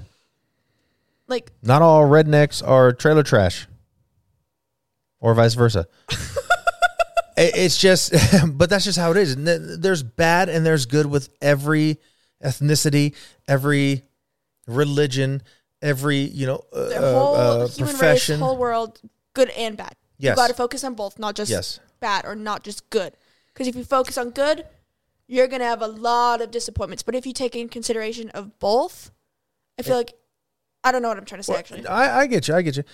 Like, 1.29 1.53
not 1.63 1.83
all 1.83 2.05
rednecks 2.05 2.67
are 2.67 2.93
trailer 2.93 3.23
trash, 3.23 3.67
or 5.21 5.35
vice 5.35 5.55
versa. 5.55 5.87
It- 7.41 7.57
it's 7.57 7.77
just, 7.79 8.13
but 8.59 8.71
that's 8.71 8.85
just 8.85 8.99
how 8.99 9.11
it 9.13 9.17
is. 9.17 9.37
There's 9.37 10.03
bad 10.03 10.49
and 10.49 10.65
there's 10.65 10.87
good 10.87 11.07
with 11.07 11.29
every 11.41 11.99
ethnicity, 12.45 13.15
every 13.49 14.05
religion, 14.67 15.43
every 15.83 16.19
you 16.19 16.47
know 16.47 16.63
uh, 16.73 16.89
the 16.89 17.01
whole 17.01 17.35
uh, 17.35 17.69
human 17.69 17.95
profession. 17.95 18.35
race, 18.35 18.41
whole 18.41 18.57
world, 18.57 19.01
good 19.35 19.51
and 19.51 19.77
bad. 19.77 19.95
Yes. 20.19 20.33
You 20.33 20.37
got 20.37 20.49
to 20.49 20.55
focus 20.55 20.85
on 20.85 20.95
both, 20.95 21.19
not 21.19 21.35
just 21.35 21.51
Yes. 21.51 21.81
bad 22.01 22.25
or 22.27 22.35
not 22.35 22.63
just 22.63 22.89
good. 22.91 23.15
Because 23.53 23.67
if 23.67 23.75
you 23.75 23.85
focus 23.85 24.19
on 24.19 24.31
good, 24.31 24.65
you're 25.27 25.49
gonna 25.49 25.65
have 25.65 25.83
a 25.83 25.87
lot 25.87 26.41
of 26.41 26.51
disappointments. 26.51 27.03
But 27.03 27.15
if 27.15 27.27
you 27.27 27.33
take 27.33 27.57
in 27.57 27.69
consideration 27.69 28.31
of 28.31 28.59
both, 28.59 29.11
I 29.79 29.83
feel 29.83 29.97
like 29.97 30.13
I 30.85 30.93
don't 30.93 31.03
know 31.03 31.09
what 31.09 31.19
I'm 31.19 31.25
trying 31.25 31.41
to 31.41 31.45
say 31.45 31.55
actually. 31.57 31.87
I, 31.87 32.21
I 32.21 32.27
get 32.27 32.49
you. 32.49 32.55
I 32.55 32.63
get 32.63 32.77
you. 32.77 32.85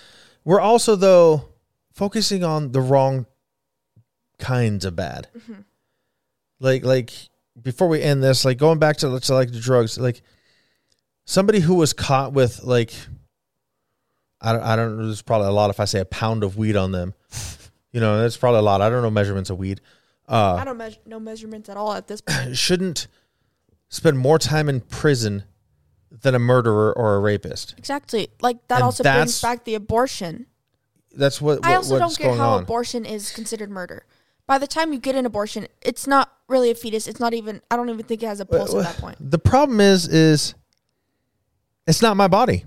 We're 0.45 0.61
also 0.61 0.97
though 0.97 1.49
focusing 1.93 2.45
on 2.45 2.73
the 2.73 2.81
wrong 2.81 3.27
kinds 4.39 4.85
of 4.85 4.97
bad. 4.97 5.29
Like 6.61 6.85
like 6.85 7.13
before 7.61 7.89
we 7.89 8.03
end 8.03 8.23
this, 8.23 8.45
like 8.45 8.59
going 8.59 8.79
back 8.79 8.97
to, 8.99 9.19
to 9.21 9.35
like 9.35 9.53
the 9.53 9.61
drugs, 9.61 9.99
like 9.99 10.23
somebody 11.25 11.61
who 11.61 11.75
was 11.75 11.93
caught 11.93 12.33
with 12.33 12.63
like 12.63 12.93
I 14.41 14.53
don't 14.53 14.63
I 14.63 14.77
don't 14.77 14.97
know, 14.99 15.07
there's 15.07 15.23
probably 15.23 15.49
a 15.49 15.53
lot 15.53 15.71
if 15.71 15.81
I 15.81 15.85
say 15.85 16.01
a 16.01 16.05
pound 16.05 16.45
of 16.45 16.57
weed 16.57 16.77
on 16.77 16.93
them. 16.93 17.15
You 17.93 18.01
know, 18.01 18.21
that's 18.21 18.37
probably 18.37 18.59
a 18.59 18.63
lot. 18.63 18.83
I 18.83 18.91
don't 18.91 19.01
know 19.01 19.11
measurements 19.11 19.49
of 19.49 19.57
weed. 19.57 19.81
Uh 20.29 20.57
I 20.57 20.65
don't 20.65 20.77
measure 20.77 20.99
no 21.07 21.19
measurements 21.19 21.71
at 21.71 21.79
all 21.79 21.95
at 21.95 22.09
this 22.09 22.21
point. 22.21 22.55
shouldn't 22.57 23.07
spend 23.89 24.19
more 24.19 24.39
time 24.39 24.69
in 24.69 24.81
prison 24.83 25.45
than 26.11 26.35
a 26.35 26.39
murderer 26.39 26.93
or 26.95 27.15
a 27.15 27.21
rapist. 27.21 27.75
exactly. 27.79 28.29
Like 28.43 28.59
that 28.69 28.77
And 28.77 28.85
also 28.85 29.03
brings 29.03 29.41
back 29.41 29.65
the 29.65 29.77
abortion. 29.77 30.45
That's 31.17 31.41
what, 31.41 31.61
what 31.61 31.67
I 31.67 31.77
also 31.77 31.99
don't 31.99 32.19
get 32.19 32.37
how 32.37 32.51
on. 32.57 32.65
abortion 32.65 33.07
is 33.07 33.31
considered 33.31 33.71
murder. 33.71 34.05
By 34.47 34.59
the 34.59 34.67
time 34.67 34.93
you 34.93 34.99
get 34.99 35.15
an 35.15 35.27
abortion, 35.27 35.67
it's 35.83 36.07
not 36.07 36.33
really 36.49 36.71
a 36.71 36.75
fetus. 36.75 37.09
It's 37.09 37.19
not 37.21 37.35
even. 37.35 37.61
I 37.71 37.77
don't 37.77 37.89
even 37.91 38.05
think 38.05 38.23
it 38.23 38.27
has 38.27 38.41
a 38.41 38.47
pulse 38.47 38.75
at 38.75 38.83
that 38.85 38.97
point. 38.99 39.17
The 39.21 39.39
problem 39.39 39.81
is, 39.81 40.07
is 40.07 40.55
it's 41.87 42.01
not 42.03 42.17
my 42.17 42.29
body. 42.29 42.65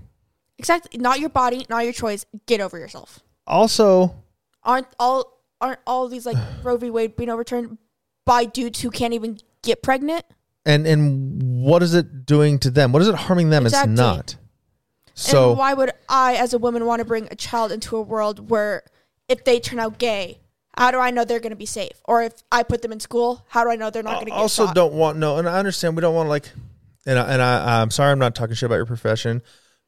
Exactly. 0.58 1.00
Not 1.00 1.20
your 1.20 1.30
body. 1.30 1.64
Not 1.70 1.84
your 1.84 1.92
choice. 1.94 2.26
Get 2.46 2.60
over 2.60 2.78
yourself. 2.78 3.20
Also, 3.46 4.14
Aren't 4.62 4.88
all 4.98 5.40
aren't 5.60 5.80
all 5.86 6.08
these 6.08 6.26
like 6.26 6.36
Roe 6.62 6.76
v. 6.76 6.90
Wade 6.90 7.16
being 7.16 7.30
overturned 7.30 7.78
by 8.26 8.44
dudes 8.44 8.82
who 8.82 8.90
can't 8.90 9.14
even 9.14 9.38
get 9.62 9.82
pregnant? 9.82 10.24
and 10.66 10.86
and 10.86 11.42
what 11.62 11.82
is 11.82 11.94
it 11.94 12.26
doing 12.26 12.58
to 12.58 12.70
them? 12.70 12.92
What 12.92 13.00
is 13.00 13.08
it 13.08 13.14
harming 13.14 13.48
them? 13.48 13.64
Exactly. 13.64 13.92
It's 13.92 13.98
not. 13.98 14.36
So 15.14 15.50
and 15.50 15.58
why 15.58 15.74
would 15.74 15.92
I, 16.08 16.34
as 16.36 16.52
a 16.52 16.58
woman, 16.58 16.84
want 16.84 17.00
to 17.00 17.04
bring 17.04 17.28
a 17.30 17.34
child 17.34 17.72
into 17.72 17.96
a 17.96 18.02
world 18.02 18.50
where 18.50 18.82
if 19.28 19.44
they 19.44 19.58
turn 19.60 19.78
out 19.78 19.98
gay, 19.98 20.40
how 20.80 20.90
do 20.90 20.98
I 20.98 21.10
know 21.10 21.26
they're 21.26 21.40
going 21.40 21.50
to 21.50 21.56
be 21.56 21.66
safe? 21.66 21.92
Or 22.04 22.22
if 22.22 22.32
I 22.50 22.62
put 22.62 22.80
them 22.80 22.90
in 22.90 23.00
school, 23.00 23.44
how 23.48 23.64
do 23.64 23.70
I 23.70 23.76
know 23.76 23.90
they're 23.90 24.02
not 24.02 24.14
going 24.14 24.26
to 24.26 24.30
get 24.30 24.38
also 24.38 24.64
shot? 24.64 24.74
don't 24.74 24.94
want 24.94 25.18
no, 25.18 25.36
and 25.36 25.46
I 25.46 25.58
understand 25.58 25.94
we 25.94 26.00
don't 26.00 26.14
want 26.14 26.24
to 26.24 26.30
like, 26.30 26.50
and 27.04 27.18
I, 27.18 27.32
and 27.34 27.42
I 27.42 27.82
I'm 27.82 27.90
sorry 27.90 28.12
I'm 28.12 28.18
not 28.18 28.34
talking 28.34 28.54
shit 28.54 28.66
about 28.66 28.76
your 28.76 28.86
profession. 28.86 29.42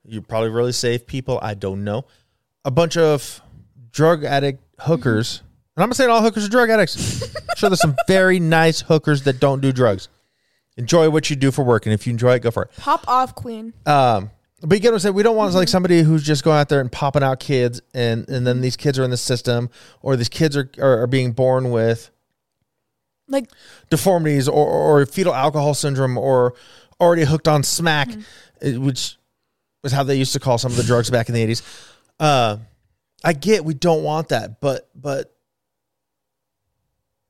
You're 0.04 0.20
probably 0.20 0.50
really 0.50 0.72
safe 0.72 1.06
people. 1.06 1.38
I 1.40 1.54
don't 1.54 1.82
know. 1.82 2.04
A 2.66 2.70
bunch 2.70 2.98
of 2.98 3.40
drug 3.90 4.22
addict 4.22 4.62
hookers, 4.80 5.40
and 5.76 5.82
I'm 5.82 5.88
not 5.88 5.96
saying 5.96 6.10
all 6.10 6.20
hookers 6.20 6.44
are 6.44 6.50
drug 6.50 6.68
addicts. 6.68 7.22
I'm 7.22 7.40
sure 7.56 7.70
there's 7.70 7.80
some 7.80 7.96
very 8.06 8.38
nice 8.38 8.82
hookers 8.82 9.22
that 9.22 9.40
don't 9.40 9.62
do 9.62 9.72
drugs. 9.72 10.08
Enjoy 10.76 11.08
what 11.08 11.30
you 11.30 11.36
do 11.36 11.50
for 11.50 11.64
work, 11.64 11.86
and 11.86 11.94
if 11.94 12.06
you 12.06 12.10
enjoy 12.10 12.34
it, 12.34 12.40
go 12.40 12.50
for 12.50 12.64
it. 12.64 12.70
Pop 12.76 13.08
off, 13.08 13.34
queen. 13.34 13.72
Um, 13.86 14.30
but 14.62 14.76
you 14.76 14.80
get 14.80 14.88
what 14.88 14.94
I'm 14.94 15.00
saying. 15.00 15.14
We 15.14 15.22
don't 15.22 15.36
want 15.36 15.52
like 15.54 15.68
somebody 15.68 16.02
who's 16.02 16.22
just 16.22 16.44
going 16.44 16.58
out 16.58 16.68
there 16.68 16.80
and 16.80 16.90
popping 16.90 17.22
out 17.22 17.40
kids, 17.40 17.82
and 17.94 18.28
and 18.28 18.46
then 18.46 18.60
these 18.60 18.76
kids 18.76 18.98
are 18.98 19.04
in 19.04 19.10
the 19.10 19.16
system, 19.16 19.70
or 20.02 20.16
these 20.16 20.28
kids 20.28 20.56
are 20.56 20.70
are, 20.78 21.02
are 21.02 21.06
being 21.06 21.32
born 21.32 21.70
with 21.70 22.10
Like 23.28 23.50
deformities 23.90 24.48
or, 24.48 24.66
or 24.66 25.06
fetal 25.06 25.34
alcohol 25.34 25.74
syndrome 25.74 26.16
or 26.16 26.54
already 27.00 27.24
hooked 27.24 27.48
on 27.48 27.64
smack, 27.64 28.08
eh, 28.60 28.76
which 28.76 29.16
was 29.82 29.92
how 29.92 30.04
they 30.04 30.14
used 30.14 30.32
to 30.34 30.40
call 30.40 30.58
some 30.58 30.70
of 30.70 30.76
the 30.76 30.84
drugs 30.84 31.10
back 31.10 31.28
in 31.28 31.34
the 31.34 31.44
80s. 31.44 31.88
Uh, 32.20 32.58
I 33.24 33.32
get 33.32 33.64
we 33.64 33.74
don't 33.74 34.04
want 34.04 34.28
that, 34.28 34.60
but 34.60 34.88
but 34.94 35.34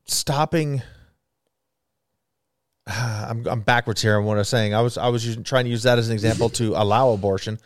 stopping. 0.05 0.83
I'm 2.87 3.47
I'm 3.47 3.61
backwards 3.61 4.03
here 4.03 4.17
on 4.19 4.25
what 4.25 4.39
I'm 4.39 4.45
saying. 4.45 4.75
I 4.75 4.81
was 4.81 4.99
I 4.99 5.09
was 5.09 5.25
using, 5.27 5.45
trying 5.45 5.65
to 5.65 5.71
use 5.71 5.85
that 5.85 5.99
as 5.99 6.09
an 6.09 6.15
example 6.15 6.49
to 6.51 6.75
allow 6.77 7.13
abortion. 7.13 7.59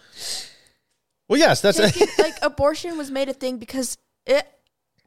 Well, 1.29 1.39
yes, 1.39 1.61
that's 1.61 1.79
it- 1.79 1.97
like 2.19 2.35
abortion 2.43 2.97
was 2.99 3.11
made 3.11 3.29
a 3.29 3.33
thing 3.35 3.59
because 3.59 3.97
it 4.27 4.47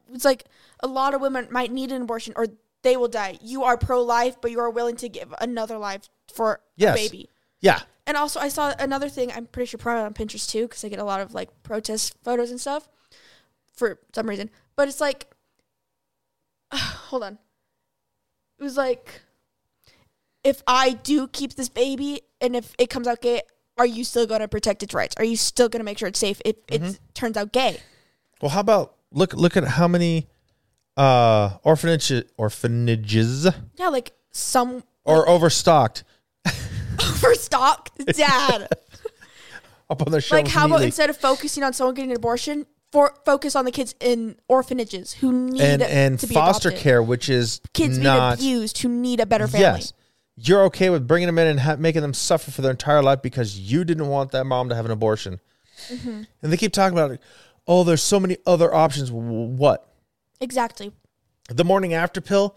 was 0.08 0.24
like 0.24 0.44
a 0.80 0.86
lot 0.88 1.14
of 1.14 1.20
women 1.20 1.48
might 1.50 1.70
need 1.72 1.92
an 1.92 2.02
abortion 2.02 2.32
or 2.36 2.46
they 2.82 2.96
will 2.96 3.08
die. 3.08 3.38
You 3.42 3.64
are 3.64 3.76
pro 3.76 4.02
life, 4.02 4.40
but 4.40 4.50
you 4.50 4.58
are 4.60 4.70
willing 4.70 4.96
to 4.96 5.08
give 5.08 5.32
another 5.40 5.78
life 5.78 6.08
for 6.32 6.60
Yes. 6.76 6.96
a 6.98 7.02
baby. 7.02 7.28
yeah. 7.60 7.80
And 8.06 8.16
also, 8.16 8.40
I 8.40 8.48
saw 8.48 8.74
another 8.78 9.08
thing. 9.08 9.30
I'm 9.30 9.46
pretty 9.46 9.66
sure 9.68 9.78
probably 9.78 10.02
on 10.04 10.14
Pinterest 10.14 10.48
too, 10.50 10.62
because 10.62 10.82
I 10.84 10.88
get 10.88 10.98
a 10.98 11.04
lot 11.04 11.20
of 11.20 11.32
like 11.32 11.62
protest 11.62 12.16
photos 12.24 12.50
and 12.50 12.60
stuff 12.60 12.88
for 13.72 14.00
some 14.14 14.28
reason. 14.28 14.50
But 14.74 14.88
it's 14.88 15.00
like, 15.00 15.30
hold 16.72 17.22
on. 17.22 17.38
It 18.58 18.62
was 18.64 18.76
like, 18.76 19.22
if 20.44 20.62
I 20.66 20.92
do 20.92 21.28
keep 21.28 21.54
this 21.54 21.68
baby 21.68 22.22
and 22.40 22.56
if 22.56 22.74
it 22.78 22.88
comes 22.90 23.06
out 23.06 23.20
gay, 23.20 23.42
are 23.78 23.86
you 23.86 24.04
still 24.04 24.26
going 24.26 24.40
to 24.40 24.48
protect 24.48 24.82
its 24.82 24.94
rights? 24.94 25.14
Are 25.18 25.24
you 25.24 25.36
still 25.36 25.68
going 25.68 25.80
to 25.80 25.84
make 25.84 25.98
sure 25.98 26.08
it's 26.08 26.18
safe 26.18 26.40
if 26.44 26.56
it 26.68 26.98
turns 27.14 27.36
out 27.36 27.52
gay? 27.52 27.78
Well, 28.42 28.50
how 28.50 28.60
about 28.60 28.96
look 29.12 29.34
look 29.34 29.56
at 29.56 29.64
how 29.64 29.88
many 29.88 30.28
uh 30.96 31.56
orphanage 31.62 32.12
orphanages 32.36 33.46
Yeah, 33.76 33.88
like 33.88 34.12
some 34.30 34.82
are 35.06 35.28
overstocked 35.28 36.04
overstocked 37.00 38.06
dad. 38.06 38.68
up 39.90 40.02
on 40.06 40.12
their 40.12 40.20
shelves. 40.20 40.44
like, 40.44 40.48
how 40.52 40.66
about 40.66 40.82
instead 40.82 41.10
of 41.10 41.16
focusing 41.16 41.62
on 41.62 41.72
someone 41.72 41.94
getting 41.94 42.10
an 42.10 42.16
abortion, 42.16 42.66
for 42.92 43.14
focus 43.24 43.54
on 43.56 43.64
the 43.64 43.70
kids 43.72 43.94
in 44.00 44.36
orphanages 44.48 45.12
who 45.14 45.32
need 45.32 45.60
and 45.60 45.82
and 45.82 46.20
foster 46.20 46.68
adopted. 46.70 46.82
care, 46.82 47.02
which 47.02 47.28
is 47.28 47.60
kids 47.72 47.98
not 47.98 48.38
being 48.38 48.54
abused 48.54 48.78
who 48.78 48.88
need 48.88 49.20
a 49.20 49.26
better 49.26 49.46
family. 49.46 49.80
yes. 49.80 49.92
You're 50.42 50.62
okay 50.64 50.88
with 50.90 51.06
bringing 51.06 51.26
them 51.26 51.38
in 51.38 51.46
and 51.48 51.60
ha- 51.60 51.76
making 51.76 52.02
them 52.02 52.14
suffer 52.14 52.50
for 52.50 52.62
their 52.62 52.70
entire 52.70 53.02
life 53.02 53.20
because 53.22 53.58
you 53.58 53.84
didn't 53.84 54.08
want 54.08 54.30
that 54.32 54.44
mom 54.44 54.68
to 54.70 54.74
have 54.74 54.84
an 54.86 54.90
abortion. 54.90 55.40
Mm-hmm. 55.88 56.22
And 56.42 56.52
they 56.52 56.56
keep 56.56 56.72
talking 56.72 56.96
about, 56.96 57.10
it. 57.10 57.20
oh, 57.66 57.84
there's 57.84 58.02
so 58.02 58.18
many 58.20 58.38
other 58.46 58.72
options. 58.74 59.10
What? 59.12 59.86
Exactly. 60.40 60.92
the 61.50 61.64
morning 61.64 61.92
after 61.94 62.20
pill 62.20 62.56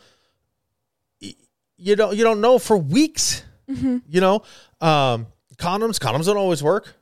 you 1.78 1.96
don't 1.96 2.16
you 2.16 2.24
don't 2.24 2.42
know 2.42 2.60
for 2.60 2.78
weeks 2.78 3.44
Mm-hmm. 3.70 4.00
you 4.10 4.20
know 4.20 4.44
um 4.82 5.28
condoms 5.56 5.98
condoms 5.98 6.26
don't 6.26 6.36
always 6.36 6.62
work 6.62 6.96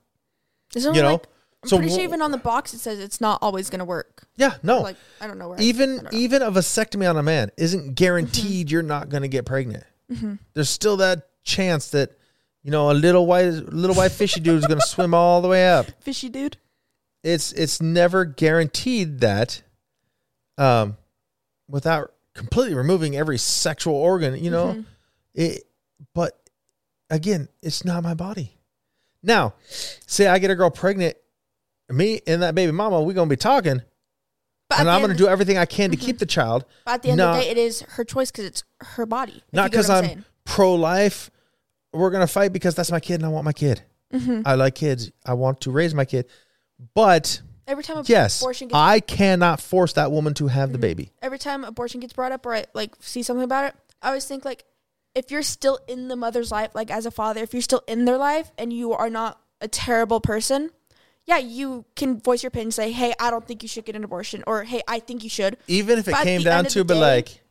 only 0.77 0.95
you 0.99 1.03
know 1.03 1.13
like, 1.13 1.23
I'm 1.63 1.69
so 1.69 1.77
pretty 1.77 1.91
sure 1.91 2.03
even 2.03 2.21
on 2.21 2.29
the 2.31 2.37
box 2.37 2.73
it 2.75 2.77
says 2.79 2.99
it's 2.99 3.19
not 3.19 3.39
always 3.41 3.71
going 3.71 3.79
to 3.79 3.85
work. 3.85 4.23
yeah 4.35 4.53
no 4.61 4.81
Like 4.81 4.95
I 5.19 5.25
don't 5.27 5.39
know 5.39 5.49
where. 5.49 5.59
Even 5.59 5.95
don't 5.97 6.03
know. 6.13 6.17
even 6.19 6.41
a 6.43 6.51
vasectomy 6.51 7.09
on 7.09 7.17
a 7.17 7.23
man 7.23 7.49
isn't 7.57 7.95
guaranteed 7.95 8.67
Mm-hmm. 8.67 8.71
you're 8.73 8.83
not 8.83 9.09
going 9.09 9.23
to 9.23 9.27
get 9.27 9.45
pregnant 9.45 9.83
there's 10.53 10.69
still 10.69 10.97
that 10.97 11.27
chance 11.43 11.89
that 11.91 12.11
you 12.63 12.71
know 12.71 12.91
a 12.91 12.93
little 12.93 13.25
white 13.25 13.45
little 13.49 13.95
white 13.95 14.11
fishy 14.11 14.39
dude 14.39 14.57
is 14.59 14.67
going 14.67 14.79
to 14.79 14.85
swim 14.85 15.13
all 15.13 15.41
the 15.41 15.47
way 15.47 15.67
up 15.69 15.85
fishy 16.01 16.29
dude. 16.29 16.57
it's 17.23 17.51
it's 17.53 17.81
never 17.81 18.25
guaranteed 18.25 19.19
that 19.21 19.61
um 20.57 20.97
without 21.67 22.13
completely 22.33 22.75
removing 22.75 23.15
every 23.15 23.37
sexual 23.37 23.95
organ 23.95 24.35
you 24.43 24.51
know 24.51 24.67
Mm-hmm. 24.67 24.81
it 25.35 25.63
but 26.13 26.37
again 27.09 27.47
it's 27.61 27.83
not 27.85 28.03
my 28.03 28.13
body 28.13 28.51
now 29.23 29.53
say 29.69 30.27
i 30.27 30.37
get 30.39 30.51
a 30.51 30.55
girl 30.55 30.69
pregnant 30.69 31.15
me 31.89 32.21
and 32.27 32.41
that 32.43 32.53
baby 32.55 32.71
mama 32.71 33.01
we're 33.01 33.13
gonna 33.13 33.29
be 33.29 33.35
talking 33.35 33.81
But 34.71 34.79
and 34.79 34.89
i'm 34.89 35.01
gonna 35.01 35.13
do 35.15 35.27
everything 35.27 35.57
i 35.57 35.65
can 35.65 35.91
to 35.91 35.97
keep 35.97 36.17
the 36.17 36.25
child 36.25 36.65
But 36.85 36.91
at 36.95 37.01
the 37.03 37.09
end 37.11 37.21
of 37.21 37.35
the 37.35 37.41
day, 37.41 37.49
it 37.49 37.57
is 37.57 37.81
her 37.81 38.03
choice 38.03 38.31
because 38.31 38.45
it's 38.45 38.63
her 38.81 39.05
body. 39.05 39.43
not 39.53 39.69
because 39.69 39.89
i'm, 39.89 40.25
pro-life 40.45 41.29
we're 41.93 42.09
gonna 42.09 42.27
fight 42.27 42.53
because 42.53 42.73
that's 42.75 42.91
my 42.91 42.99
kid 42.99 43.15
and 43.15 43.25
i 43.25 43.29
want 43.29 43.45
my 43.45 43.53
kid 43.53 43.83
Mm-hmm. 44.13 44.41
i 44.45 44.55
like 44.55 44.75
kids 44.75 45.09
i 45.25 45.33
want 45.33 45.61
to 45.61 45.71
raise 45.71 45.93
my 45.95 46.03
kid 46.05 46.25
but 46.93 47.41
every 47.67 47.83
time 47.83 48.03
yes 48.07 48.41
abortion 48.41 48.67
gets 48.67 48.75
i 48.75 48.99
cannot 48.99 49.61
force 49.61 49.93
that 49.93 50.11
woman 50.11 50.33
to 50.33 50.47
have 50.47 50.71
the 50.71 50.77
Mm-hmm. 50.77 50.81
baby 50.81 51.11
every 51.21 51.39
time 51.39 51.63
abortion 51.63 51.99
gets 52.01 52.11
brought 52.13 52.31
up 52.33 52.45
or 52.45 52.55
I 52.55 52.65
like 52.73 52.93
see 52.99 53.23
something 53.23 53.43
about 53.43 53.65
it, 53.65 53.75
I 54.01 54.07
always 54.09 54.25
think 54.25 54.43
like 54.45 54.65
if 55.15 55.31
you're 55.31 55.43
still 55.43 55.77
in 55.87 56.07
the 56.07 56.15
mother's 56.15 56.51
life, 56.51 56.71
like 56.73 56.89
as 56.89 57.05
a 57.05 57.11
father, 57.11 57.41
if 57.43 57.53
you're 57.53 57.61
still 57.61 57.83
in 57.87 58.05
their 58.05 58.17
life 58.17 58.51
and 58.57 58.71
you 58.71 58.93
are 58.93 59.09
not 59.09 59.39
a 59.59 59.67
terrible 59.67 60.19
person, 60.21 60.71
yeah, 61.25 61.37
you 61.37 61.85
can 61.95 62.19
voice 62.19 62.43
your 62.43 62.47
opinion 62.49 62.67
and 62.67 62.73
say, 62.73 62.91
Hey, 62.91 63.13
I 63.19 63.29
don't 63.31 63.45
think 63.47 63.61
you 63.63 63.69
should 63.69 63.85
get 63.85 63.95
an 63.95 64.03
abortion 64.03 64.43
or 64.47 64.63
hey, 64.63 64.81
I 64.87 64.99
think 64.99 65.23
you 65.23 65.29
should. 65.29 65.57
even 65.67 65.99
if 65.99 66.07
it 66.07 66.11
But 66.11 66.23
came 66.23 66.41
down 66.41 66.65
to 66.65 66.83
but 66.83 66.95
day- 66.95 66.99
like 66.99 67.41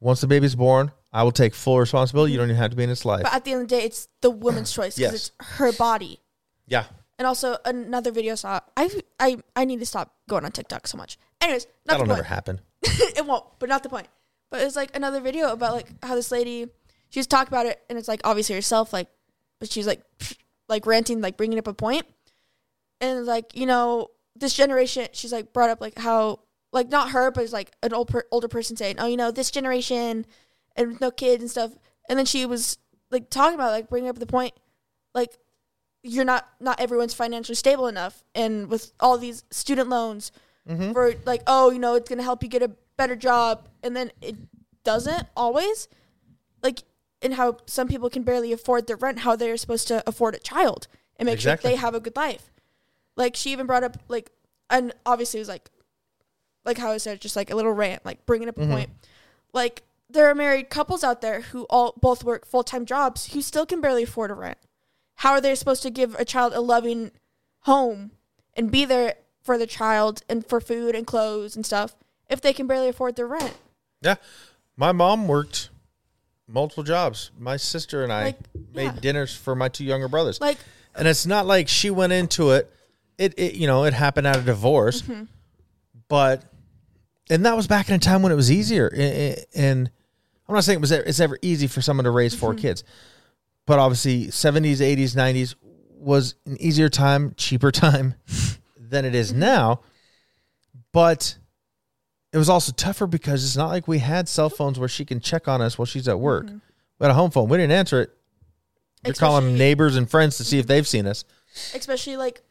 once 0.00 0.20
the 0.20 0.26
baby's 0.26 0.54
born 0.54 0.92
i 1.12 1.22
will 1.22 1.32
take 1.32 1.54
full 1.54 1.78
responsibility 1.78 2.32
you 2.32 2.38
don't 2.38 2.48
even 2.48 2.56
have 2.56 2.70
to 2.70 2.76
be 2.76 2.82
in 2.82 2.90
its 2.90 3.04
life 3.04 3.22
But 3.22 3.32
at 3.34 3.44
the 3.44 3.52
end 3.52 3.62
of 3.62 3.68
the 3.68 3.76
day, 3.76 3.84
it's 3.84 4.08
the 4.20 4.30
woman's 4.30 4.72
choice 4.78 4.96
because 4.96 5.12
Yes. 5.12 5.30
it's 5.38 5.48
her 5.58 5.72
body. 5.72 6.20
yeah 6.66 6.84
And 7.18 7.26
also 7.26 7.56
another 7.64 8.10
video 8.10 8.34
saw. 8.34 8.60
I 8.76 8.90
I 9.20 9.38
I 9.54 9.64
need 9.64 9.78
to 9.80 9.86
stop 9.86 10.14
going 10.28 10.44
on 10.44 10.50
TikTok 10.52 10.86
so 10.88 10.98
much. 10.98 11.16
Anyways, 11.40 11.66
not 11.86 11.94
that'll 11.98 12.06
never 12.06 12.24
happen 12.24 12.60
it 12.82 13.24
won't, 13.24 13.44
but 13.60 13.68
not 13.68 13.82
the 13.82 13.88
point. 13.88 14.08
But 14.50 14.60
it's 14.62 14.76
like 14.76 14.94
another 14.96 15.20
video 15.20 15.52
about 15.52 15.72
like 15.74 15.88
how 16.04 16.14
this 16.16 16.30
lady 16.32 16.66
she 17.10 17.20
was 17.20 17.26
talking 17.28 17.48
about 17.54 17.66
it, 17.66 17.80
and 17.88 17.96
it's 17.98 18.08
like 18.08 18.20
obviously 18.24 18.56
herself, 18.56 18.92
like, 18.92 19.08
but 19.60 19.70
she's 19.70 19.86
like 19.86 20.02
like 20.68 20.86
ranting, 20.86 21.20
like 21.20 21.36
bringing 21.36 21.58
up 21.58 21.66
a 21.66 21.74
point, 21.74 22.04
and 23.00 23.26
like 23.26 23.56
you 23.56 23.66
know 23.66 24.08
this 24.36 24.54
generation. 24.54 25.08
She's 25.12 25.32
like 25.32 25.52
brought 25.52 25.70
up 25.70 25.80
like 25.80 25.98
how 25.98 26.40
like 26.72 26.88
not 26.88 27.10
her, 27.10 27.30
but 27.30 27.44
it's 27.44 27.52
like 27.52 27.72
an 27.82 27.92
old 27.92 28.08
per- 28.08 28.26
older 28.30 28.48
person 28.48 28.76
saying, 28.76 28.96
oh 28.98 29.06
you 29.06 29.16
know 29.16 29.30
this 29.30 29.50
generation 29.50 30.26
and 30.76 30.88
with 30.88 31.00
no 31.00 31.10
kids 31.10 31.42
and 31.42 31.50
stuff, 31.50 31.72
and 32.08 32.18
then 32.18 32.26
she 32.26 32.46
was 32.46 32.78
like 33.10 33.30
talking 33.30 33.54
about 33.54 33.70
like 33.70 33.88
bringing 33.88 34.10
up 34.10 34.18
the 34.18 34.26
point, 34.26 34.54
like 35.14 35.38
you're 36.02 36.24
not 36.24 36.48
not 36.60 36.80
everyone's 36.80 37.14
financially 37.14 37.54
stable 37.54 37.86
enough, 37.86 38.24
and 38.34 38.68
with 38.68 38.92
all 39.00 39.18
these 39.18 39.44
student 39.50 39.88
loans 39.88 40.32
Mm-hmm. 40.66 40.92
for 40.92 41.12
like, 41.26 41.42
oh, 41.46 41.70
you 41.70 41.78
know, 41.78 41.94
it's 41.94 42.08
gonna 42.08 42.22
help 42.22 42.42
you 42.42 42.48
get 42.48 42.62
a 42.62 42.70
better 42.96 43.16
job, 43.16 43.68
and 43.82 43.94
then 43.94 44.10
it 44.22 44.34
doesn't 44.82 45.26
always. 45.36 45.88
Like, 46.62 46.84
and 47.24 47.34
how 47.34 47.56
some 47.66 47.88
people 47.88 48.08
can 48.10 48.22
barely 48.22 48.52
afford 48.52 48.86
their 48.86 48.96
rent, 48.96 49.20
how 49.20 49.34
they're 49.34 49.56
supposed 49.56 49.88
to 49.88 50.02
afford 50.08 50.34
a 50.34 50.38
child 50.38 50.86
and 51.16 51.26
make 51.26 51.34
Exactly. 51.34 51.70
sure 51.70 51.76
they 51.76 51.80
have 51.80 51.94
a 51.94 52.00
good 52.00 52.14
life. 52.16 52.52
Like 53.16 53.34
she 53.34 53.50
even 53.52 53.66
brought 53.66 53.82
up 53.82 53.96
like, 54.08 54.30
and 54.70 54.92
obviously 55.06 55.38
it 55.38 55.42
was 55.42 55.48
like, 55.48 55.70
like 56.64 56.78
how 56.78 56.90
I 56.92 56.98
said, 56.98 57.20
just 57.20 57.36
like 57.36 57.50
a 57.50 57.56
little 57.56 57.72
rant, 57.72 58.04
like 58.04 58.24
bringing 58.26 58.48
up 58.48 58.58
a 58.58 58.60
Mhm. 58.62 58.70
point. 58.70 58.90
Like 59.52 59.82
there 60.10 60.28
are 60.28 60.34
married 60.34 60.68
couples 60.70 61.02
out 61.02 61.20
there 61.20 61.40
who 61.40 61.64
all 61.70 61.94
both 62.00 62.22
work 62.24 62.46
full 62.46 62.62
time 62.64 62.84
jobs 62.86 63.32
who 63.32 63.40
still 63.42 63.66
can 63.66 63.80
barely 63.80 64.02
afford 64.04 64.30
a 64.30 64.34
rent. 64.34 64.58
How 65.16 65.32
are 65.32 65.40
they 65.40 65.54
supposed 65.54 65.82
to 65.84 65.90
give 65.90 66.14
a 66.16 66.24
child 66.24 66.52
a 66.52 66.60
loving 66.60 67.10
home 67.60 68.10
and 68.54 68.70
be 68.70 68.84
there 68.84 69.14
for 69.42 69.56
the 69.58 69.66
child 69.66 70.22
and 70.28 70.44
for 70.46 70.60
food 70.60 70.94
and 70.94 71.06
clothes 71.06 71.54
and 71.56 71.64
stuff 71.64 71.94
if 72.28 72.40
they 72.40 72.52
can 72.52 72.66
barely 72.66 72.88
afford 72.88 73.16
their 73.16 73.26
rent? 73.26 73.56
Yeah. 74.00 74.16
My 74.76 74.90
mom 74.92 75.28
worked 75.28 75.70
multiple 76.46 76.82
jobs. 76.84 77.30
My 77.38 77.56
sister 77.56 78.02
and 78.02 78.12
I 78.12 78.24
Like, 78.24 78.38
made 78.74 78.84
yeah. 78.84 79.00
dinners 79.00 79.34
for 79.36 79.54
my 79.54 79.68
two 79.68 79.84
younger 79.84 80.08
brothers. 80.08 80.40
Like 80.40 80.58
and 80.94 81.08
it's 81.08 81.26
not 81.26 81.46
like 81.46 81.68
she 81.68 81.90
went 81.90 82.12
into 82.12 82.50
it. 82.52 82.70
It, 83.18 83.34
it 83.38 83.54
you 83.54 83.66
know, 83.66 83.84
it 83.84 83.94
happened 83.94 84.26
out 84.26 84.36
of 84.36 84.44
divorce. 84.44 85.02
Mm-hmm. 85.02 85.24
But 86.08 86.44
and 87.30 87.44
that 87.46 87.56
was 87.56 87.66
back 87.66 87.88
in 87.88 87.94
a 87.94 87.98
time 87.98 88.22
when 88.22 88.30
it 88.32 88.36
was 88.36 88.50
easier. 88.52 88.88
And 89.54 89.90
I'm 90.48 90.54
not 90.54 90.64
saying 90.64 90.78
it 90.78 90.80
was 90.80 90.92
it's 90.92 91.20
ever 91.20 91.38
easy 91.42 91.66
for 91.66 91.80
someone 91.80 92.04
to 92.04 92.10
raise 92.10 92.32
Mm-hmm. 92.34 92.40
4 92.40 92.54
kids. 92.54 92.84
But 93.66 93.78
obviously 93.78 94.26
70s, 94.26 94.76
80s, 94.76 95.16
90s 95.16 95.54
was 95.96 96.34
an 96.44 96.60
easier 96.60 96.90
time, 96.90 97.32
cheaper 97.36 97.70
time 97.72 98.14
than 98.78 99.04
it 99.06 99.14
is 99.14 99.30
Mm-hmm. 99.30 99.40
now. 99.40 99.80
But 100.92 101.38
it 102.34 102.38
was 102.38 102.50
also 102.50 102.72
tougher 102.72 103.06
because 103.06 103.42
it's 103.44 103.56
not 103.56 103.68
like 103.68 103.88
we 103.88 104.00
had 104.00 104.28
cell 104.28 104.50
phones 104.50 104.78
where 104.78 104.88
she 104.88 105.04
can 105.06 105.20
check 105.20 105.48
on 105.48 105.62
us 105.62 105.78
while 105.78 105.86
she's 105.86 106.08
at 106.08 106.18
work. 106.20 106.44
Mm-hmm. 106.46 106.58
We 106.98 107.04
had 107.04 107.10
a 107.10 107.14
home 107.14 107.30
phone. 107.30 107.48
We 107.48 107.56
didn't 107.56 107.72
answer 107.72 108.02
it. 108.02 108.10
You're 109.06 109.14
calling 109.14 109.56
neighbors 109.56 109.96
and 109.96 110.10
friends 110.10 110.36
to 110.38 110.44
see 110.44 110.58
if 110.58 110.66
they've 110.66 110.86
seen 110.86 111.06
us. 111.06 111.24
especially 111.74 112.16
like 112.18 112.42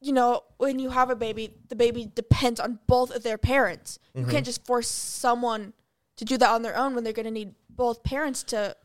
you 0.00 0.12
know 0.12 0.42
when 0.58 0.78
you 0.78 0.90
have 0.90 1.10
a 1.10 1.16
baby 1.16 1.50
the 1.68 1.74
baby 1.76 2.10
depends 2.14 2.60
on 2.60 2.78
both 2.86 3.10
of 3.14 3.22
their 3.22 3.38
parents 3.38 3.98
you 4.14 4.20
Mm-hmm. 4.22 4.30
can't 4.30 4.44
just 4.46 4.64
force 4.66 4.86
someone 4.88 5.72
to 6.18 6.24
do 6.24 6.36
that 6.36 6.50
on 6.50 6.62
their 6.62 6.76
own 6.76 6.94
when 6.94 7.02
they're 7.04 7.12
going 7.14 7.24
to 7.24 7.30
need 7.32 7.54
both 7.70 8.02
parents 8.04 8.42
to 8.44 8.76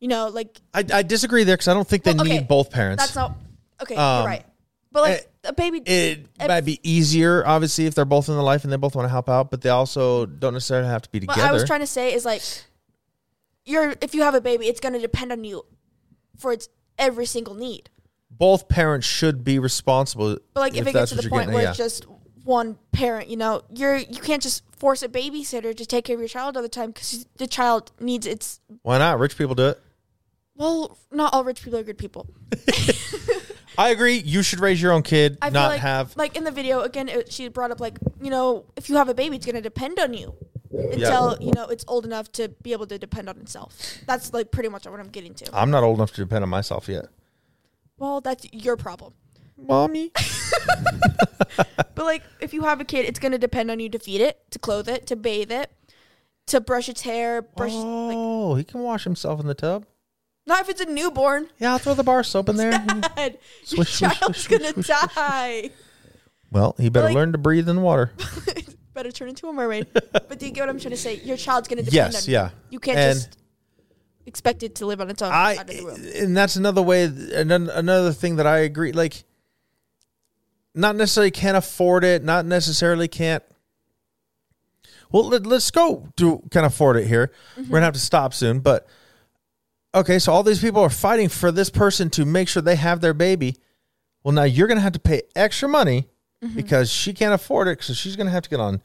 you 0.00 0.08
know 0.08 0.28
like 0.28 0.60
I, 0.74 0.84
I 0.92 1.02
disagree 1.04 1.44
there 1.44 1.54
because 1.56 1.68
I 1.68 1.74
don't 1.74 1.86
think 1.88 2.02
they 2.02 2.12
Well, 2.12 2.22
okay, 2.22 2.38
need 2.38 2.48
both 2.48 2.70
parents. 2.70 3.02
that's 3.04 3.14
not 3.14 3.36
okay 3.80 3.94
Um, 3.94 4.18
you're 4.18 4.26
right 4.26 4.44
but 4.92 5.00
like 5.02 5.20
eh, 5.20 5.24
a 5.46 5.52
baby 5.52 5.78
it 5.78 6.26
if- 6.40 6.48
might 6.48 6.64
be 6.64 6.80
easier, 6.82 7.46
obviously, 7.46 7.86
if 7.86 7.94
they're 7.94 8.04
both 8.04 8.28
in 8.28 8.36
the 8.36 8.42
life 8.42 8.64
and 8.64 8.72
they 8.72 8.76
both 8.76 8.94
want 8.94 9.06
to 9.06 9.10
help 9.10 9.28
out, 9.28 9.50
but 9.50 9.62
they 9.62 9.70
also 9.70 10.26
don't 10.26 10.54
necessarily 10.54 10.88
have 10.88 11.02
to 11.02 11.10
be 11.10 11.20
together. 11.20 11.40
what 11.40 11.48
i 11.48 11.52
was 11.52 11.64
trying 11.64 11.80
to 11.80 11.86
say 11.86 12.12
is 12.12 12.24
like 12.24 12.42
you're 13.64 13.94
if 14.00 14.14
you 14.14 14.22
have 14.22 14.34
a 14.34 14.40
baby 14.40 14.66
it's 14.66 14.80
going 14.80 14.92
to 14.92 15.00
depend 15.00 15.32
on 15.32 15.42
you 15.44 15.64
for 16.38 16.52
its 16.52 16.68
every 16.98 17.26
single 17.26 17.54
need 17.54 17.90
both 18.38 18.68
parents 18.68 19.06
should 19.06 19.44
be 19.44 19.58
responsible. 19.58 20.38
But 20.54 20.60
like 20.60 20.76
if, 20.76 20.86
it 20.86 20.92
gets 20.92 21.10
to 21.10 21.16
the 21.16 21.28
point 21.28 21.50
where 21.50 21.64
at, 21.64 21.70
it's 21.70 21.78
just 21.78 22.06
one 22.44 22.78
parent, 22.92 23.28
you 23.28 23.36
know, 23.36 23.62
you're 23.74 23.96
you 23.96 24.20
can't 24.20 24.42
just 24.42 24.62
force 24.76 25.02
a 25.02 25.08
babysitter 25.08 25.74
to 25.76 25.86
take 25.86 26.04
care 26.04 26.14
of 26.14 26.20
your 26.20 26.28
child 26.28 26.56
all 26.56 26.62
the 26.62 26.68
time 26.68 26.90
because 26.90 27.26
the 27.36 27.46
child 27.46 27.92
needs 28.00 28.26
its. 28.26 28.60
why 28.82 28.98
not? 28.98 29.18
Rich 29.18 29.38
people 29.38 29.54
do 29.54 29.68
it. 29.68 29.80
Well, 30.54 30.96
not 31.10 31.34
all 31.34 31.44
rich 31.44 31.62
people 31.62 31.78
are 31.78 31.82
good 31.82 31.98
people. 31.98 32.26
I 33.78 33.90
agree. 33.90 34.18
You 34.18 34.42
should 34.42 34.60
raise 34.60 34.80
your 34.80 34.92
own 34.92 35.02
kid, 35.02 35.38
I 35.42 35.46
feel 35.46 35.54
not 35.54 35.68
like, 35.68 35.80
have. 35.80 36.16
like 36.16 36.36
in 36.36 36.44
the 36.44 36.50
video 36.50 36.80
again. 36.80 37.08
It, 37.08 37.32
she 37.32 37.48
brought 37.48 37.70
up 37.70 37.80
like 37.80 37.98
you 38.20 38.30
know 38.30 38.64
if 38.76 38.88
you 38.88 38.96
have 38.96 39.08
a 39.08 39.14
baby, 39.14 39.36
it's 39.36 39.46
gonna 39.46 39.60
depend 39.60 39.98
on 39.98 40.14
you 40.14 40.34
until 40.72 41.36
you 41.40 41.52
know 41.52 41.66
it's 41.66 41.84
old 41.88 42.04
enough 42.04 42.30
to 42.32 42.48
be 42.48 42.72
able 42.72 42.86
to 42.86 42.98
depend 42.98 43.28
on 43.28 43.38
itself. 43.38 43.76
That's 44.06 44.32
like 44.32 44.50
pretty 44.50 44.68
much 44.68 44.86
what 44.86 45.00
I'm 45.00 45.08
getting 45.08 45.34
to. 45.34 45.50
I'm 45.52 45.70
not 45.70 45.82
old 45.82 45.98
enough 45.98 46.12
to 46.12 46.22
depend 46.22 46.42
on 46.42 46.48
myself 46.48 46.88
yet. 46.88 47.06
Well, 47.98 48.20
that's 48.20 48.46
your 48.52 48.76
problem. 48.76 49.14
Mommy. 49.56 50.12
But 51.96 52.04
like 52.04 52.22
if 52.40 52.52
you 52.52 52.62
have 52.62 52.80
a 52.80 52.84
kid, 52.84 53.06
it's 53.06 53.18
gonna 53.18 53.38
depend 53.38 53.70
on 53.70 53.80
you 53.80 53.88
to 53.88 53.98
feed 53.98 54.20
it, 54.20 54.38
to 54.50 54.58
clothe 54.58 54.88
it, 54.88 55.06
to 55.06 55.16
bathe 55.16 55.50
it, 55.50 55.72
to 56.48 56.60
brush 56.60 56.88
its 56.90 57.00
hair, 57.00 57.40
brush. 57.40 57.72
Like, 57.72 57.82
Oh, 58.18 58.54
he 58.54 58.64
can 58.64 58.82
wash 58.82 59.04
himself 59.04 59.40
in 59.40 59.46
the 59.46 59.54
tub. 59.54 59.86
Not 60.46 60.60
if 60.60 60.68
it's 60.68 60.80
a 60.80 60.86
newborn. 60.86 61.48
Yeah, 61.58 61.72
I'll 61.72 61.78
throw 61.78 61.94
the 61.94 62.04
bar 62.04 62.22
soap 62.22 62.48
in 62.48 62.56
there. 62.56 62.70
Dad, 62.70 62.86
mm-hmm. 62.86 63.20
your 63.20 63.30
Swish, 63.64 63.94
swish, 63.96 63.98
child's 63.98 64.38
swish, 64.38 64.58
gonna 64.60 64.72
swish, 64.72 64.86
swish, 64.86 65.14
die. 65.14 65.70
well, 66.50 66.74
he 66.78 66.88
better 66.88 67.06
Like- 67.06 67.14
learn 67.14 67.32
to 67.32 67.38
breathe 67.38 67.68
in 67.68 67.82
water. 67.82 68.12
Better 68.94 69.12
turn 69.12 69.28
into 69.28 69.46
a 69.46 69.52
mermaid. 69.52 69.88
but 69.92 70.38
do 70.38 70.46
you 70.46 70.52
get 70.52 70.62
what 70.62 70.70
I'm 70.70 70.80
trying 70.80 70.92
to 70.92 70.96
say? 70.96 71.16
Your 71.16 71.36
child's 71.36 71.68
gonna 71.68 71.82
depend 71.82 72.14
Yes, 72.14 72.26
on 72.26 72.32
yeah. 72.32 72.44
you. 72.46 72.50
You 72.70 72.80
can't 72.80 72.98
And- 72.98 73.18
just 73.18 73.36
expect 74.24 74.62
it 74.62 74.76
to 74.76 74.86
live 74.86 75.02
on 75.02 75.10
its 75.10 75.20
own 75.20 75.30
I 75.30 75.56
out 75.56 75.60
of 75.60 75.66
the 75.66 75.84
womb. 75.84 76.02
and 76.16 76.36
that's 76.36 76.56
another 76.56 76.80
way 76.80 77.04
and 77.04 77.52
another 77.52 78.12
thing 78.12 78.36
that 78.36 78.46
I 78.46 78.58
agree 78.60 78.90
like 78.90 79.22
not 80.74 80.94
necessarily 80.94 81.30
can't 81.30 81.56
afford 81.56 82.04
it, 82.04 82.22
not 82.22 82.44
necessarily 82.44 83.08
can't 83.08 83.42
Well, 85.10 85.28
let, 85.28 85.46
us 85.46 85.70
go 85.70 86.08
to 86.16 86.42
can 86.50 86.64
afford 86.64 86.96
it 86.96 87.06
here. 87.06 87.32
We're 87.56 87.62
going 87.62 87.66
to 87.66 87.72
mm-hmm. 87.74 87.82
have 87.84 87.94
to 87.94 88.00
stop 88.00 88.34
soon, 88.34 88.60
but 88.60 88.86
okay, 89.96 90.18
so 90.18 90.32
all 90.32 90.42
these 90.42 90.60
people 90.60 90.80
are 90.82 90.90
fighting 90.90 91.28
for 91.28 91.50
this 91.50 91.70
person 91.70 92.10
to 92.10 92.24
make 92.24 92.48
sure 92.48 92.62
they 92.62 92.76
have 92.76 93.00
their 93.00 93.14
baby. 93.14 93.56
Well, 94.22 94.32
now 94.32 94.42
you're 94.44 94.66
going 94.68 94.78
to 94.78 94.82
have 94.82 94.92
to 94.92 94.98
pay 95.00 95.22
extra 95.34 95.68
money 95.68 96.08
because 96.54 96.92
she 96.92 97.12
can't 97.12 97.34
afford 97.34 97.66
it, 97.68 97.82
so 97.82 97.92
she's 97.92 98.14
going 98.16 98.26
to 98.26 98.32
have 98.32 98.42
to 98.44 98.50
get 98.50 98.60
on 98.60 98.80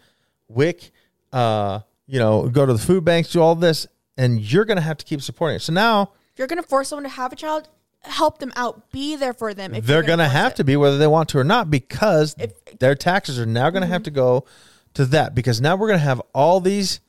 WIC, 0.47 0.91
uh, 1.32 1.80
you 2.07 2.18
know, 2.20 2.47
go 2.49 2.66
to 2.66 2.74
the 2.74 2.80
food 2.80 3.03
banks, 3.05 3.32
do 3.32 3.41
all 3.41 3.55
this, 3.55 3.86
and 4.18 4.39
you're 4.41 4.66
going 4.66 4.78
to 4.78 4.82
have 4.84 4.97
to 4.97 5.05
keep 5.05 5.22
supporting 5.22 5.57
it. 5.57 5.62
So 5.62 5.74
now 5.74 6.12
you're 6.38 6.47
gonna 6.47 6.64
force 6.64 6.89
someone 6.89 7.03
to 7.03 7.09
have 7.09 7.32
a 7.34 7.36
child, 7.36 7.70
help 8.01 8.39
them 8.39 8.51
out. 8.55 8.89
Be 8.91 9.16
there 9.16 9.34
for 9.34 9.53
them. 9.53 9.76
If 9.76 9.86
they're 9.86 10.01
going 10.01 10.20
to 10.20 10.28
have 10.28 10.53
it. 10.53 10.55
to 10.57 10.64
be 10.64 10.76
whether 10.78 10.97
they 10.97 11.07
want 11.07 11.30
to 11.30 11.38
or 11.39 11.43
not 11.43 11.70
because 11.70 12.36
If- 12.39 12.51
Mm-hmm. 12.66 12.78
their 12.80 12.95
taxes 12.95 13.38
are 13.39 13.45
now 13.45 13.70
going 13.70 13.82
to 13.82 13.88
have 13.88 14.03
to 14.03 14.12
go 14.12 14.45
to 14.95 15.05
that 15.07 15.36
because 15.36 15.62
now 15.62 15.76
we're 15.76 15.88
going 15.88 15.99
to 15.99 16.05
have 16.05 16.22
all 16.34 16.59
these 16.62 16.99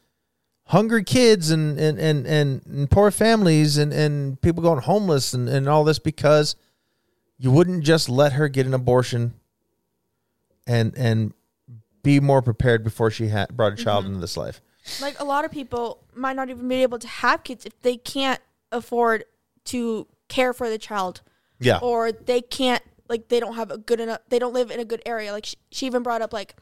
hungry 0.66 1.04
kids 1.04 1.50
and 1.50 1.78
and 1.78 1.98
and, 1.98 2.26
and, 2.26 2.62
and 2.66 2.90
poor 2.90 3.10
families 3.10 3.76
and, 3.78 3.92
and 3.92 4.40
people 4.40 4.62
going 4.62 4.80
homeless 4.80 5.32
and, 5.34 5.48
and 5.48 5.68
all 5.68 5.84
this 5.84 5.98
because 5.98 6.56
you 7.38 7.50
wouldn't 7.50 7.84
just 7.84 8.08
let 8.08 8.32
her 8.34 8.48
get 8.48 8.66
an 8.66 8.74
abortion 8.74 9.34
and 10.66 10.96
and 10.96 11.32
be 12.02 12.20
more 12.20 12.42
prepared 12.42 12.82
before 12.82 13.10
she 13.10 13.28
had 13.28 13.56
brought 13.56 13.72
a 13.72 13.76
child 13.76 14.04
Mm-hmm. 14.04 14.14
into 14.14 14.20
this 14.20 14.36
life. 14.36 14.60
like 15.00 15.18
a 15.20 15.24
lot 15.24 15.44
of 15.44 15.50
people 15.50 16.02
might 16.14 16.34
not 16.36 16.50
even 16.50 16.66
be 16.68 16.82
able 16.82 16.98
to 16.98 17.08
have 17.08 17.44
kids 17.44 17.64
if 17.64 17.80
they 17.82 17.96
can't 17.96 18.40
afford 18.72 19.24
to 19.66 20.06
care 20.28 20.52
for 20.52 20.68
the 20.68 20.78
child 20.78 21.20
Yeah. 21.60 21.78
or 21.82 22.10
they 22.12 22.40
can't 22.40 22.82
like 23.08 23.28
they 23.28 23.38
don't 23.40 23.54
have 23.56 23.70
a 23.70 23.78
good 23.78 24.00
enough 24.00 24.20
they 24.30 24.38
don't 24.38 24.54
live 24.54 24.70
in 24.70 24.80
a 24.80 24.84
good 24.84 25.02
area 25.04 25.30
like 25.32 25.44
she, 25.46 25.56
she 25.70 25.86
even 25.86 26.02
brought 26.02 26.22
up 26.22 26.32
like 26.32 26.56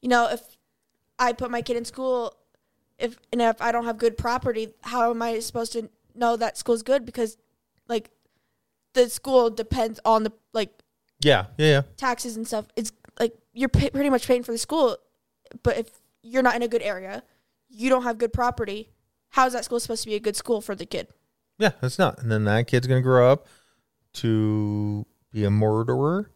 you 0.00 0.08
know 0.08 0.28
if 0.30 0.40
i 1.18 1.32
put 1.32 1.50
my 1.50 1.60
kid 1.62 1.76
in 1.76 1.84
school 1.84 2.34
if 2.98 3.16
and 3.32 3.40
if 3.42 3.60
i 3.60 3.72
don't 3.72 3.84
have 3.84 3.98
good 3.98 4.16
property 4.16 4.68
how 4.82 5.10
am 5.10 5.22
i 5.22 5.38
supposed 5.38 5.72
to 5.72 5.88
know 6.14 6.36
that 6.36 6.56
school's 6.58 6.82
good 6.82 7.04
because 7.04 7.36
like 7.88 8.10
the 8.94 9.08
school 9.08 9.48
depends 9.50 9.98
on 10.04 10.22
the 10.24 10.32
like 10.52 10.70
Yeah. 11.20 11.46
Yeah. 11.56 11.66
Yeah. 11.66 11.82
taxes 11.96 12.36
and 12.36 12.46
stuff 12.46 12.66
it's 12.76 12.92
like 13.18 13.34
you're 13.52 13.68
pay, 13.68 13.90
pretty 13.90 14.10
much 14.10 14.26
paying 14.26 14.42
for 14.42 14.52
the 14.52 14.58
school 14.58 14.96
but 15.62 15.78
if 15.78 15.88
you're 16.22 16.42
not 16.42 16.54
in 16.56 16.62
a 16.62 16.68
good 16.68 16.82
area 16.82 17.22
you 17.68 17.88
don't 17.88 18.02
have 18.02 18.18
good 18.18 18.32
property 18.32 18.90
how 19.30 19.46
is 19.46 19.52
that 19.54 19.64
school 19.64 19.80
supposed 19.80 20.02
to 20.02 20.08
be 20.10 20.14
a 20.14 20.20
good 20.20 20.36
school 20.36 20.60
for 20.60 20.74
the 20.74 20.86
kid 20.86 21.08
Yeah, 21.58 21.72
it's 21.82 21.98
not. 21.98 22.18
And 22.20 22.30
then 22.30 22.44
that 22.44 22.66
kid's 22.66 22.86
gonna 22.86 23.00
grow 23.00 23.32
up 23.32 23.46
to 24.14 25.06
be 25.30 25.44
a 25.44 25.50
murderer, 25.50 26.30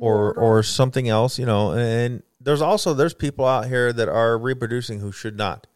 or 0.00 0.34
or 0.34 0.62
something 0.62 1.08
else, 1.08 1.38
you 1.38 1.46
know. 1.46 1.72
And 1.72 2.22
there's 2.40 2.60
also 2.60 2.92
there's 2.92 3.14
people 3.14 3.46
out 3.46 3.66
here 3.66 3.92
that 3.92 4.08
are 4.08 4.36
reproducing 4.36 5.00
who 5.00 5.12
should 5.12 5.36
not. 5.36 5.66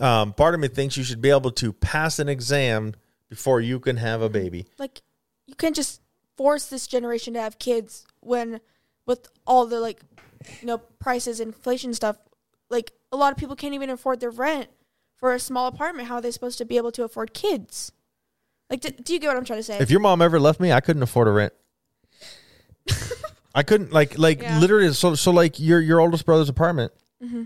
Um, 0.00 0.32
part 0.32 0.54
of 0.54 0.60
me 0.60 0.68
thinks 0.68 0.96
you 0.96 1.04
should 1.04 1.20
be 1.20 1.30
able 1.30 1.52
to 1.52 1.72
pass 1.72 2.18
an 2.18 2.28
exam 2.28 2.94
before 3.28 3.60
you 3.60 3.78
can 3.80 3.96
have 3.96 4.22
a 4.22 4.28
baby. 4.28 4.66
like 4.78 5.02
you 5.46 5.54
can't 5.54 5.76
just 5.76 6.00
force 6.36 6.66
this 6.66 6.86
generation 6.86 7.34
to 7.34 7.40
have 7.40 7.58
kids 7.58 8.04
when 8.20 8.60
with 9.06 9.28
all 9.46 9.66
the 9.66 9.78
like 9.80 10.00
you 10.60 10.66
know 10.66 10.78
prices 10.78 11.38
inflation 11.40 11.94
stuff 11.94 12.16
like 12.70 12.92
a 13.12 13.16
lot 13.16 13.30
of 13.32 13.38
people 13.38 13.54
can't 13.54 13.74
even 13.74 13.88
afford 13.90 14.18
their 14.20 14.30
rent 14.30 14.68
for 15.16 15.32
a 15.32 15.38
small 15.38 15.68
apartment 15.68 16.08
how 16.08 16.16
are 16.16 16.20
they 16.20 16.30
supposed 16.32 16.58
to 16.58 16.64
be 16.64 16.76
able 16.76 16.90
to 16.90 17.04
afford 17.04 17.32
kids 17.32 17.92
like 18.68 18.80
do, 18.80 18.88
do 18.90 19.12
you 19.12 19.20
get 19.20 19.28
what 19.28 19.36
i'm 19.36 19.44
trying 19.44 19.60
to 19.60 19.62
say 19.62 19.78
If 19.78 19.90
your 19.90 20.00
mom 20.00 20.20
ever 20.22 20.40
left 20.40 20.58
me, 20.58 20.72
I 20.72 20.80
couldn't 20.80 21.02
afford 21.04 21.28
a 21.28 21.30
rent. 21.30 21.52
I 23.54 23.62
couldn't 23.62 23.92
like 23.92 24.18
like 24.18 24.42
Yeah. 24.42 24.58
literally 24.58 24.92
so 24.92 25.14
so 25.14 25.30
like 25.30 25.60
your 25.60 25.80
your 25.80 26.00
oldest 26.00 26.26
brother's 26.26 26.48
apartment 26.48 26.92
Mm-hmm. 27.22 27.44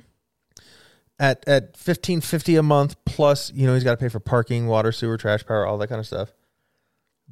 At 1.18 1.46
at 1.48 1.76
fifteen 1.76 2.20
fifty 2.20 2.56
a 2.56 2.62
month 2.62 2.96
plus 3.04 3.52
you 3.52 3.66
know 3.66 3.74
he's 3.74 3.84
got 3.84 3.92
to 3.92 3.96
pay 3.96 4.08
for 4.08 4.20
parking, 4.20 4.66
water, 4.66 4.92
sewer, 4.92 5.16
trash, 5.16 5.44
power, 5.44 5.66
all 5.66 5.78
that 5.78 5.88
kind 5.88 5.98
of 5.98 6.06
stuff. 6.06 6.32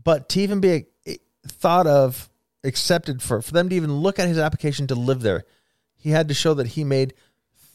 But 0.02 0.28
to 0.30 0.40
even 0.40 0.60
be 0.60 0.86
a, 1.06 1.18
thought 1.46 1.86
of 1.86 2.28
accepted 2.64 3.22
for 3.22 3.40
for 3.42 3.52
them 3.52 3.68
to 3.68 3.76
even 3.76 3.92
look 3.92 4.18
at 4.18 4.28
his 4.28 4.38
application 4.38 4.86
to 4.88 4.94
live 4.94 5.20
there, 5.20 5.44
he 5.94 6.10
had 6.10 6.28
to 6.28 6.34
show 6.34 6.54
that 6.54 6.68
he 6.68 6.84
made 6.84 7.14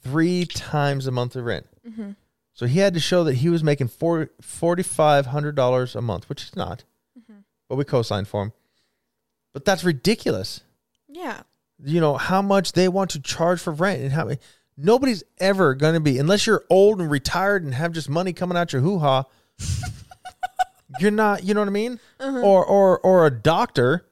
three 0.03 0.45
times 0.45 1.07
a 1.07 1.12
month 1.12 1.36
of 1.36 1.45
rent. 1.45 1.68
Mm-hmm. 1.88 2.12
So 2.53 2.66
he 2.66 2.80
had 2.80 2.93
to 2.95 2.99
show 2.99 3.24
that 3.24 3.36
he 3.36 3.49
was 3.49 3.64
making 3.64 3.88
four 3.88 4.30
forty 4.41 4.84
five 4.84 5.28
hundred 5.28 5.55
dollars 5.55 5.95
a 5.95 6.01
month, 6.01 6.28
which 6.30 6.43
is 6.43 6.55
not, 6.55 6.84
mm-hmm. 7.18 7.39
but 7.70 7.76
we 7.76 7.86
co-signed 7.86 8.28
for 8.28 8.43
him. 8.43 8.53
But 9.53 9.66
that's 9.66 9.84
ridiculous. 9.84 10.62
Yeah. 11.07 11.41
You 11.84 11.99
know 11.99 12.18
how 12.18 12.41
much 12.41 12.74
they 12.74 12.88
want 12.88 13.12
to 13.12 13.20
charge 13.22 13.59
for 13.59 13.74
rent 13.74 14.01
and 14.01 14.12
how 14.12 14.30
nobody's 14.78 15.24
ever 15.39 15.76
going 15.76 15.93
to 15.93 15.99
be 15.99 16.17
unless 16.17 16.47
you're 16.47 16.63
old 16.69 16.99
and 17.01 17.09
retired 17.09 17.63
and 17.63 17.74
have 17.74 17.91
just 17.91 18.09
money 18.09 18.34
coming 18.34 18.57
out 18.57 18.74
your 18.74 18.82
hoo 18.82 18.99
ha. 18.99 19.26
you're 20.99 21.11
not. 21.11 21.43
You 21.43 21.53
know 21.53 21.61
what 21.61 21.67
I 21.67 21.72
mean? 21.72 21.99
Or 22.43 22.65
or 22.65 22.99
or 22.99 23.26
a 23.26 23.32
doctor, 23.32 24.07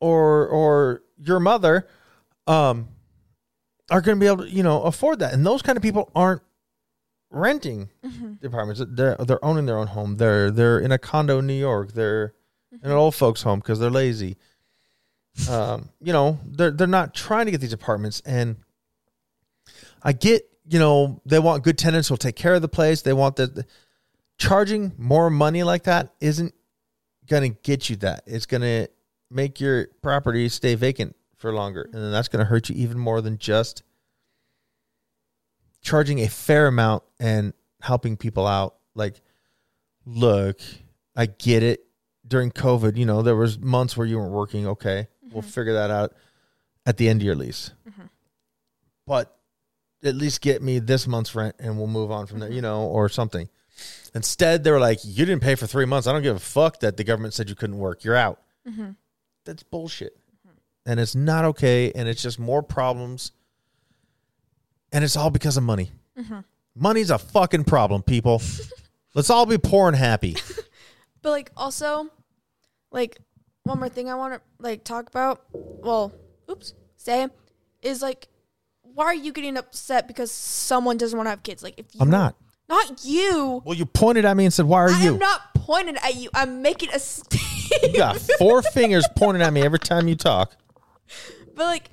or 0.00 0.48
or 0.48 1.02
your 1.18 1.40
mother, 1.40 1.88
um, 2.46 2.88
are 3.90 4.00
going 4.00 4.16
to 4.16 4.20
be 4.20 4.26
able 4.26 4.44
to 4.44 4.50
you 4.50 4.62
know 4.62 4.82
afford 4.82 5.20
that. 5.20 5.32
And 5.32 5.46
those 5.46 5.62
kind 5.62 5.76
of 5.76 5.82
people 5.82 6.10
aren't 6.14 6.42
renting 7.30 7.90
the 8.40 8.48
apartments. 8.48 8.82
They're 8.88 9.16
they're 9.16 9.44
owning 9.44 9.66
their 9.66 9.78
own 9.78 9.88
home. 9.88 10.16
They're 10.16 10.50
they're 10.50 10.80
in 10.80 10.92
a 10.92 10.98
condo 10.98 11.38
in 11.38 11.46
New 11.46 11.58
York. 11.58 11.92
They're 11.92 12.34
in 12.72 12.90
an 12.90 12.96
old 12.96 13.14
folks 13.14 13.42
home 13.42 13.60
because 13.60 13.78
they're 13.78 13.90
lazy. 13.90 14.36
Um, 15.50 15.90
you 16.00 16.12
know, 16.12 16.38
they're 16.44 16.70
they're 16.70 16.86
not 16.86 17.14
trying 17.14 17.46
to 17.46 17.52
get 17.52 17.60
these 17.60 17.72
apartments. 17.72 18.20
And 18.24 18.56
I 20.02 20.12
get, 20.12 20.48
you 20.68 20.78
know, 20.78 21.20
they 21.24 21.38
want 21.38 21.64
good 21.64 21.78
tenants 21.78 22.08
who'll 22.08 22.16
take 22.16 22.36
care 22.36 22.54
of 22.54 22.62
the 22.62 22.68
place. 22.68 23.02
They 23.02 23.12
want 23.12 23.36
the, 23.36 23.46
the 23.46 23.66
charging 24.38 24.92
more 24.96 25.30
money 25.30 25.62
like 25.62 25.84
that 25.84 26.14
isn't 26.20 26.54
gonna 27.28 27.50
get 27.50 27.90
you 27.90 27.96
that. 27.96 28.22
It's 28.26 28.46
gonna 28.46 28.88
make 29.30 29.60
your 29.60 29.88
property 30.02 30.48
stay 30.48 30.74
vacant 30.74 31.16
for 31.36 31.52
longer, 31.52 31.82
and 31.92 32.02
then 32.02 32.10
that's 32.10 32.28
gonna 32.28 32.44
hurt 32.44 32.68
you 32.68 32.74
even 32.76 32.98
more 32.98 33.20
than 33.20 33.38
just 33.38 33.82
charging 35.80 36.20
a 36.20 36.28
fair 36.28 36.66
amount 36.66 37.02
and 37.20 37.52
helping 37.80 38.16
people 38.16 38.46
out. 38.46 38.76
Like, 38.94 39.20
look, 40.04 40.60
I 41.16 41.26
get 41.26 41.62
it. 41.62 41.84
During 42.26 42.50
COVID, 42.50 42.98
you 42.98 43.06
know, 43.06 43.22
there 43.22 43.36
was 43.36 43.58
months 43.58 43.96
where 43.96 44.06
you 44.06 44.18
weren't 44.18 44.32
working. 44.32 44.66
Okay, 44.66 45.08
we'll 45.32 45.40
mm-hmm. 45.40 45.50
figure 45.50 45.74
that 45.74 45.90
out 45.90 46.12
at 46.84 46.98
the 46.98 47.08
end 47.08 47.22
of 47.22 47.24
your 47.24 47.34
lease. 47.34 47.70
Mm-hmm. 47.88 48.02
But 49.06 49.37
at 50.02 50.14
least 50.14 50.40
get 50.40 50.62
me 50.62 50.78
this 50.78 51.06
month's 51.06 51.34
rent, 51.34 51.56
and 51.58 51.76
we'll 51.76 51.86
move 51.86 52.10
on 52.10 52.26
from 52.26 52.40
there. 52.40 52.48
You 52.48 52.56
mm-hmm. 52.56 52.62
know, 52.62 52.82
or 52.82 53.08
something. 53.08 53.48
Instead, 54.14 54.64
they 54.64 54.70
were 54.70 54.80
like, 54.80 55.00
"You 55.04 55.26
didn't 55.26 55.42
pay 55.42 55.54
for 55.54 55.66
three 55.66 55.84
months. 55.84 56.06
I 56.06 56.12
don't 56.12 56.22
give 56.22 56.36
a 56.36 56.40
fuck 56.40 56.80
that 56.80 56.96
the 56.96 57.04
government 57.04 57.34
said 57.34 57.48
you 57.48 57.54
couldn't 57.54 57.78
work. 57.78 58.04
You're 58.04 58.16
out." 58.16 58.40
Mm-hmm. 58.68 58.90
That's 59.44 59.62
bullshit, 59.62 60.16
mm-hmm. 60.16 60.90
and 60.90 61.00
it's 61.00 61.14
not 61.14 61.44
okay. 61.44 61.92
And 61.92 62.08
it's 62.08 62.22
just 62.22 62.38
more 62.38 62.62
problems, 62.62 63.32
and 64.92 65.04
it's 65.04 65.16
all 65.16 65.30
because 65.30 65.56
of 65.56 65.62
money. 65.62 65.92
Money's 66.74 67.10
a 67.10 67.18
fucking 67.18 67.64
problem, 67.64 68.02
people. 68.02 68.40
Let's 69.14 69.30
all 69.30 69.46
be 69.46 69.58
poor 69.58 69.88
and 69.88 69.96
happy. 69.96 70.36
But 71.20 71.30
like 71.30 71.50
also, 71.56 72.06
like 72.92 73.18
one 73.64 73.80
more 73.80 73.88
thing 73.88 74.08
I 74.08 74.14
want 74.14 74.34
to 74.34 74.40
like 74.60 74.84
talk 74.84 75.08
about. 75.08 75.44
Well, 75.52 76.12
oops, 76.48 76.74
say 76.96 77.26
is 77.82 78.02
like, 78.02 78.28
why 78.98 79.04
are 79.04 79.14
you 79.14 79.32
getting 79.32 79.56
upset 79.56 80.08
because 80.08 80.32
someone 80.32 80.96
doesn't 80.96 81.16
want 81.16 81.26
to 81.26 81.30
have 81.30 81.44
kids? 81.44 81.62
Like 81.62 81.74
if 81.76 81.86
you, 81.94 82.00
I'm 82.00 82.10
not. 82.10 82.34
not 82.68 83.04
you. 83.04 83.62
Well, 83.64 83.76
you 83.76 83.86
pointed 83.86 84.24
at 84.24 84.36
me 84.36 84.44
and 84.44 84.52
said, 84.52 84.66
"Why 84.66 84.80
are 84.82 84.90
you? 84.90 85.12
I'm 85.12 85.18
not 85.20 85.54
pointed 85.54 85.98
at 86.02 86.16
you. 86.16 86.30
I'm 86.34 86.62
making 86.62 86.88
a 86.92 86.98
statement. 86.98 87.92
You 87.92 87.96
got 87.96 88.18
four 88.38 88.60
fingers 88.74 89.06
pointing 89.16 89.40
at 89.40 89.52
me 89.52 89.62
every 89.62 89.78
time 89.78 90.08
you 90.08 90.16
talk. 90.16 90.56
But 91.54 91.64
like, 91.64 91.90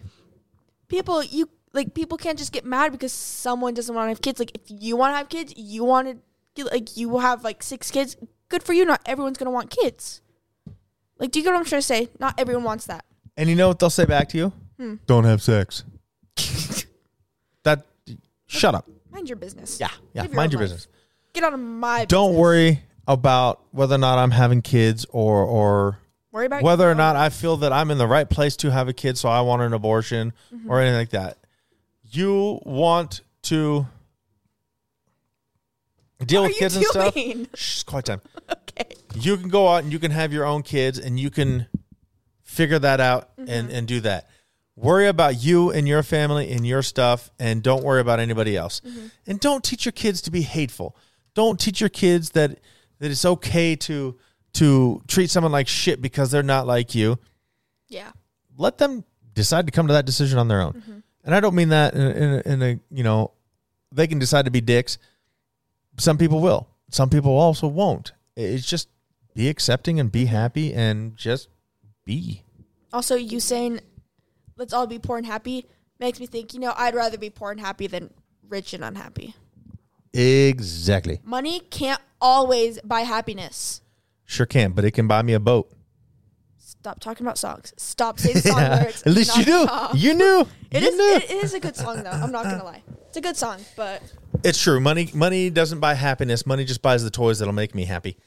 people, 0.88 1.24
you 1.24 1.48
like 1.74 1.94
people 1.94 2.18
can't 2.18 2.40
just 2.40 2.52
get 2.52 2.66
mad 2.66 2.92
because 2.92 3.14
someone 3.14 3.76
doesn't 3.76 3.94
want 3.94 4.08
to 4.08 4.10
have 4.10 4.22
kids. 4.24 4.40
Like 4.40 4.56
if 4.56 4.62
you 4.68 4.98
want 4.98 5.14
to 5.14 5.18
have 5.18 5.30
kids, 5.30 5.54
you 5.56 5.84
want 5.84 6.24
to 6.56 6.64
like 6.66 6.98
you 6.98 7.08
will 7.08 7.20
have 7.20 7.44
like 7.44 7.62
six 7.62 7.92
kids. 7.92 8.18
Good 8.50 8.64
for 8.64 8.74
you. 8.74 8.84
Not 8.84 9.02
everyone's 9.06 9.38
gonna 9.38 9.52
want 9.52 9.70
kids. 9.70 10.22
Like, 11.20 11.30
do 11.30 11.40
you 11.40 11.46
get 11.46 11.52
what 11.52 11.60
I'm 11.60 11.66
trying 11.66 11.82
to 11.82 11.88
say? 11.88 12.10
Not 12.20 12.40
everyone 12.40 12.64
wants 12.64 12.88
that. 12.88 13.06
And 13.38 13.48
you 13.48 13.56
know 13.56 13.68
what 13.68 13.78
they'll 13.78 13.92
say 13.92 14.06
back 14.06 14.30
to 14.30 14.38
you? 14.38 14.54
Hmm. 14.80 14.96
Don't 15.06 15.26
have 15.26 15.44
sex. 15.44 15.84
Shut 18.56 18.76
up. 18.76 18.88
Mind 19.12 19.30
your 19.30 19.36
business. 19.38 19.80
Yeah, 19.80 19.90
yeah. 20.14 20.24
Live 20.24 20.34
Mind 20.34 20.54
own 20.54 20.60
your 20.60 20.68
life. 20.68 20.76
business. 20.76 20.88
Get 21.34 21.44
out 21.44 21.54
of 21.54 21.60
my. 21.60 22.06
Don't 22.06 22.30
business. 22.32 22.40
worry 22.42 22.80
about 23.08 23.62
whether 23.72 23.96
or 23.96 24.00
not 24.00 24.18
I'm 24.18 24.32
having 24.32 24.62
kids 24.62 25.06
or 25.10 25.44
or 25.44 26.00
Worry 26.32 26.48
about 26.48 26.64
whether 26.64 26.90
or 26.90 26.96
not 26.96 27.16
I 27.16 27.30
feel 27.30 27.58
that 27.58 27.72
I'm 27.72 27.92
in 27.92 27.98
the 27.98 28.08
right 28.08 28.30
place 28.30 28.58
to 28.58 28.72
have 28.72 28.88
a 28.90 28.94
kid, 28.94 29.18
so 29.18 29.30
I 29.30 29.42
want 29.42 29.62
an 29.62 29.74
abortion 29.74 30.34
Mm-hmm. 30.54 30.70
or 30.72 30.82
anything 30.82 30.98
like 30.98 31.10
that. 31.12 31.38
You 32.04 32.60
want 32.66 33.22
to 33.44 33.86
deal 36.26 36.42
What 36.44 36.48
with 36.50 36.56
are 36.58 36.60
kids 36.60 36.76
you 36.78 36.82
and 36.96 37.48
stuff. 37.48 37.60
Shh, 37.60 37.84
quiet 37.84 38.06
time. 38.06 38.22
Okay. 38.78 38.96
You 39.16 39.38
can 39.38 39.48
go 39.48 39.70
out 39.70 39.84
and 39.84 39.94
you 39.94 40.00
can 40.00 40.12
have 40.12 40.34
your 40.34 40.44
own 40.46 40.62
kids 40.62 41.00
and 41.00 41.18
you 41.18 41.30
can 41.30 41.68
figure 42.44 42.78
that 42.80 43.00
out 43.00 43.30
and, 43.38 43.48
Mm-hmm. 43.48 43.70
and 43.72 43.88
do 43.88 44.00
that. 44.02 44.30
Worry 44.76 45.08
about 45.08 45.42
you 45.42 45.72
and 45.72 45.88
your 45.88 46.04
family 46.04 46.52
and 46.52 46.68
your 46.68 46.82
stuff 46.82 47.30
and 47.40 47.64
don't 47.64 47.84
worry 47.84 48.02
about 48.02 48.20
anybody 48.20 48.58
else. 48.58 48.82
Mm-hmm. 48.82 49.08
And 49.28 49.40
don't 49.40 49.64
teach 49.64 49.86
your 49.86 49.94
kids 49.94 50.22
to 50.24 50.32
be 50.32 50.42
hateful. 50.42 50.98
Don't 51.34 51.60
teach 51.60 51.80
your 51.80 51.90
kids 51.90 52.32
that 52.32 52.60
that 53.00 53.12
it's 53.12 53.26
okay 53.26 53.76
to 53.76 54.18
to 54.54 55.02
treat 55.08 55.30
someone 55.30 55.52
like 55.52 55.68
shit 55.68 56.02
because 56.02 56.32
they're 56.32 56.44
not 56.44 56.68
like 56.68 56.94
you. 56.94 57.20
Yeah. 57.88 58.12
Let 58.58 58.78
them 58.78 59.04
decide 59.34 59.66
to 59.66 59.72
come 59.72 59.88
to 59.88 59.94
that 59.94 60.06
decision 60.06 60.40
on 60.40 60.48
their 60.48 60.62
own. 60.62 60.74
Mm-hmm. 60.74 61.00
And 61.24 61.36
I 61.36 61.40
don't 61.40 61.56
mean 61.56 61.70
that 61.70 61.94
in 61.94 62.02
a, 62.02 62.10
in, 62.10 62.34
a, 62.34 62.42
in 62.46 62.62
a 62.64 62.80
you 62.90 63.04
know 63.04 63.32
they 63.92 64.08
can 64.08 64.20
decide 64.20 64.46
to 64.46 64.52
be 64.52 64.62
dicks. 64.62 64.98
Some 65.98 66.18
people 66.18 66.42
will. 66.42 66.68
Some 66.90 67.10
people 67.10 67.32
also 67.38 67.68
won't. 67.68 68.12
It's 68.36 68.66
just 68.66 68.90
be 69.34 69.50
accepting 69.50 70.00
and 70.00 70.12
be 70.12 70.26
happy 70.26 70.74
and 70.74 71.16
just 71.16 71.50
be. 72.06 72.44
Also, 72.94 73.16
you 73.16 73.40
saying, 73.40 73.82
"Let's 74.58 74.74
all 74.74 74.88
be 74.88 75.00
poor 75.00 75.18
and 75.18 75.26
happy," 75.26 75.66
makes 76.00 76.20
me 76.20 76.26
think. 76.26 76.54
You 76.54 76.60
know, 76.60 76.74
I'd 76.76 76.96
rather 76.96 77.18
be 77.18 77.30
poor 77.30 77.52
and 77.52 77.60
happy 77.60 77.88
than 77.88 78.12
rich 78.48 78.74
and 78.74 78.84
unhappy. 78.84 79.36
Exactly. 80.14 81.20
Money 81.24 81.60
can't 81.60 82.02
always 82.22 82.80
buy 82.82 83.02
happiness. 83.02 83.82
Sure 84.26 84.46
can, 84.46 84.72
but 84.72 84.86
it 84.86 84.92
can 84.92 85.08
buy 85.08 85.22
me 85.22 85.34
a 85.34 85.40
boat. 85.40 85.72
Stop 86.58 87.00
talking 87.00 87.26
about 87.26 87.38
songs. 87.38 87.74
Stop 87.78 88.20
saying 88.20 88.38
song 88.38 88.60
lyrics. 88.80 89.06
At 89.06 89.14
least 89.14 89.36
you 89.38 89.46
knew. 89.46 89.68
it. 89.70 89.96
You 89.96 90.14
knew. 90.14 90.48
It 90.72 90.84
you 90.84 90.90
is. 90.90 90.96
knew. 90.96 91.16
It, 91.16 91.24
it 91.32 91.44
is 91.44 91.54
a 91.54 91.60
good 91.60 91.76
song, 91.76 92.04
though. 92.04 92.12
I'm 92.12 92.32
not 92.32 92.44
gonna 92.44 92.64
lie. 92.64 92.82
It's 93.08 93.18
a 93.18 93.22
good 93.22 93.38
song, 93.38 93.60
but 93.76 94.02
It's 94.44 94.62
true. 94.62 94.80
Money 94.80 95.10
money 95.14 95.50
doesn't 95.50 95.80
buy 95.80 95.94
happiness. 95.96 96.46
Money 96.46 96.64
just 96.66 96.82
buys 96.82 97.04
the 97.04 97.10
toys 97.10 97.40
that'll 97.40 97.54
make 97.54 97.76
me 97.76 97.86
happy. 97.86 98.18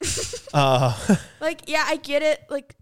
uh 0.54 1.16
like, 1.40 1.62
yeah, 1.68 1.84
I 1.86 1.96
get 1.96 2.22
it. 2.22 2.42
Like, 2.50 2.74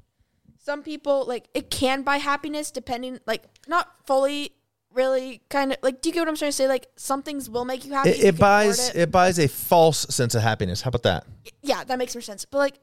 some 0.62 0.82
people 0.82 1.24
like 1.26 1.48
it 1.54 1.70
can 1.70 2.02
buy 2.02 2.16
happiness 2.16 2.70
depending, 2.70 3.18
like, 3.26 3.42
not 3.66 3.88
fully, 4.06 4.52
really, 4.94 5.42
kind 5.50 5.72
of 5.72 5.78
like. 5.82 6.00
Do 6.00 6.08
you 6.08 6.12
get 6.12 6.20
what 6.20 6.28
I'm 6.28 6.36
trying 6.36 6.50
to 6.50 6.56
say? 6.56 6.68
Like, 6.68 6.86
some 6.96 7.22
things 7.22 7.50
will 7.50 7.64
make 7.64 7.84
you 7.84 7.92
happy. 7.92 8.10
it, 8.10 8.18
you 8.18 8.28
it 8.28 8.38
buys 8.38 8.90
it. 8.90 8.96
it. 8.96 9.10
buys 9.10 9.38
a 9.38 9.48
false 9.48 10.06
sense 10.14 10.34
of 10.34 10.42
happiness. 10.42 10.80
How 10.80 10.88
about 10.88 11.02
that? 11.02 11.26
Yeah, 11.62 11.84
that 11.84 11.98
makes 11.98 12.14
more 12.14 12.22
sense. 12.22 12.44
But 12.44 12.58
like, 12.58 12.78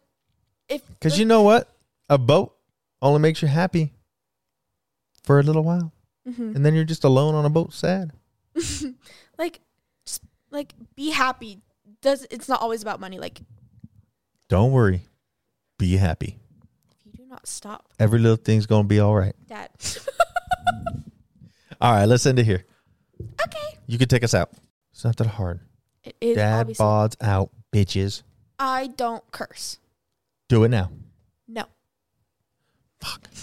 if 0.67 0.85
Because 0.87 1.13
like, 1.13 1.19
you 1.19 1.25
know 1.25 1.41
what? 1.41 1.69
A 2.09 2.17
boat 2.17 2.55
only 3.01 3.19
makes 3.19 3.41
you 3.41 3.47
happy 3.47 3.93
for 5.23 5.39
a 5.39 5.43
little 5.43 5.63
while. 5.63 5.93
Mm-hmm. 6.27 6.55
And 6.55 6.65
then 6.65 6.75
you're 6.75 6.83
just 6.83 7.03
alone 7.05 7.33
on 7.33 7.45
a 7.45 7.49
boat 7.49 7.73
sad. 7.73 8.11
like, 9.37 9.61
just 10.05 10.21
like 10.51 10.73
be 10.95 11.11
happy. 11.11 11.61
Does 12.01 12.27
it's 12.29 12.49
not 12.49 12.61
always 12.61 12.81
about 12.81 12.99
money. 12.99 13.19
Like, 13.19 13.39
Don't 14.49 14.71
worry. 14.71 15.01
Be 15.77 15.95
happy. 15.95 16.39
If 17.29 17.33
you 17.33 17.35
do 17.35 17.35
not 17.35 17.47
stop, 17.47 17.89
Every 17.99 18.19
little 18.19 18.37
thing's 18.37 18.65
going 18.65 18.83
to 18.83 18.87
be 18.87 18.99
all 18.99 19.15
right. 19.15 19.35
Dad. 19.47 19.69
All 21.81 21.93
right, 21.93 22.05
let's 22.05 22.25
end 22.25 22.37
it 22.39 22.43
here. 22.45 22.65
okay. 23.41 23.77
You 23.87 23.97
can 23.97 24.09
take 24.09 24.21
us 24.25 24.33
out. 24.33 24.51
It's 24.91 25.05
not 25.05 25.15
that 25.15 25.27
hard. 25.27 25.61
It 26.03 26.13
is 26.19 26.35
Dad 26.35 26.59
obviously. 26.61 26.83
bods 26.85 27.15
out, 27.21 27.51
bitches. 27.71 28.23
I 28.59 28.87
don't 28.87 29.23
curse. 29.31 29.77
Do 30.49 30.65
it 30.65 30.69
now. 30.69 30.91
No. 31.47 31.63
Fuck. 32.99 33.29